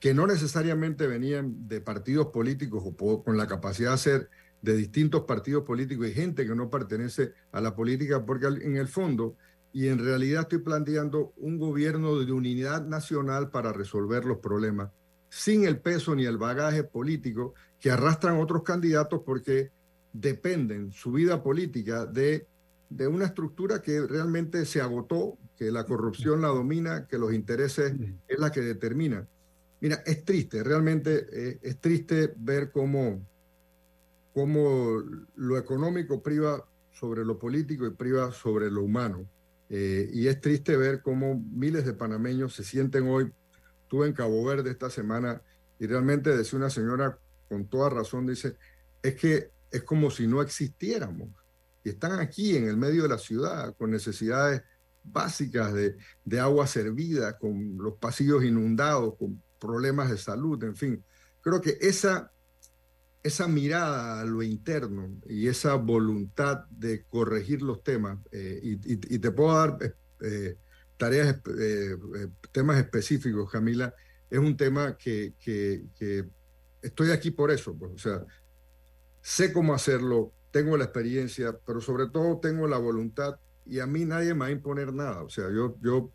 que 0.00 0.14
no 0.14 0.26
necesariamente 0.26 1.06
venían 1.06 1.68
de 1.68 1.80
partidos 1.80 2.28
políticos 2.28 2.82
o 2.86 3.24
con 3.24 3.36
la 3.36 3.46
capacidad 3.46 3.92
de 3.92 3.98
ser 3.98 4.30
de 4.64 4.74
distintos 4.74 5.24
partidos 5.24 5.62
políticos 5.62 6.08
y 6.08 6.12
gente 6.12 6.46
que 6.46 6.54
no 6.54 6.70
pertenece 6.70 7.34
a 7.52 7.60
la 7.60 7.76
política, 7.76 8.24
porque 8.24 8.46
en 8.46 8.76
el 8.78 8.88
fondo 8.88 9.36
y 9.74 9.88
en 9.88 9.98
realidad 9.98 10.42
estoy 10.42 10.60
planteando 10.60 11.34
un 11.36 11.58
gobierno 11.58 12.18
de 12.18 12.32
unidad 12.32 12.86
nacional 12.86 13.50
para 13.50 13.74
resolver 13.74 14.24
los 14.24 14.38
problemas, 14.38 14.90
sin 15.28 15.66
el 15.66 15.80
peso 15.80 16.14
ni 16.14 16.24
el 16.24 16.38
bagaje 16.38 16.82
político 16.82 17.54
que 17.78 17.90
arrastran 17.90 18.40
otros 18.40 18.62
candidatos 18.62 19.20
porque 19.26 19.70
dependen 20.14 20.92
su 20.92 21.12
vida 21.12 21.42
política 21.42 22.06
de, 22.06 22.46
de 22.88 23.06
una 23.06 23.26
estructura 23.26 23.82
que 23.82 24.00
realmente 24.06 24.64
se 24.64 24.80
agotó, 24.80 25.36
que 25.58 25.70
la 25.70 25.84
corrupción 25.84 26.40
la 26.40 26.48
domina, 26.48 27.06
que 27.06 27.18
los 27.18 27.34
intereses 27.34 27.94
es 28.28 28.38
la 28.38 28.50
que 28.50 28.62
determina. 28.62 29.26
Mira, 29.80 30.02
es 30.06 30.24
triste, 30.24 30.62
realmente 30.62 31.26
eh, 31.30 31.58
es 31.60 31.78
triste 31.80 32.32
ver 32.38 32.70
cómo, 32.70 33.20
cómo 34.34 35.00
lo 35.36 35.56
económico 35.56 36.20
priva 36.20 36.66
sobre 36.90 37.24
lo 37.24 37.38
político 37.38 37.86
y 37.86 37.90
priva 37.90 38.32
sobre 38.32 38.70
lo 38.70 38.82
humano. 38.82 39.26
Eh, 39.70 40.10
y 40.12 40.26
es 40.26 40.40
triste 40.40 40.76
ver 40.76 41.00
cómo 41.02 41.40
miles 41.52 41.86
de 41.86 41.94
panameños 41.94 42.54
se 42.54 42.64
sienten 42.64 43.08
hoy. 43.08 43.32
Estuve 43.82 44.08
en 44.08 44.12
Cabo 44.12 44.44
Verde 44.44 44.70
esta 44.70 44.90
semana 44.90 45.40
y 45.78 45.86
realmente 45.86 46.36
decía 46.36 46.58
una 46.58 46.68
señora 46.68 47.16
con 47.48 47.66
toda 47.68 47.90
razón, 47.90 48.26
dice, 48.26 48.56
es 49.02 49.14
que 49.14 49.50
es 49.70 49.82
como 49.84 50.10
si 50.10 50.26
no 50.26 50.42
existiéramos. 50.42 51.28
Y 51.84 51.90
están 51.90 52.18
aquí 52.18 52.56
en 52.56 52.66
el 52.66 52.76
medio 52.76 53.04
de 53.04 53.10
la 53.10 53.18
ciudad 53.18 53.74
con 53.76 53.90
necesidades 53.90 54.62
básicas 55.04 55.72
de, 55.74 55.96
de 56.24 56.40
agua 56.40 56.66
servida, 56.66 57.38
con 57.38 57.76
los 57.76 57.94
pasillos 57.94 58.42
inundados, 58.42 59.14
con 59.16 59.40
problemas 59.60 60.10
de 60.10 60.18
salud, 60.18 60.62
en 60.64 60.74
fin. 60.74 61.04
Creo 61.40 61.60
que 61.60 61.76
esa, 61.80 62.32
esa 63.24 63.48
mirada 63.48 64.20
a 64.20 64.24
lo 64.24 64.42
interno 64.42 65.18
y 65.28 65.48
esa 65.48 65.74
voluntad 65.74 66.66
de 66.70 67.04
corregir 67.06 67.62
los 67.62 67.82
temas, 67.82 68.18
eh, 68.30 68.60
y, 68.62 68.72
y- 68.94 69.00
y 69.16 69.18
te 69.18 69.32
puedo 69.32 69.56
dar 69.56 69.78
eh, 69.82 69.94
eh, 70.22 70.56
tareas, 70.96 71.40
temas 72.52 72.78
específicos, 72.78 73.50
Camila, 73.50 73.92
es 74.30 74.38
un 74.38 74.56
tema 74.56 74.96
que, 74.96 75.34
que- 75.40 75.86
que 75.98 76.28
estoy 76.82 77.10
aquí 77.10 77.32
por 77.32 77.50
eso, 77.50 77.76
pues, 77.76 77.92
o 77.92 77.98
sea, 77.98 78.24
sé 79.22 79.52
cómo 79.52 79.74
hacerlo, 79.74 80.34
tengo 80.50 80.76
la 80.76 80.84
experiencia, 80.84 81.58
pero 81.66 81.80
sobre 81.80 82.08
todo 82.08 82.38
tengo 82.40 82.68
la 82.68 82.78
voluntad 82.78 83.36
y 83.64 83.80
a 83.80 83.86
mí 83.86 84.04
nadie 84.04 84.34
me 84.34 84.40
va 84.40 84.46
a 84.46 84.50
imponer 84.50 84.92
nada, 84.92 85.22
o 85.22 85.28
sea, 85.30 85.50
yo, 85.50 85.76
yo 85.82 86.12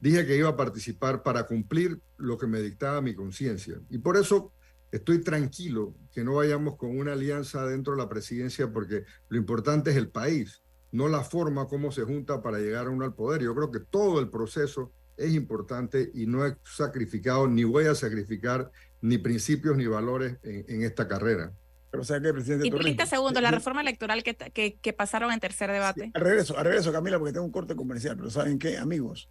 dije 0.00 0.26
que 0.26 0.36
iba 0.36 0.50
a 0.50 0.56
participar 0.56 1.22
para 1.22 1.44
cumplir 1.46 2.00
lo 2.16 2.38
que 2.38 2.46
me 2.46 2.60
dictaba 2.60 3.00
mi 3.02 3.14
conciencia. 3.14 3.80
Y 3.90 3.98
por 3.98 4.16
eso 4.16 4.52
estoy 4.92 5.22
tranquilo 5.22 5.94
que 6.12 6.24
no 6.24 6.34
vayamos 6.36 6.76
con 6.76 6.98
una 6.98 7.12
alianza 7.12 7.64
dentro 7.66 7.94
de 7.94 7.98
la 8.02 8.08
presidencia 8.08 8.72
porque 8.72 9.04
lo 9.28 9.36
importante 9.38 9.90
es 9.90 9.96
el 9.96 10.08
país, 10.08 10.62
no 10.92 11.08
la 11.08 11.22
forma 11.22 11.66
como 11.66 11.92
se 11.92 12.02
junta 12.02 12.42
para 12.42 12.58
llegar 12.58 12.86
a 12.86 12.90
uno 12.90 13.04
al 13.04 13.14
poder. 13.14 13.42
Yo 13.42 13.54
creo 13.54 13.70
que 13.70 13.80
todo 13.80 14.20
el 14.20 14.30
proceso 14.30 14.92
es 15.16 15.34
importante 15.34 16.10
y 16.14 16.26
no 16.26 16.46
he 16.46 16.56
sacrificado 16.64 17.48
ni 17.48 17.64
voy 17.64 17.86
a 17.86 17.94
sacrificar 17.94 18.70
ni 19.00 19.18
principios 19.18 19.76
ni 19.76 19.86
valores 19.86 20.36
en, 20.42 20.64
en 20.68 20.82
esta 20.82 21.06
carrera. 21.06 21.52
Pero 21.90 22.02
o 22.02 22.04
sea 22.04 22.20
que, 22.20 22.32
presidente 22.32 22.66
Y 22.66 22.70
30 22.70 22.82
Torrijos, 22.84 23.08
segundos, 23.08 23.42
la 23.42 23.50
yo- 23.50 23.56
reforma 23.56 23.80
electoral 23.80 24.22
que, 24.22 24.34
que, 24.36 24.78
que 24.78 24.92
pasaron 24.92 25.32
en 25.32 25.40
tercer 25.40 25.70
debate. 25.70 26.10
Al 26.14 26.20
regreso, 26.22 26.56
al 26.58 26.64
regreso, 26.66 26.92
Camila, 26.92 27.18
porque 27.18 27.32
tengo 27.32 27.46
un 27.46 27.52
corte 27.52 27.74
comercial, 27.76 28.16
pero 28.16 28.30
¿saben 28.30 28.58
qué, 28.58 28.76
amigos? 28.78 29.30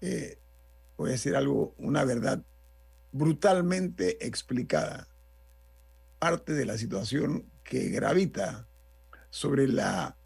Eh, 0.00 0.38
voy 0.96 1.10
a 1.10 1.12
decir 1.12 1.34
algo, 1.36 1.74
una 1.78 2.04
verdad 2.04 2.42
brutalmente 3.12 4.24
explicada. 4.26 5.08
Parte 6.18 6.52
de 6.52 6.66
la 6.66 6.76
situación 6.78 7.50
que 7.64 7.88
gravita 7.88 8.68
sobre 9.30 9.68
la 9.68 10.16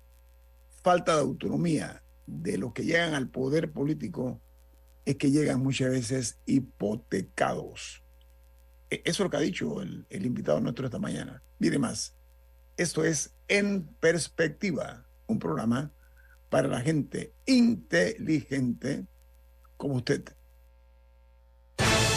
falta 0.82 1.14
de 1.14 1.20
autonomía 1.20 2.02
de 2.26 2.58
los 2.58 2.72
que 2.72 2.84
llegan 2.84 3.14
al 3.14 3.28
poder 3.28 3.72
político 3.72 4.40
es 5.04 5.16
que 5.16 5.30
llegan 5.30 5.60
muchas 5.60 5.90
veces 5.90 6.38
hipotecados. 6.46 8.02
E- 8.90 9.02
Eso 9.04 9.22
es 9.22 9.26
lo 9.26 9.30
que 9.30 9.36
ha 9.36 9.40
dicho 9.40 9.82
el, 9.82 10.06
el 10.08 10.26
invitado 10.26 10.60
nuestro 10.60 10.86
esta 10.86 10.98
mañana. 10.98 11.42
Mire 11.58 11.78
más, 11.78 12.16
esto 12.76 13.04
es 13.04 13.34
En 13.46 13.86
Perspectiva, 14.00 15.06
un 15.26 15.38
programa 15.38 15.92
para 16.48 16.68
la 16.68 16.80
gente 16.80 17.34
inteligente 17.46 19.06
como 19.76 19.96
usted. 19.96 20.24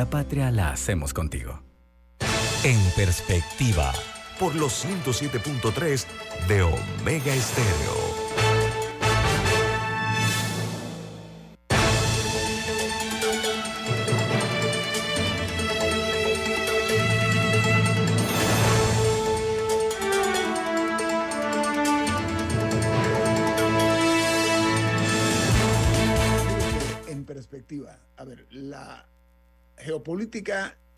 La 0.00 0.08
patria 0.08 0.50
la 0.50 0.70
hacemos 0.70 1.12
contigo. 1.12 1.60
En 2.64 2.80
perspectiva. 2.96 3.92
Por 4.38 4.54
los 4.54 4.82
107.3 4.82 6.06
de 6.48 6.62
Omega 6.62 7.34
Estéreo. 7.34 8.09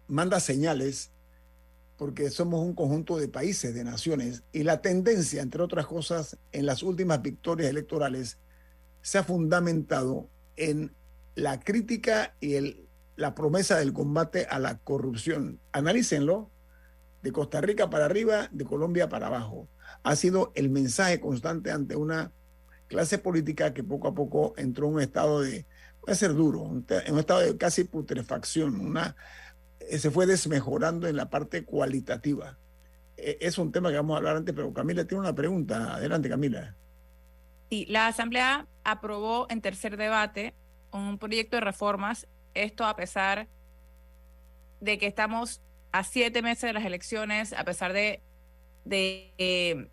Manda 0.06 0.40
señales 0.40 1.10
porque 1.96 2.30
somos 2.30 2.60
un 2.60 2.74
conjunto 2.74 3.16
de 3.16 3.28
países, 3.28 3.74
de 3.74 3.84
naciones, 3.84 4.42
y 4.52 4.64
la 4.64 4.82
tendencia, 4.82 5.40
entre 5.40 5.62
otras 5.62 5.86
cosas, 5.86 6.36
en 6.50 6.66
las 6.66 6.82
últimas 6.82 7.22
victorias 7.22 7.70
electorales 7.70 8.38
se 9.02 9.18
ha 9.18 9.24
fundamentado 9.24 10.28
en 10.56 10.94
la 11.34 11.60
crítica 11.60 12.34
y 12.40 12.54
el, 12.54 12.88
la 13.16 13.34
promesa 13.34 13.78
del 13.78 13.92
combate 13.92 14.46
a 14.46 14.58
la 14.58 14.78
corrupción. 14.78 15.60
Analícenlo, 15.70 16.50
de 17.22 17.30
Costa 17.30 17.60
Rica 17.60 17.88
para 17.88 18.06
arriba, 18.06 18.48
de 18.50 18.64
Colombia 18.64 19.08
para 19.08 19.28
abajo. 19.28 19.68
Ha 20.02 20.16
sido 20.16 20.50
el 20.56 20.70
mensaje 20.70 21.20
constante 21.20 21.70
ante 21.70 21.94
una 21.94 22.32
clase 22.88 23.18
política 23.18 23.72
que 23.72 23.84
poco 23.84 24.08
a 24.08 24.14
poco 24.14 24.54
entró 24.56 24.88
en 24.88 24.94
un 24.94 25.00
estado 25.00 25.40
de, 25.40 25.66
puede 26.02 26.16
ser 26.16 26.34
duro, 26.34 26.64
en 26.66 27.12
un 27.14 27.18
estado 27.20 27.40
de 27.40 27.56
casi 27.56 27.84
putrefacción, 27.84 28.78
una, 28.78 29.14
eh, 29.78 29.98
se 29.98 30.10
fue 30.10 30.26
desmejorando 30.26 31.06
en 31.06 31.16
la 31.16 31.30
parte 31.30 31.64
cualitativa. 31.64 32.58
Eh, 33.16 33.38
Es 33.40 33.56
un 33.56 33.70
tema 33.70 33.90
que 33.90 33.96
vamos 33.96 34.14
a 34.14 34.18
hablar 34.18 34.36
antes, 34.36 34.54
pero 34.54 34.72
Camila 34.72 35.04
tiene 35.04 35.20
una 35.20 35.34
pregunta. 35.34 35.94
Adelante, 35.94 36.28
Camila. 36.28 36.74
Sí, 37.70 37.86
la 37.88 38.08
Asamblea 38.08 38.66
aprobó 38.84 39.46
en 39.48 39.60
tercer 39.60 39.96
debate 39.96 40.54
un 40.90 41.18
proyecto 41.18 41.56
de 41.56 41.60
reformas, 41.60 42.26
esto 42.52 42.84
a 42.84 42.96
pesar 42.96 43.48
de 44.80 44.98
que 44.98 45.06
estamos 45.06 45.62
a 45.92 46.02
siete 46.04 46.42
meses 46.42 46.62
de 46.62 46.72
las 46.72 46.84
elecciones, 46.84 47.52
a 47.52 47.64
pesar 47.64 47.92
de, 47.92 48.20
de 48.84 49.32
eh, 49.38 49.88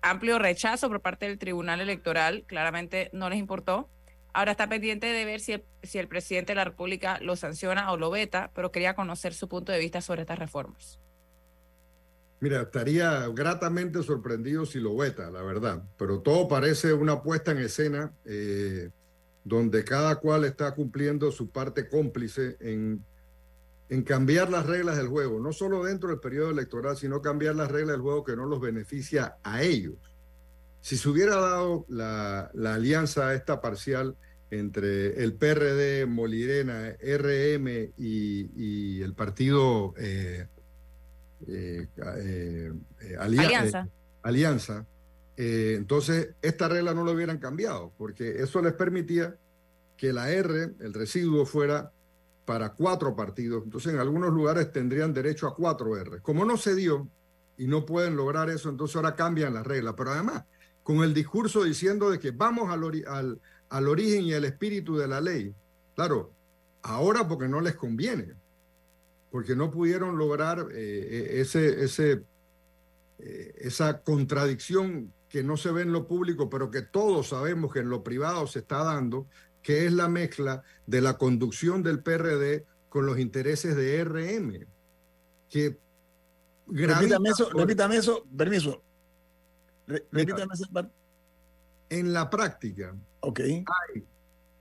amplio 0.00 0.38
rechazo 0.38 0.88
por 0.88 1.00
parte 1.02 1.28
del 1.28 1.38
Tribunal 1.38 1.80
Electoral, 1.82 2.44
claramente 2.46 3.10
no 3.12 3.28
les 3.28 3.38
importó. 3.38 3.90
Ahora 4.32 4.52
está 4.52 4.68
pendiente 4.68 5.06
de 5.06 5.24
ver 5.24 5.40
si 5.40 5.52
el, 5.52 5.64
si 5.82 5.98
el 5.98 6.08
presidente 6.08 6.52
de 6.52 6.56
la 6.56 6.64
República 6.64 7.18
lo 7.20 7.36
sanciona 7.36 7.90
o 7.92 7.96
lo 7.96 8.10
veta, 8.10 8.50
pero 8.54 8.70
quería 8.70 8.94
conocer 8.94 9.34
su 9.34 9.48
punto 9.48 9.72
de 9.72 9.78
vista 9.78 10.00
sobre 10.00 10.22
estas 10.22 10.38
reformas. 10.38 11.00
Mira, 12.40 12.62
estaría 12.62 13.28
gratamente 13.28 14.02
sorprendido 14.02 14.64
si 14.64 14.80
lo 14.80 14.96
veta, 14.96 15.30
la 15.30 15.42
verdad, 15.42 15.82
pero 15.98 16.20
todo 16.20 16.48
parece 16.48 16.94
una 16.94 17.22
puesta 17.22 17.52
en 17.52 17.58
escena 17.58 18.14
eh, 18.24 18.88
donde 19.44 19.84
cada 19.84 20.16
cual 20.16 20.44
está 20.44 20.74
cumpliendo 20.74 21.30
su 21.32 21.50
parte 21.50 21.88
cómplice 21.88 22.56
en, 22.60 23.04
en 23.90 24.02
cambiar 24.04 24.48
las 24.48 24.64
reglas 24.64 24.96
del 24.96 25.08
juego, 25.08 25.38
no 25.38 25.52
solo 25.52 25.84
dentro 25.84 26.08
del 26.08 26.20
periodo 26.20 26.50
electoral, 26.50 26.96
sino 26.96 27.20
cambiar 27.20 27.56
las 27.56 27.70
reglas 27.70 27.96
del 27.96 28.02
juego 28.02 28.24
que 28.24 28.36
no 28.36 28.46
los 28.46 28.60
beneficia 28.60 29.36
a 29.42 29.62
ellos. 29.62 30.09
Si 30.80 30.96
se 30.96 31.08
hubiera 31.08 31.36
dado 31.36 31.84
la, 31.88 32.50
la 32.54 32.74
alianza 32.74 33.34
esta 33.34 33.60
parcial 33.60 34.16
entre 34.50 35.22
el 35.22 35.34
PRD, 35.34 36.06
Molirena, 36.06 36.96
RM 37.00 37.92
y, 37.98 38.50
y 38.56 39.02
el 39.02 39.14
partido 39.14 39.94
eh, 39.98 40.46
eh, 41.46 41.86
eh, 42.16 42.72
alia- 43.18 43.42
Alianza. 43.46 43.88
alianza, 44.22 44.86
entonces 45.36 46.30
esta 46.42 46.68
regla 46.68 46.92
no 46.92 47.02
lo 47.04 47.12
hubieran 47.12 47.38
cambiado, 47.38 47.92
porque 47.96 48.42
eso 48.42 48.60
les 48.60 48.74
permitía 48.74 49.36
que 49.96 50.12
la 50.12 50.30
R, 50.30 50.72
el 50.80 50.92
residuo, 50.94 51.46
fuera 51.46 51.92
para 52.44 52.70
cuatro 52.74 53.14
partidos. 53.16 53.62
Entonces 53.64 53.92
en 53.94 54.00
algunos 54.00 54.32
lugares 54.32 54.72
tendrían 54.72 55.14
derecho 55.14 55.46
a 55.46 55.54
cuatro 55.54 55.96
R. 55.96 56.20
Como 56.20 56.44
no 56.44 56.56
se 56.56 56.74
dio 56.74 57.08
y 57.56 57.66
no 57.66 57.86
pueden 57.86 58.16
lograr 58.16 58.50
eso, 58.50 58.68
entonces 58.68 58.96
ahora 58.96 59.14
cambian 59.14 59.54
las 59.54 59.66
reglas. 59.66 59.94
Pero 59.96 60.10
además, 60.10 60.44
con 60.94 61.04
el 61.04 61.14
discurso 61.14 61.62
diciendo 61.64 62.10
de 62.10 62.18
que 62.18 62.32
vamos 62.32 62.70
al, 62.70 62.80
ori- 62.82 63.06
al, 63.06 63.40
al 63.68 63.88
origen 63.88 64.22
y 64.22 64.32
al 64.34 64.44
espíritu 64.44 64.96
de 64.96 65.06
la 65.06 65.20
ley. 65.20 65.54
Claro, 65.94 66.32
ahora 66.82 67.28
porque 67.28 67.46
no 67.48 67.60
les 67.60 67.74
conviene. 67.76 68.34
porque 69.30 69.54
no 69.54 69.70
pudieron 69.70 70.18
lograr 70.18 70.66
eh, 70.72 71.38
ese, 71.40 71.84
ese, 71.84 72.22
eh, 73.20 73.52
esa 73.58 74.00
contradicción 74.02 75.12
que 75.28 75.44
no 75.44 75.56
se 75.56 75.70
ve 75.70 75.82
en 75.82 75.92
lo 75.92 76.08
público, 76.08 76.50
pero 76.50 76.72
que 76.72 76.82
todos 76.82 77.28
sabemos 77.28 77.72
que 77.72 77.78
en 77.78 77.88
lo 77.90 78.02
privado 78.02 78.48
se 78.48 78.58
está 78.58 78.82
dando, 78.82 79.28
que 79.62 79.86
es 79.86 79.92
la 79.92 80.08
mezcla 80.08 80.64
de 80.86 81.00
la 81.00 81.16
conducción 81.16 81.84
del 81.84 82.00
PRD 82.02 82.64
con 82.88 83.06
los 83.06 83.20
intereses 83.20 83.76
de 83.76 84.02
RM, 84.02 84.66
que 85.48 85.78
repítame 86.66 87.28
eso, 87.28 87.50
repítame 87.50 87.96
eso, 87.98 88.26
permiso. 88.36 88.82
Repítame 90.10 90.54
esa 90.54 90.66
parte. 90.68 90.92
En 91.88 92.12
la 92.12 92.30
práctica, 92.30 92.94
okay. 93.20 93.64
hay 93.92 94.04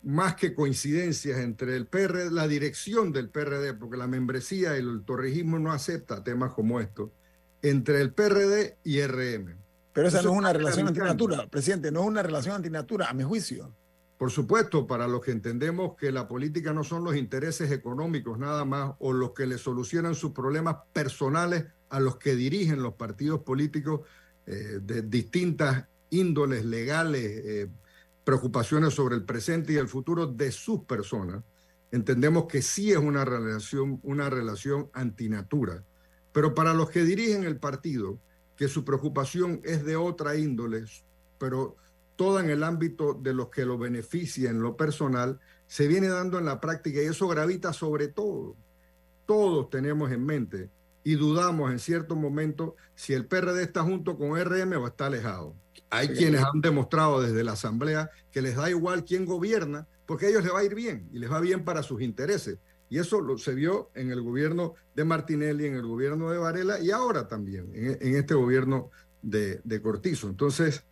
más 0.03 0.36
que 0.36 0.53
coincidencias 0.53 1.39
entre 1.39 1.75
el 1.75 1.86
PRD, 1.86 2.32
la 2.32 2.47
dirección 2.47 3.11
del 3.11 3.30
PRD, 3.30 3.73
porque 3.73 3.97
la 3.97 4.07
membresía 4.07 4.75
y 4.75 4.80
el 4.80 5.03
torrijismo 5.05 5.59
no 5.59 5.71
acepta 5.71 6.23
temas 6.23 6.53
como 6.53 6.80
estos, 6.80 7.09
entre 7.61 8.01
el 8.01 8.13
PRD 8.13 8.77
y 8.84 9.01
RM. 9.01 9.55
Pero 9.93 10.07
esa 10.07 10.21
no 10.21 10.32
es 10.32 10.38
una 10.38 10.53
relación 10.53 10.88
antinatura, 10.88 11.47
presidente, 11.47 11.91
no 11.91 12.01
es 12.01 12.07
una 12.07 12.23
relación 12.23 12.55
antinatura, 12.55 13.09
a 13.09 13.13
mi 13.13 13.23
juicio. 13.23 13.73
Por 14.17 14.32
supuesto, 14.32 14.86
para 14.86 15.07
los 15.07 15.21
que 15.21 15.32
entendemos 15.32 15.95
que 15.95 16.11
la 16.11 16.27
política 16.27 16.73
no 16.73 16.84
son 16.84 17.03
los 17.03 17.15
intereses 17.15 17.71
económicos 17.71 18.38
nada 18.38 18.65
más 18.65 18.93
o 18.99 19.13
los 19.13 19.32
que 19.32 19.45
le 19.45 19.57
solucionan 19.57 20.13
sus 20.13 20.32
problemas 20.32 20.77
personales 20.91 21.65
a 21.89 21.99
los 21.99 22.17
que 22.17 22.36
dirigen 22.36 22.84
los 22.84 22.95
partidos 22.95 23.41
políticos 23.41 24.01
eh, 24.52 24.80
de 24.82 25.04
distintas 25.04 25.86
índoles 26.10 26.66
legales, 26.66 27.22
eh, 27.24 27.70
preocupaciones 28.24 28.95
sobre 28.95 29.14
el 29.14 29.24
presente 29.24 29.74
y 29.74 29.76
el 29.76 29.88
futuro 29.88 30.26
de 30.26 30.52
sus 30.52 30.86
personas, 30.86 31.43
entendemos 31.91 32.45
que 32.47 32.64
sí 32.64 32.91
es 32.91 32.97
una 32.97 33.26
relación, 33.26 34.00
una 34.02 34.28
relación 34.28 34.89
antinatura. 34.93 35.84
Pero 36.32 36.56
para 36.56 36.74
los 36.74 36.89
que 36.89 37.04
dirigen 37.04 37.43
el 37.43 37.58
partido, 37.60 38.18
que 38.56 38.68
su 38.68 38.84
preocupación 38.84 39.62
es 39.64 39.86
de 39.86 39.95
otra 39.95 40.36
índole, 40.36 40.84
pero 41.38 41.76
toda 42.16 42.41
en 42.41 42.50
el 42.50 42.64
ámbito 42.64 43.14
de 43.14 43.36
los 43.36 43.50
que 43.50 43.66
lo 43.66 43.78
beneficia 43.78 44.50
en 44.50 44.64
lo 44.64 44.76
personal, 44.76 45.39
se 45.68 45.88
viene 45.88 46.08
dando 46.08 46.39
en 46.39 46.45
la 46.45 46.60
práctica 46.60 47.04
y 47.04 47.06
eso 47.06 47.28
gravita 47.28 47.72
sobre 47.72 48.08
todo. 48.08 48.56
Todos 49.28 49.70
tenemos 49.70 50.12
en 50.12 50.26
mente 50.26 50.72
y 51.10 51.16
dudamos 51.16 51.72
en 51.72 51.80
cierto 51.80 52.16
momento 52.16 52.76
si 52.93 53.14
el 53.14 53.26
PRD 53.26 53.64
está 53.64 53.82
junto 53.82 54.16
con 54.16 54.39
RM 54.39 54.74
o 54.74 54.86
está 54.86 55.07
alejado. 55.07 55.55
Hay 55.89 56.10
quienes 56.10 56.43
han 56.43 56.62
demostrado 56.62 57.20
desde 57.20 57.43
la 57.43 57.53
Asamblea 57.53 58.12
que 58.32 58.43
les 58.43 58.55
da 58.55 58.70
igual 58.70 59.03
quién 59.05 59.26
gobierna, 59.26 59.88
porque 60.05 60.28
a 60.28 60.30
ellos 60.30 60.43
les 60.43 60.53
va 60.53 60.60
a 60.60 60.64
ir 60.64 60.76
bien 60.76 61.10
y 61.12 61.18
les 61.18 61.32
va 61.32 61.39
bien 61.39 61.66
para 61.66 61.82
sus 61.82 62.03
intereses. 62.03 62.60
Y 62.91 62.99
eso 62.99 63.22
lo, 63.22 63.39
se 63.39 63.55
vio 63.55 63.89
en 63.95 64.12
el 64.12 64.22
gobierno 64.22 64.76
de 64.95 65.03
Martinelli, 65.03 65.66
en 65.66 65.78
el 65.78 65.88
gobierno 65.88 66.30
de 66.30 66.38
Varela 66.38 66.80
y 66.80 66.91
ahora 66.91 67.28
también 67.28 67.72
en, 67.74 68.16
este 68.16 68.36
gobierno 68.36 68.91
de, 69.24 69.82
Cortizo. 69.82 70.30
Entonces, 70.30 70.84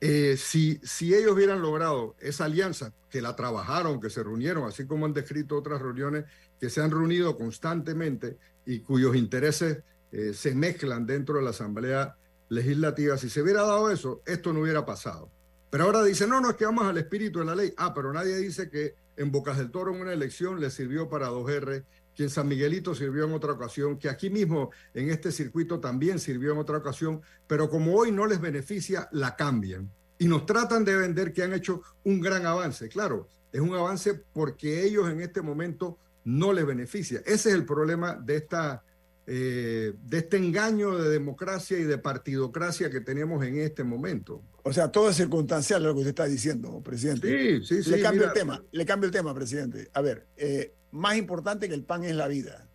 eh, 0.00 0.34
si, 0.36 0.80
si 0.82 1.14
ellos 1.14 1.30
hubieran 1.30 1.62
logrado 1.62 2.16
esa 2.18 2.46
alianza, 2.46 2.92
que 3.08 3.22
la 3.22 3.36
trabajaron, 3.36 4.00
que 4.00 4.10
se 4.10 4.24
reunieron, 4.24 4.66
así 4.66 4.84
como 4.86 5.06
han 5.06 5.12
descrito 5.12 5.56
otras 5.56 5.80
reuniones 5.80 6.24
que 6.58 6.70
se 6.70 6.80
han 6.80 6.90
reunido 6.90 7.36
constantemente 7.36 8.36
y 8.66 8.80
cuyos 8.80 9.16
intereses 9.16 9.82
eh, 10.12 10.32
se 10.34 10.54
mezclan 10.54 11.06
dentro 11.06 11.36
de 11.36 11.42
la 11.42 11.50
Asamblea 11.50 12.16
legislativa, 12.48 13.16
si 13.16 13.30
se 13.30 13.42
hubiera 13.42 13.62
dado 13.62 13.90
eso, 13.90 14.22
esto 14.26 14.52
no 14.52 14.60
hubiera 14.60 14.84
pasado. 14.84 15.30
Pero 15.70 15.84
ahora 15.84 16.02
dice, 16.02 16.26
no, 16.26 16.40
no, 16.40 16.50
es 16.50 16.56
que 16.56 16.64
vamos 16.64 16.84
al 16.84 16.98
espíritu 16.98 17.38
de 17.38 17.44
la 17.44 17.54
ley. 17.54 17.72
Ah, 17.76 17.94
pero 17.94 18.12
nadie 18.12 18.36
dice 18.36 18.68
que 18.68 18.94
en 19.16 19.30
Bocas 19.30 19.56
del 19.56 19.70
Toro 19.70 19.94
en 19.94 20.00
una 20.00 20.12
elección 20.12 20.60
le 20.60 20.68
sirvió 20.70 21.08
para 21.08 21.30
2R, 21.30 21.84
que 22.14 22.24
en 22.24 22.30
San 22.30 22.48
Miguelito 22.48 22.92
sirvió 22.94 23.24
en 23.24 23.32
otra 23.32 23.52
ocasión, 23.52 23.96
que 23.96 24.08
aquí 24.08 24.30
mismo 24.30 24.70
en 24.94 25.10
este 25.10 25.30
circuito 25.30 25.78
también 25.78 26.18
sirvió 26.18 26.52
en 26.52 26.58
otra 26.58 26.78
ocasión, 26.78 27.22
pero 27.46 27.70
como 27.70 27.94
hoy 27.94 28.10
no 28.10 28.26
les 28.26 28.40
beneficia, 28.40 29.08
la 29.12 29.36
cambian. 29.36 29.88
Y 30.18 30.26
nos 30.26 30.44
tratan 30.44 30.84
de 30.84 30.96
vender 30.96 31.32
que 31.32 31.44
han 31.44 31.52
hecho 31.52 31.82
un 32.02 32.20
gran 32.20 32.46
avance. 32.46 32.88
Claro, 32.88 33.28
es 33.52 33.60
un 33.60 33.74
avance 33.74 34.14
porque 34.32 34.84
ellos 34.84 35.08
en 35.08 35.20
este 35.20 35.40
momento 35.40 35.98
no 36.24 36.52
les 36.52 36.66
beneficia. 36.66 37.20
Ese 37.26 37.50
es 37.50 37.54
el 37.54 37.64
problema 37.64 38.14
de 38.14 38.36
esta 38.36 38.82
eh, 39.32 39.92
de 40.06 40.18
este 40.18 40.38
engaño 40.38 40.98
de 40.98 41.08
democracia 41.08 41.78
y 41.78 41.84
de 41.84 41.98
partidocracia 41.98 42.90
que 42.90 43.00
tenemos 43.00 43.44
en 43.44 43.58
este 43.58 43.84
momento. 43.84 44.42
O 44.64 44.72
sea, 44.72 44.90
todo 44.90 45.08
es 45.08 45.16
circunstancial 45.16 45.84
lo 45.84 45.92
que 45.94 46.00
usted 46.00 46.08
está 46.08 46.24
diciendo, 46.24 46.80
presidente. 46.82 47.60
Sí, 47.60 47.64
sí, 47.64 47.82
sí. 47.84 47.90
Le 47.90 48.02
cambio 48.02 48.24
el 48.24 48.32
tema, 48.32 48.60
le 48.72 48.84
cambio 48.84 49.06
el 49.06 49.12
tema, 49.12 49.32
presidente. 49.32 49.88
A 49.92 50.00
ver, 50.00 50.26
eh, 50.36 50.74
más 50.90 51.16
importante 51.16 51.68
que 51.68 51.74
el 51.74 51.84
pan 51.84 52.02
es 52.02 52.16
la 52.16 52.26
vida. 52.26 52.66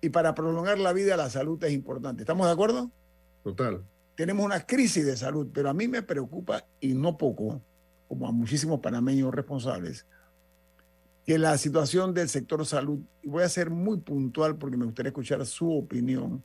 Y 0.00 0.08
para 0.08 0.34
prolongar 0.34 0.78
la 0.78 0.94
vida, 0.94 1.18
la 1.18 1.28
salud 1.28 1.62
es 1.64 1.72
importante. 1.72 2.22
¿Estamos 2.22 2.46
de 2.46 2.52
acuerdo? 2.54 2.90
Total. 3.44 3.84
Tenemos 4.14 4.42
una 4.42 4.64
crisis 4.64 5.04
de 5.04 5.18
salud, 5.18 5.48
pero 5.52 5.68
a 5.68 5.74
mí 5.74 5.86
me 5.86 6.00
preocupa, 6.02 6.64
y 6.80 6.94
no 6.94 7.18
poco, 7.18 7.60
como 8.08 8.26
a 8.26 8.32
muchísimos 8.32 8.80
panameños 8.80 9.34
responsables, 9.34 10.06
que 11.26 11.38
la 11.38 11.58
situación 11.58 12.14
del 12.14 12.28
sector 12.28 12.64
salud, 12.64 13.00
y 13.20 13.28
voy 13.28 13.42
a 13.42 13.48
ser 13.48 13.68
muy 13.68 13.98
puntual 13.98 14.56
porque 14.56 14.76
me 14.76 14.84
gustaría 14.84 15.08
escuchar 15.08 15.44
su 15.44 15.70
opinión, 15.76 16.44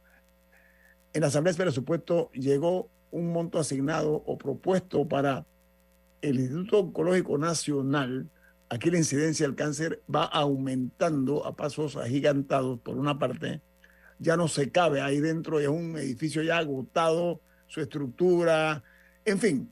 en 1.14 1.22
la 1.22 1.28
Asamblea 1.28 1.54
de 1.54 1.64
Presupuesto 1.64 2.32
llegó 2.32 2.90
un 3.12 3.32
monto 3.32 3.60
asignado 3.60 4.24
o 4.26 4.38
propuesto 4.38 5.08
para 5.08 5.46
el 6.22 6.40
Instituto 6.40 6.80
Oncológico 6.80 7.38
Nacional. 7.38 8.30
Aquí 8.70 8.90
la 8.90 8.98
incidencia 8.98 9.46
del 9.46 9.56
cáncer 9.56 10.02
va 10.14 10.24
aumentando 10.24 11.46
a 11.46 11.56
pasos 11.56 11.98
agigantados 11.98 12.80
por 12.80 12.98
una 12.98 13.20
parte. 13.20 13.62
Ya 14.20 14.38
no 14.38 14.48
se 14.48 14.72
cabe 14.72 15.02
ahí 15.02 15.20
dentro, 15.20 15.60
es 15.60 15.68
un 15.68 15.98
edificio 15.98 16.42
ya 16.42 16.58
agotado, 16.60 17.42
su 17.68 17.82
estructura, 17.82 18.84
en 19.26 19.40
fin, 19.40 19.72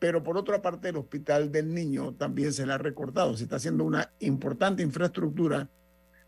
pero 0.00 0.22
por 0.22 0.38
otra 0.38 0.62
parte 0.62 0.88
el 0.88 0.96
Hospital 0.96 1.52
del 1.52 1.72
Niño 1.72 2.14
también 2.14 2.54
se 2.54 2.66
le 2.66 2.72
ha 2.72 2.78
recortado, 2.78 3.36
se 3.36 3.44
está 3.44 3.56
haciendo 3.56 3.84
una 3.84 4.10
importante 4.18 4.82
infraestructura, 4.82 5.68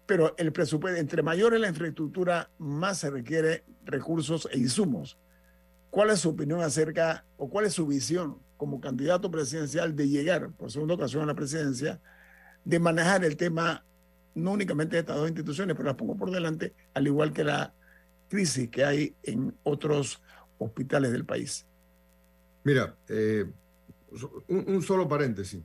pero 0.04 0.34
el 0.36 0.52
presupuesto, 0.52 1.00
entre 1.00 1.22
mayor 1.22 1.54
es 1.54 1.60
la 1.60 1.68
infraestructura, 1.68 2.50
más 2.58 2.98
se 2.98 3.10
requiere 3.10 3.64
recursos 3.86 4.46
e 4.52 4.58
insumos. 4.58 5.18
¿Cuál 5.88 6.10
es 6.10 6.20
su 6.20 6.28
opinión 6.28 6.60
acerca 6.60 7.24
o 7.38 7.48
cuál 7.48 7.64
es 7.64 7.72
su 7.72 7.86
visión 7.86 8.38
como 8.58 8.78
candidato 8.78 9.30
presidencial 9.30 9.96
de 9.96 10.08
llegar 10.08 10.52
por 10.52 10.70
segunda 10.70 10.94
ocasión 10.94 11.22
a 11.22 11.26
la 11.26 11.34
presidencia, 11.34 11.98
de 12.64 12.78
manejar 12.78 13.24
el 13.24 13.38
tema 13.38 13.86
no 14.34 14.52
únicamente 14.52 14.96
de 14.96 15.00
estas 15.00 15.16
dos 15.16 15.28
instituciones, 15.28 15.74
pero 15.74 15.88
las 15.88 15.96
pongo 15.96 16.16
por 16.16 16.30
delante, 16.30 16.74
al 16.92 17.06
igual 17.06 17.32
que 17.32 17.42
la 17.42 17.72
crisis 18.28 18.68
que 18.68 18.84
hay 18.84 19.16
en 19.22 19.56
otros 19.62 20.22
hospitales 20.58 21.10
del 21.10 21.24
país? 21.24 21.66
Mira, 22.64 22.96
eh, 23.08 23.50
un, 24.48 24.82
solo 24.82 25.08
paréntesis. 25.08 25.62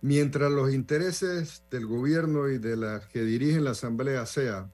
Mientras 0.00 0.50
los 0.50 0.72
intereses 0.72 1.62
del 1.70 1.86
gobierno 1.86 2.48
y 2.48 2.58
de 2.58 2.76
las 2.76 3.06
que 3.06 3.22
dirigen 3.22 3.64
la 3.64 3.70
Asamblea 3.70 4.26
sea 4.26 4.68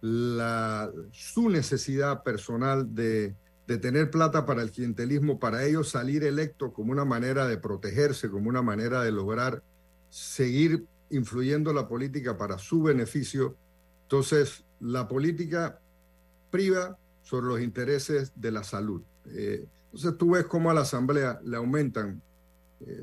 la, 0.00 0.90
su 1.12 1.48
necesidad 1.48 2.22
personal 2.22 2.94
de, 2.94 3.34
tener 3.66 4.10
plata 4.10 4.46
para 4.46 4.62
el 4.62 4.70
clientelismo, 4.70 5.40
para 5.40 5.64
ellos 5.64 5.88
salir 5.88 6.24
electos 6.24 6.72
como 6.72 6.92
una 6.92 7.04
manera 7.04 7.48
de 7.48 7.58
protegerse, 7.58 8.28
como 8.28 8.48
una 8.48 8.62
manera 8.62 9.02
de 9.02 9.10
lograr 9.10 9.62
seguir 10.10 10.86
influyendo 11.10 11.72
la 11.72 11.88
política 11.88 12.36
para 12.36 12.58
su 12.58 12.82
beneficio, 12.82 13.56
entonces 14.02 14.64
la 14.80 15.08
política 15.08 15.80
priva 16.50 16.96
sobre 17.22 17.46
los 17.46 17.60
intereses 17.60 18.32
de 18.36 18.52
la 18.52 18.62
salud. 18.62 19.02
Eh, 19.26 19.66
entonces 19.96 20.18
tú 20.18 20.32
ves 20.32 20.44
cómo 20.44 20.70
a 20.70 20.74
la 20.74 20.82
Asamblea 20.82 21.40
le 21.42 21.56
aumentan 21.56 22.20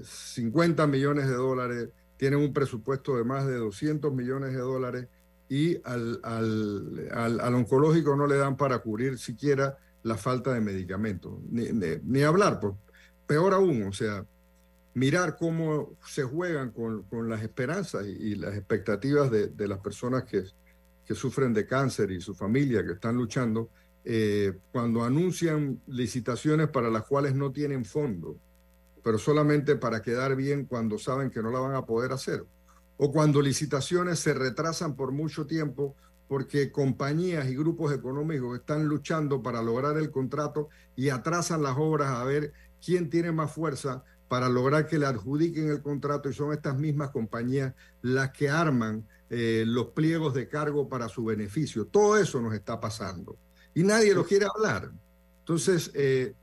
50 0.04 0.84
eh, 0.84 0.88
millones 0.88 1.28
de 1.28 1.34
dólares, 1.34 1.90
tienen 2.18 2.40
un 2.40 2.54
presupuesto 2.54 3.18
de 3.18 3.24
más 3.24 3.48
de 3.48 3.56
200 3.56 4.14
millones 4.14 4.52
de 4.52 4.60
dólares 4.60 5.08
y 5.50 5.78
al, 5.84 6.20
al, 6.24 7.56
oncológico 7.56 8.16
no 8.16 8.28
le 8.28 8.38
dan 8.38 8.58
para 8.58 8.78
cubrir 8.78 9.18
siquiera 9.18 9.76
la 10.04 10.18
falta 10.18 10.54
de 10.54 10.62
medicamentos, 10.62 11.40
ni, 11.50 12.22
hablar, 12.22 12.60
pues, 12.60 12.76
peor 13.26 13.56
aún, 13.56 13.88
o 13.88 13.92
sea, 13.92 14.24
mirar 14.94 15.36
cómo 15.36 15.98
se 16.06 16.22
juegan 16.24 16.70
con, 16.70 17.28
las 17.28 17.42
esperanzas 17.42 18.06
y, 18.06 18.36
las 18.36 18.54
expectativas 18.54 19.32
de, 19.32 19.48
de, 19.48 19.68
las 19.68 19.80
personas 19.80 20.26
que, 20.26 20.44
que 21.06 21.16
sufren 21.16 21.54
de 21.54 21.66
cáncer 21.66 22.12
y 22.12 22.22
su 22.22 22.36
familia 22.36 22.86
que 22.86 22.92
están 22.94 23.16
luchando 23.16 23.72
eh, 24.06 24.54
cuando 24.72 25.04
anuncian 25.04 25.80
licitaciones 25.88 26.68
para 26.68 26.90
las 26.90 27.04
cuales 27.04 27.36
no 27.36 27.52
tienen 27.52 27.86
fondo, 27.86 28.38
pero 29.02 29.18
solamente 29.18 29.78
para 29.78 30.02
quedar 30.02 30.36
bien 30.36 30.66
cuando 30.66 30.98
saben 30.98 31.30
que 31.30 31.42
no 31.42 31.52
la 31.52 31.60
van 31.60 31.76
a 31.76 31.86
poder 31.86 32.12
hacer. 32.12 32.46
O 32.98 33.12
cuando 33.12 33.42
licitaciones 33.42 34.20
se 34.20 34.34
retrasan 34.34 34.96
por 34.96 35.12
mucho 35.12 35.46
tiempo 35.46 35.96
porque 36.28 36.72
compañías 36.72 37.48
y 37.48 37.56
grupos 37.56 37.94
económicos 37.94 38.58
están 38.58 38.88
luchando 38.88 39.42
para 39.42 39.62
lograr 39.62 39.98
el 39.98 40.12
contrato 40.12 40.70
y 40.96 41.10
atrasan 41.10 41.64
las 41.64 41.76
obras 41.78 42.10
a 42.10 42.24
ver 42.24 42.54
quién 42.84 43.10
tiene 43.10 43.32
más 43.32 43.52
fuerza 43.52 44.04
para 44.28 44.50
lograr 44.50 44.88
que 44.88 44.98
le 44.98 45.06
adjudiquen 45.06 45.70
el 45.70 45.82
contrato 45.82 46.30
y 46.30 46.34
son 46.34 46.54
estas 46.54 46.78
mismas 46.78 47.12
compañías 47.12 47.74
las 48.02 48.32
que 48.32 48.50
arman 48.50 49.08
eh, 49.30 49.64
los 49.66 49.88
pliegos 49.88 50.34
de 50.34 50.48
cargo 50.48 50.90
para 50.90 51.08
su 51.08 51.24
beneficio. 51.24 51.86
Todo 51.86 52.18
eso 52.18 52.42
nos 52.42 52.54
está 52.54 52.80
pasando 52.80 53.38
y 53.74 53.84
nadie 53.84 54.14
lo 54.14 54.26
quiere 54.26 54.46
hablar. 54.46 54.92
Entonces, 55.40 55.92
eh, 55.94 56.34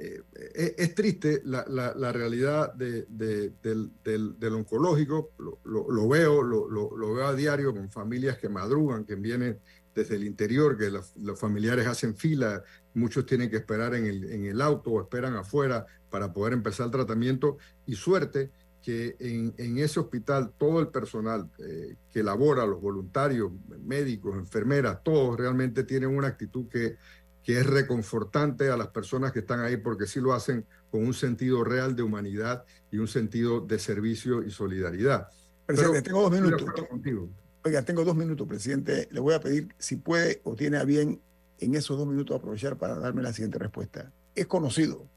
eh, 0.00 0.22
eh, 0.54 0.74
es 0.78 0.94
triste 0.94 1.42
la, 1.44 1.64
la, 1.68 1.92
la 1.94 2.12
realidad 2.12 2.72
de, 2.74 3.06
de, 3.08 3.52
del, 3.60 3.90
del, 4.04 4.38
del, 4.38 4.54
oncológico, 4.54 5.32
lo, 5.38 5.58
lo, 5.64 5.90
lo 5.90 6.08
veo, 6.08 6.40
lo, 6.42 6.68
lo, 6.70 7.14
veo 7.14 7.26
a 7.26 7.34
diario 7.34 7.74
con 7.74 7.90
familias 7.90 8.38
que 8.38 8.48
madrugan, 8.48 9.04
que 9.04 9.16
vienen 9.16 9.58
desde 9.96 10.14
el 10.14 10.22
interior, 10.22 10.78
que 10.78 10.90
los, 10.90 11.16
los, 11.16 11.40
familiares 11.40 11.88
hacen 11.88 12.14
fila, 12.14 12.62
muchos 12.94 13.26
tienen 13.26 13.50
que 13.50 13.56
esperar 13.56 13.96
en 13.96 14.06
el, 14.06 14.30
en 14.30 14.44
el 14.44 14.60
auto 14.60 14.90
o 14.90 15.02
esperan 15.02 15.34
afuera 15.34 15.84
para 16.10 16.32
poder 16.32 16.52
empezar 16.52 16.86
el 16.86 16.92
tratamiento 16.92 17.58
y 17.84 17.96
suerte 17.96 18.52
que 18.88 19.16
en, 19.20 19.52
en 19.58 19.76
ese 19.76 20.00
hospital 20.00 20.50
todo 20.56 20.80
el 20.80 20.88
personal 20.88 21.50
eh, 21.58 21.96
que 22.10 22.22
labora, 22.22 22.64
los 22.64 22.80
voluntarios, 22.80 23.52
médicos, 23.84 24.34
enfermeras, 24.34 25.02
todos 25.04 25.36
realmente 25.36 25.84
tienen 25.84 26.16
una 26.16 26.28
actitud 26.28 26.66
que 26.70 26.96
que 27.42 27.58
es 27.58 27.66
reconfortante 27.66 28.68
a 28.68 28.76
las 28.76 28.88
personas 28.88 29.32
que 29.32 29.38
están 29.40 29.60
ahí 29.60 29.78
porque 29.78 30.06
sí 30.06 30.20
lo 30.20 30.34
hacen 30.34 30.66
con 30.90 31.06
un 31.06 31.14
sentido 31.14 31.64
real 31.64 31.96
de 31.96 32.02
humanidad 32.02 32.64
y 32.90 32.98
un 32.98 33.08
sentido 33.08 33.60
de 33.60 33.78
servicio 33.78 34.42
y 34.42 34.50
solidaridad. 34.50 35.28
Presidente, 35.64 36.02
Pero, 36.02 36.04
tengo 36.04 36.22
dos 36.22 36.30
minutos. 36.30 36.86
Contigo. 36.88 37.30
Oiga, 37.64 37.82
tengo 37.82 38.04
dos 38.04 38.16
minutos, 38.16 38.46
presidente. 38.46 39.08
Le 39.10 39.20
voy 39.20 39.32
a 39.32 39.40
pedir 39.40 39.68
si 39.78 39.96
puede 39.96 40.42
o 40.44 40.56
tiene 40.56 40.76
a 40.76 40.84
bien 40.84 41.22
en 41.58 41.74
esos 41.74 41.96
dos 41.96 42.06
minutos 42.06 42.36
aprovechar 42.36 42.76
para 42.76 42.98
darme 42.98 43.22
la 43.22 43.32
siguiente 43.32 43.58
respuesta. 43.58 44.12
Es 44.34 44.46
conocido. 44.46 45.08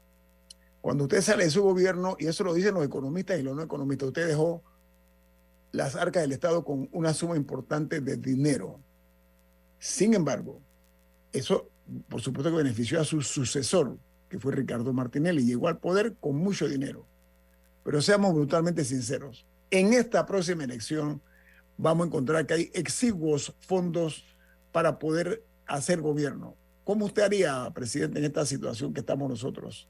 Cuando 0.82 1.04
usted 1.04 1.22
sale 1.22 1.44
de 1.44 1.50
su 1.50 1.62
gobierno, 1.62 2.16
y 2.18 2.26
eso 2.26 2.44
lo 2.44 2.52
dicen 2.52 2.74
los 2.74 2.84
economistas 2.84 3.40
y 3.40 3.42
los 3.42 3.56
no 3.56 3.62
economistas, 3.62 4.08
usted 4.08 4.28
dejó 4.28 4.62
las 5.70 5.96
arcas 5.96 6.22
del 6.22 6.32
Estado 6.32 6.62
con 6.64 6.90
una 6.92 7.14
suma 7.14 7.36
importante 7.36 8.02
de 8.02 8.18
dinero. 8.18 8.78
Sin 9.78 10.12
embargo, 10.12 10.60
eso 11.32 11.72
por 12.08 12.20
supuesto 12.20 12.50
que 12.50 12.56
benefició 12.56 13.00
a 13.00 13.04
su 13.04 13.22
sucesor, 13.22 13.98
que 14.28 14.38
fue 14.38 14.52
Ricardo 14.52 14.92
Martinelli, 14.92 15.44
llegó 15.44 15.68
al 15.68 15.78
poder 15.78 16.14
con 16.20 16.36
mucho 16.36 16.68
dinero. 16.68 17.06
Pero 17.84 18.00
seamos 18.00 18.34
brutalmente 18.34 18.84
sinceros, 18.84 19.46
en 19.70 19.92
esta 19.92 20.24
próxima 20.26 20.64
elección 20.64 21.20
vamos 21.76 22.04
a 22.04 22.06
encontrar 22.08 22.46
que 22.46 22.54
hay 22.54 22.70
exiguos 22.74 23.54
fondos 23.60 24.24
para 24.70 24.98
poder 24.98 25.44
hacer 25.66 26.00
gobierno. 26.00 26.54
¿Cómo 26.84 27.06
usted 27.06 27.22
haría, 27.22 27.70
presidente, 27.74 28.18
en 28.18 28.26
esta 28.26 28.44
situación 28.46 28.92
que 28.92 29.00
estamos 29.00 29.28
nosotros? 29.28 29.88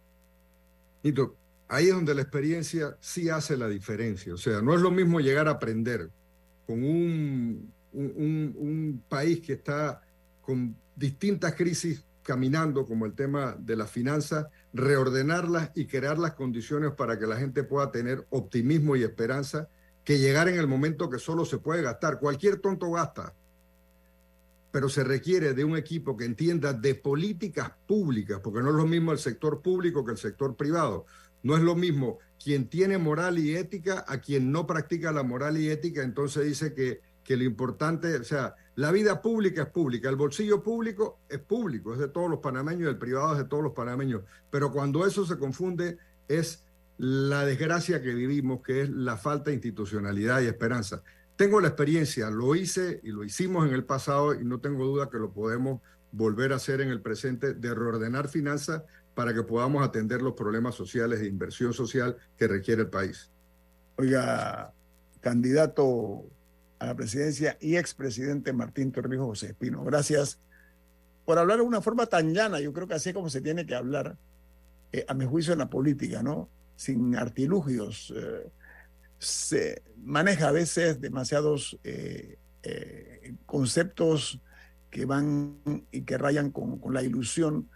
Ahí 1.69 1.87
es 1.87 1.95
donde 1.95 2.15
la 2.15 2.23
experiencia 2.23 2.97
sí 3.01 3.29
hace 3.29 3.57
la 3.57 3.69
diferencia. 3.69 4.35
O 4.35 4.37
sea, 4.37 4.61
no 4.61 4.75
es 4.75 4.81
lo 4.81 4.91
mismo 4.91 5.21
llegar 5.21 5.49
a 5.49 5.53
aprender 5.53 6.11
con 6.67 6.83
un, 6.83 7.73
un, 7.93 8.55
un 8.57 9.05
país 9.09 9.41
que 9.41 9.55
está 9.55 10.03
con 10.43 10.77
distintas 10.95 11.55
crisis 11.55 12.05
caminando, 12.23 12.87
como 12.87 13.07
el 13.07 13.15
tema 13.15 13.57
de 13.59 13.77
las 13.77 13.91
finanzas, 13.91 14.47
reordenarlas 14.73 15.71
y 15.75 15.87
crear 15.87 16.19
las 16.19 16.35
condiciones 16.35 16.93
para 16.93 17.19
que 17.19 17.27
la 17.27 17.37
gente 17.37 17.65
pueda 17.65 17.91
tener 17.91 18.27
optimismo 18.31 18.97
y 18.97 19.03
esperanza, 19.03 19.69
que 20.05 20.19
llegar 20.19 20.49
en 20.49 20.59
el 20.59 20.67
momento 20.67 21.11
que 21.11 21.19
solo 21.19 21.45
se 21.45 21.59
puede 21.59 21.83
gastar. 21.83 22.19
Cualquier 22.19 22.59
tonto 22.59 22.91
gasta, 22.91 23.35
pero 24.73 24.89
se 24.89 25.05
requiere 25.05 25.53
de 25.53 25.65
un 25.65 25.77
equipo 25.77 26.17
que 26.17 26.25
entienda 26.25 26.73
de 26.73 26.95
políticas 26.95 27.71
públicas, 27.87 28.41
porque 28.43 28.63
no 28.63 28.71
es 28.71 28.75
lo 28.75 28.87
mismo 28.87 29.13
el 29.13 29.19
sector 29.19 29.61
público 29.63 30.05
que 30.05 30.13
el 30.13 30.19
sector 30.19 30.57
privado. 30.57 31.07
No 31.43 31.57
es 31.57 31.63
lo 31.63 31.77
mismo 31.77 32.19
quien 32.43 32.69
tiene 32.69 32.99
moral 32.99 33.39
y 33.39 33.55
ética 33.55 34.05
a 34.09 34.19
quien 34.19 34.51
no 34.51 34.67
practica 34.67 35.13
la 35.13 35.23
moral 35.23 35.59
y 35.59 35.69
ética, 35.69 36.03
entonces 36.03 36.47
dice 36.47 36.75
que, 36.75 37.01
que 37.23 37.37
lo 37.37 37.45
importante, 37.45 38.17
o 38.17 38.25
sea, 38.25 38.57
la 38.75 38.91
vida 38.91 39.21
pública 39.21 39.63
es 39.63 39.69
pública, 39.69 40.09
el 40.09 40.17
bolsillo 40.17 40.63
público 40.63 41.21
es 41.29 41.39
público, 41.39 41.93
es 41.93 42.01
de 42.01 42.09
todos 42.09 42.31
los 42.31 42.39
panameños 42.39 42.89
el 42.89 42.99
privado 42.99 43.33
es 43.33 43.39
de 43.39 43.45
todos 43.45 43.63
los 43.63 43.75
panameños. 43.75 44.23
Pero 44.51 44.73
cuando 44.73 45.07
eso 45.07 45.27
se 45.27 45.37
confunde 45.37 45.99
es 46.29 46.65
la 46.97 47.45
desgracia 47.45 48.01
que 48.01 48.15
vivimos, 48.15 48.63
que 48.63 48.83
es 48.83 48.91
la 48.91 49.17
falta 49.17 49.51
de 49.51 49.55
institucionalidad 49.55 50.41
y 50.41 50.47
esperanza. 50.47 51.03
Tengo 51.37 51.61
la 51.61 51.69
experiencia, 51.69 52.31
lo 52.31 52.55
hice 52.55 53.01
y 53.03 53.11
lo 53.11 53.25
hicimos 53.25 53.67
en 53.67 53.75
el 53.75 53.85
pasado 53.85 54.35
y 54.35 54.45
no 54.45 54.61
tengo 54.61 54.85
duda 54.85 55.11
que 55.11 55.19
lo 55.19 55.33
podemos 55.33 55.81
volver 56.13 56.53
a 56.53 56.57
hacer 56.57 56.81
en 56.81 56.91
el 56.91 57.01
presente, 57.01 57.55
de 57.55 57.75
reordenar 57.75 58.29
finanzas 58.29 58.83
para 59.15 59.35
que 59.35 59.43
podamos 59.43 59.87
atender 59.87 60.23
los 60.23 60.35
problemas 60.35 60.75
sociales 60.75 61.21
de 61.21 61.27
inversión 61.27 61.73
social 61.73 62.17
que 62.37 62.49
requiere 62.49 62.83
el 62.83 62.89
país. 62.89 63.31
Oiga, 63.97 64.73
candidato 65.21 66.25
a 66.79 66.87
la 66.87 66.95
presidencia 66.95 67.57
y 67.61 67.77
expresidente 67.77 68.53
Martín 68.53 68.93
Torrijos 68.93 69.27
José 69.27 69.47
Espino. 69.49 69.85
Gracias 69.85 70.39
por 71.25 71.39
hablar 71.39 71.59
de 71.59 71.65
una 71.65 71.81
forma 71.81 72.07
tan 72.07 72.35
llana, 72.35 72.61
yo 72.61 72.73
creo 72.73 72.87
que 72.87 72.95
así 72.95 73.11
es 73.11 73.15
como 73.15 73.31
se 73.31 73.41
tiene 73.41 73.65
que 73.65 73.75
hablar, 73.75 74.17
eh, 74.91 75.05
a 75.09 75.15
mi 75.15 75.25
juicio, 75.25 75.53
en 75.53 75.61
la 75.61 75.71
política, 75.71 76.23
¿no? 76.23 76.49
Sin 76.77 77.17
artilugios. 77.17 78.13
Eh, 78.17 78.51
se 79.23 79.83
maneja 79.97 80.49
a 80.49 80.53
veces 80.53 81.01
demasiados 81.01 81.79
eh, 81.85 82.39
eh 82.63 83.35
conceptos 83.47 84.41
que 84.91 85.05
van 85.07 85.59
y 85.91 86.03
que 86.03 86.19
rayan 86.19 86.51
con, 86.51 86.81
la 86.93 87.03
ilusión 87.03 87.71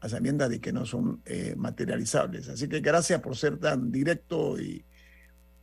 a 0.00 0.08
sabiendas 0.08 0.50
de 0.50 0.60
que 0.60 0.72
no 0.72 0.84
son 0.84 1.22
eh, 1.24 1.54
materializables. 1.56 2.48
Así 2.48 2.68
que 2.68 2.80
gracias 2.80 3.20
por 3.20 3.36
ser 3.36 3.58
tan 3.58 3.90
directo 3.90 4.60
y, 4.60 4.84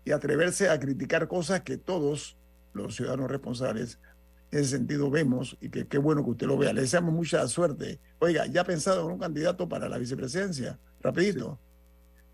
y 0.04 0.12
atreverse 0.12 0.70
a 0.70 0.80
criticar 0.80 1.28
cosas 1.28 1.62
que 1.62 1.78
todos 1.78 2.38
los 2.74 2.96
ciudadanos 2.96 3.30
responsables, 3.30 4.00
en 4.52 4.60
ese 4.60 4.70
sentido 4.70 5.10
vemos 5.10 5.58
y 5.62 5.70
que 5.70 5.88
qué 5.88 5.98
bueno 5.98 6.24
que 6.24 6.32
usted 6.32 6.48
lo 6.48 6.58
vea. 6.58 6.74
Le 6.74 6.82
deseamos 6.82 7.14
mucha 7.14 7.48
suerte. 7.48 8.00
Oiga, 8.20 8.46
¿ya 8.48 8.62
ha 8.62 8.66
pensado 8.66 9.06
en 9.06 9.14
un 9.14 9.20
candidato 9.20 9.70
para 9.70 9.88
la 9.88 9.98
vicepresidencia? 9.98 10.80
Rapidito. 11.02 11.60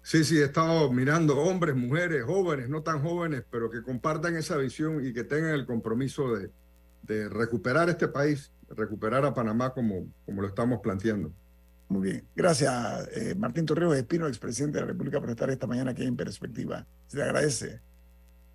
Sí, 0.06 0.38
he 0.38 0.44
estado 0.44 0.92
mirando 0.92 1.38
hombres, 1.38 1.76
mujeres, 1.76 2.24
jóvenes, 2.24 2.70
no 2.70 2.84
tan 2.84 3.02
jóvenes, 3.02 3.44
pero 3.50 3.70
que 3.70 3.82
compartan 3.82 4.36
esa 4.36 4.58
visión 4.58 5.06
y 5.06 5.14
que 5.14 5.24
tengan 5.24 5.52
el 5.52 5.66
compromiso 5.66 6.36
de, 6.36 6.52
de 7.04 7.30
recuperar 7.30 7.90
este 7.90 8.08
país, 8.08 8.52
recuperar 8.70 9.26
a 9.26 9.34
Panamá 9.34 9.74
como, 9.74 10.08
como 10.26 10.42
lo 10.42 10.48
estamos 10.48 10.80
planteando. 10.82 11.32
Muy 11.88 12.10
bien. 12.10 12.28
Gracias, 12.36 13.08
eh, 13.16 13.36
Martín 13.36 13.66
Torrijos 13.66 13.96
Espino, 13.96 14.28
expresidente 14.28 14.78
de 14.78 14.82
la 14.82 14.88
República, 14.88 15.20
por 15.20 15.30
estar 15.30 15.50
esta 15.50 15.68
mañana 15.68 15.92
aquí 15.92 16.04
en 16.04 16.16
Perspectiva. 16.16 16.86
Se 17.08 17.18
le 17.18 17.24
agradece. 17.24 17.82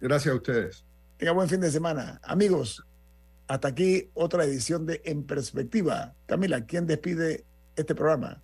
Gracias 0.01 0.32
a 0.32 0.36
ustedes. 0.36 0.84
Tenga 1.16 1.32
buen 1.32 1.48
fin 1.48 1.61
de 1.61 1.70
semana. 1.70 2.20
Amigos, 2.24 2.84
hasta 3.46 3.68
aquí 3.68 4.11
otra 4.14 4.44
edición 4.44 4.86
de 4.86 5.01
En 5.05 5.24
Perspectiva. 5.24 6.14
Camila, 6.26 6.64
¿quién 6.64 6.86
despide 6.86 7.44
este 7.76 7.94
programa? 7.94 8.42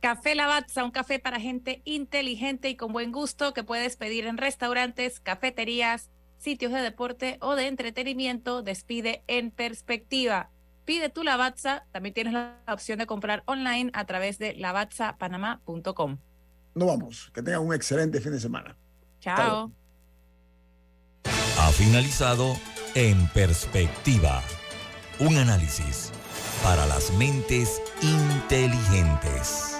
Café 0.00 0.34
Lavazza, 0.34 0.82
un 0.82 0.90
café 0.90 1.18
para 1.18 1.38
gente 1.38 1.82
inteligente 1.84 2.70
y 2.70 2.76
con 2.76 2.92
buen 2.92 3.12
gusto 3.12 3.52
que 3.52 3.64
puedes 3.64 3.96
pedir 3.96 4.26
en 4.26 4.38
restaurantes, 4.38 5.20
cafeterías, 5.20 6.10
sitios 6.38 6.72
de 6.72 6.80
deporte 6.80 7.36
o 7.42 7.54
de 7.54 7.66
entretenimiento. 7.66 8.62
Despide 8.62 9.22
en 9.26 9.50
perspectiva. 9.50 10.50
Pide 10.86 11.10
tu 11.10 11.22
Lavazza. 11.22 11.84
También 11.92 12.14
tienes 12.14 12.32
la 12.32 12.56
opción 12.66 12.98
de 12.98 13.06
comprar 13.06 13.42
online 13.44 13.90
a 13.92 14.06
través 14.06 14.38
de 14.38 14.54
lavazzapanamá.com. 14.54 16.16
Nos 16.74 16.88
vamos. 16.88 17.30
Que 17.34 17.42
tengan 17.42 17.60
un 17.60 17.74
excelente 17.74 18.20
fin 18.20 18.32
de 18.32 18.40
semana. 18.40 18.76
Chao. 19.20 19.70
Ha 21.58 21.72
finalizado 21.72 22.56
En 22.94 23.28
Perspectiva. 23.28 24.42
Un 25.18 25.36
análisis 25.36 26.10
para 26.62 26.86
las 26.86 27.12
mentes 27.12 27.82
inteligentes. 28.00 29.79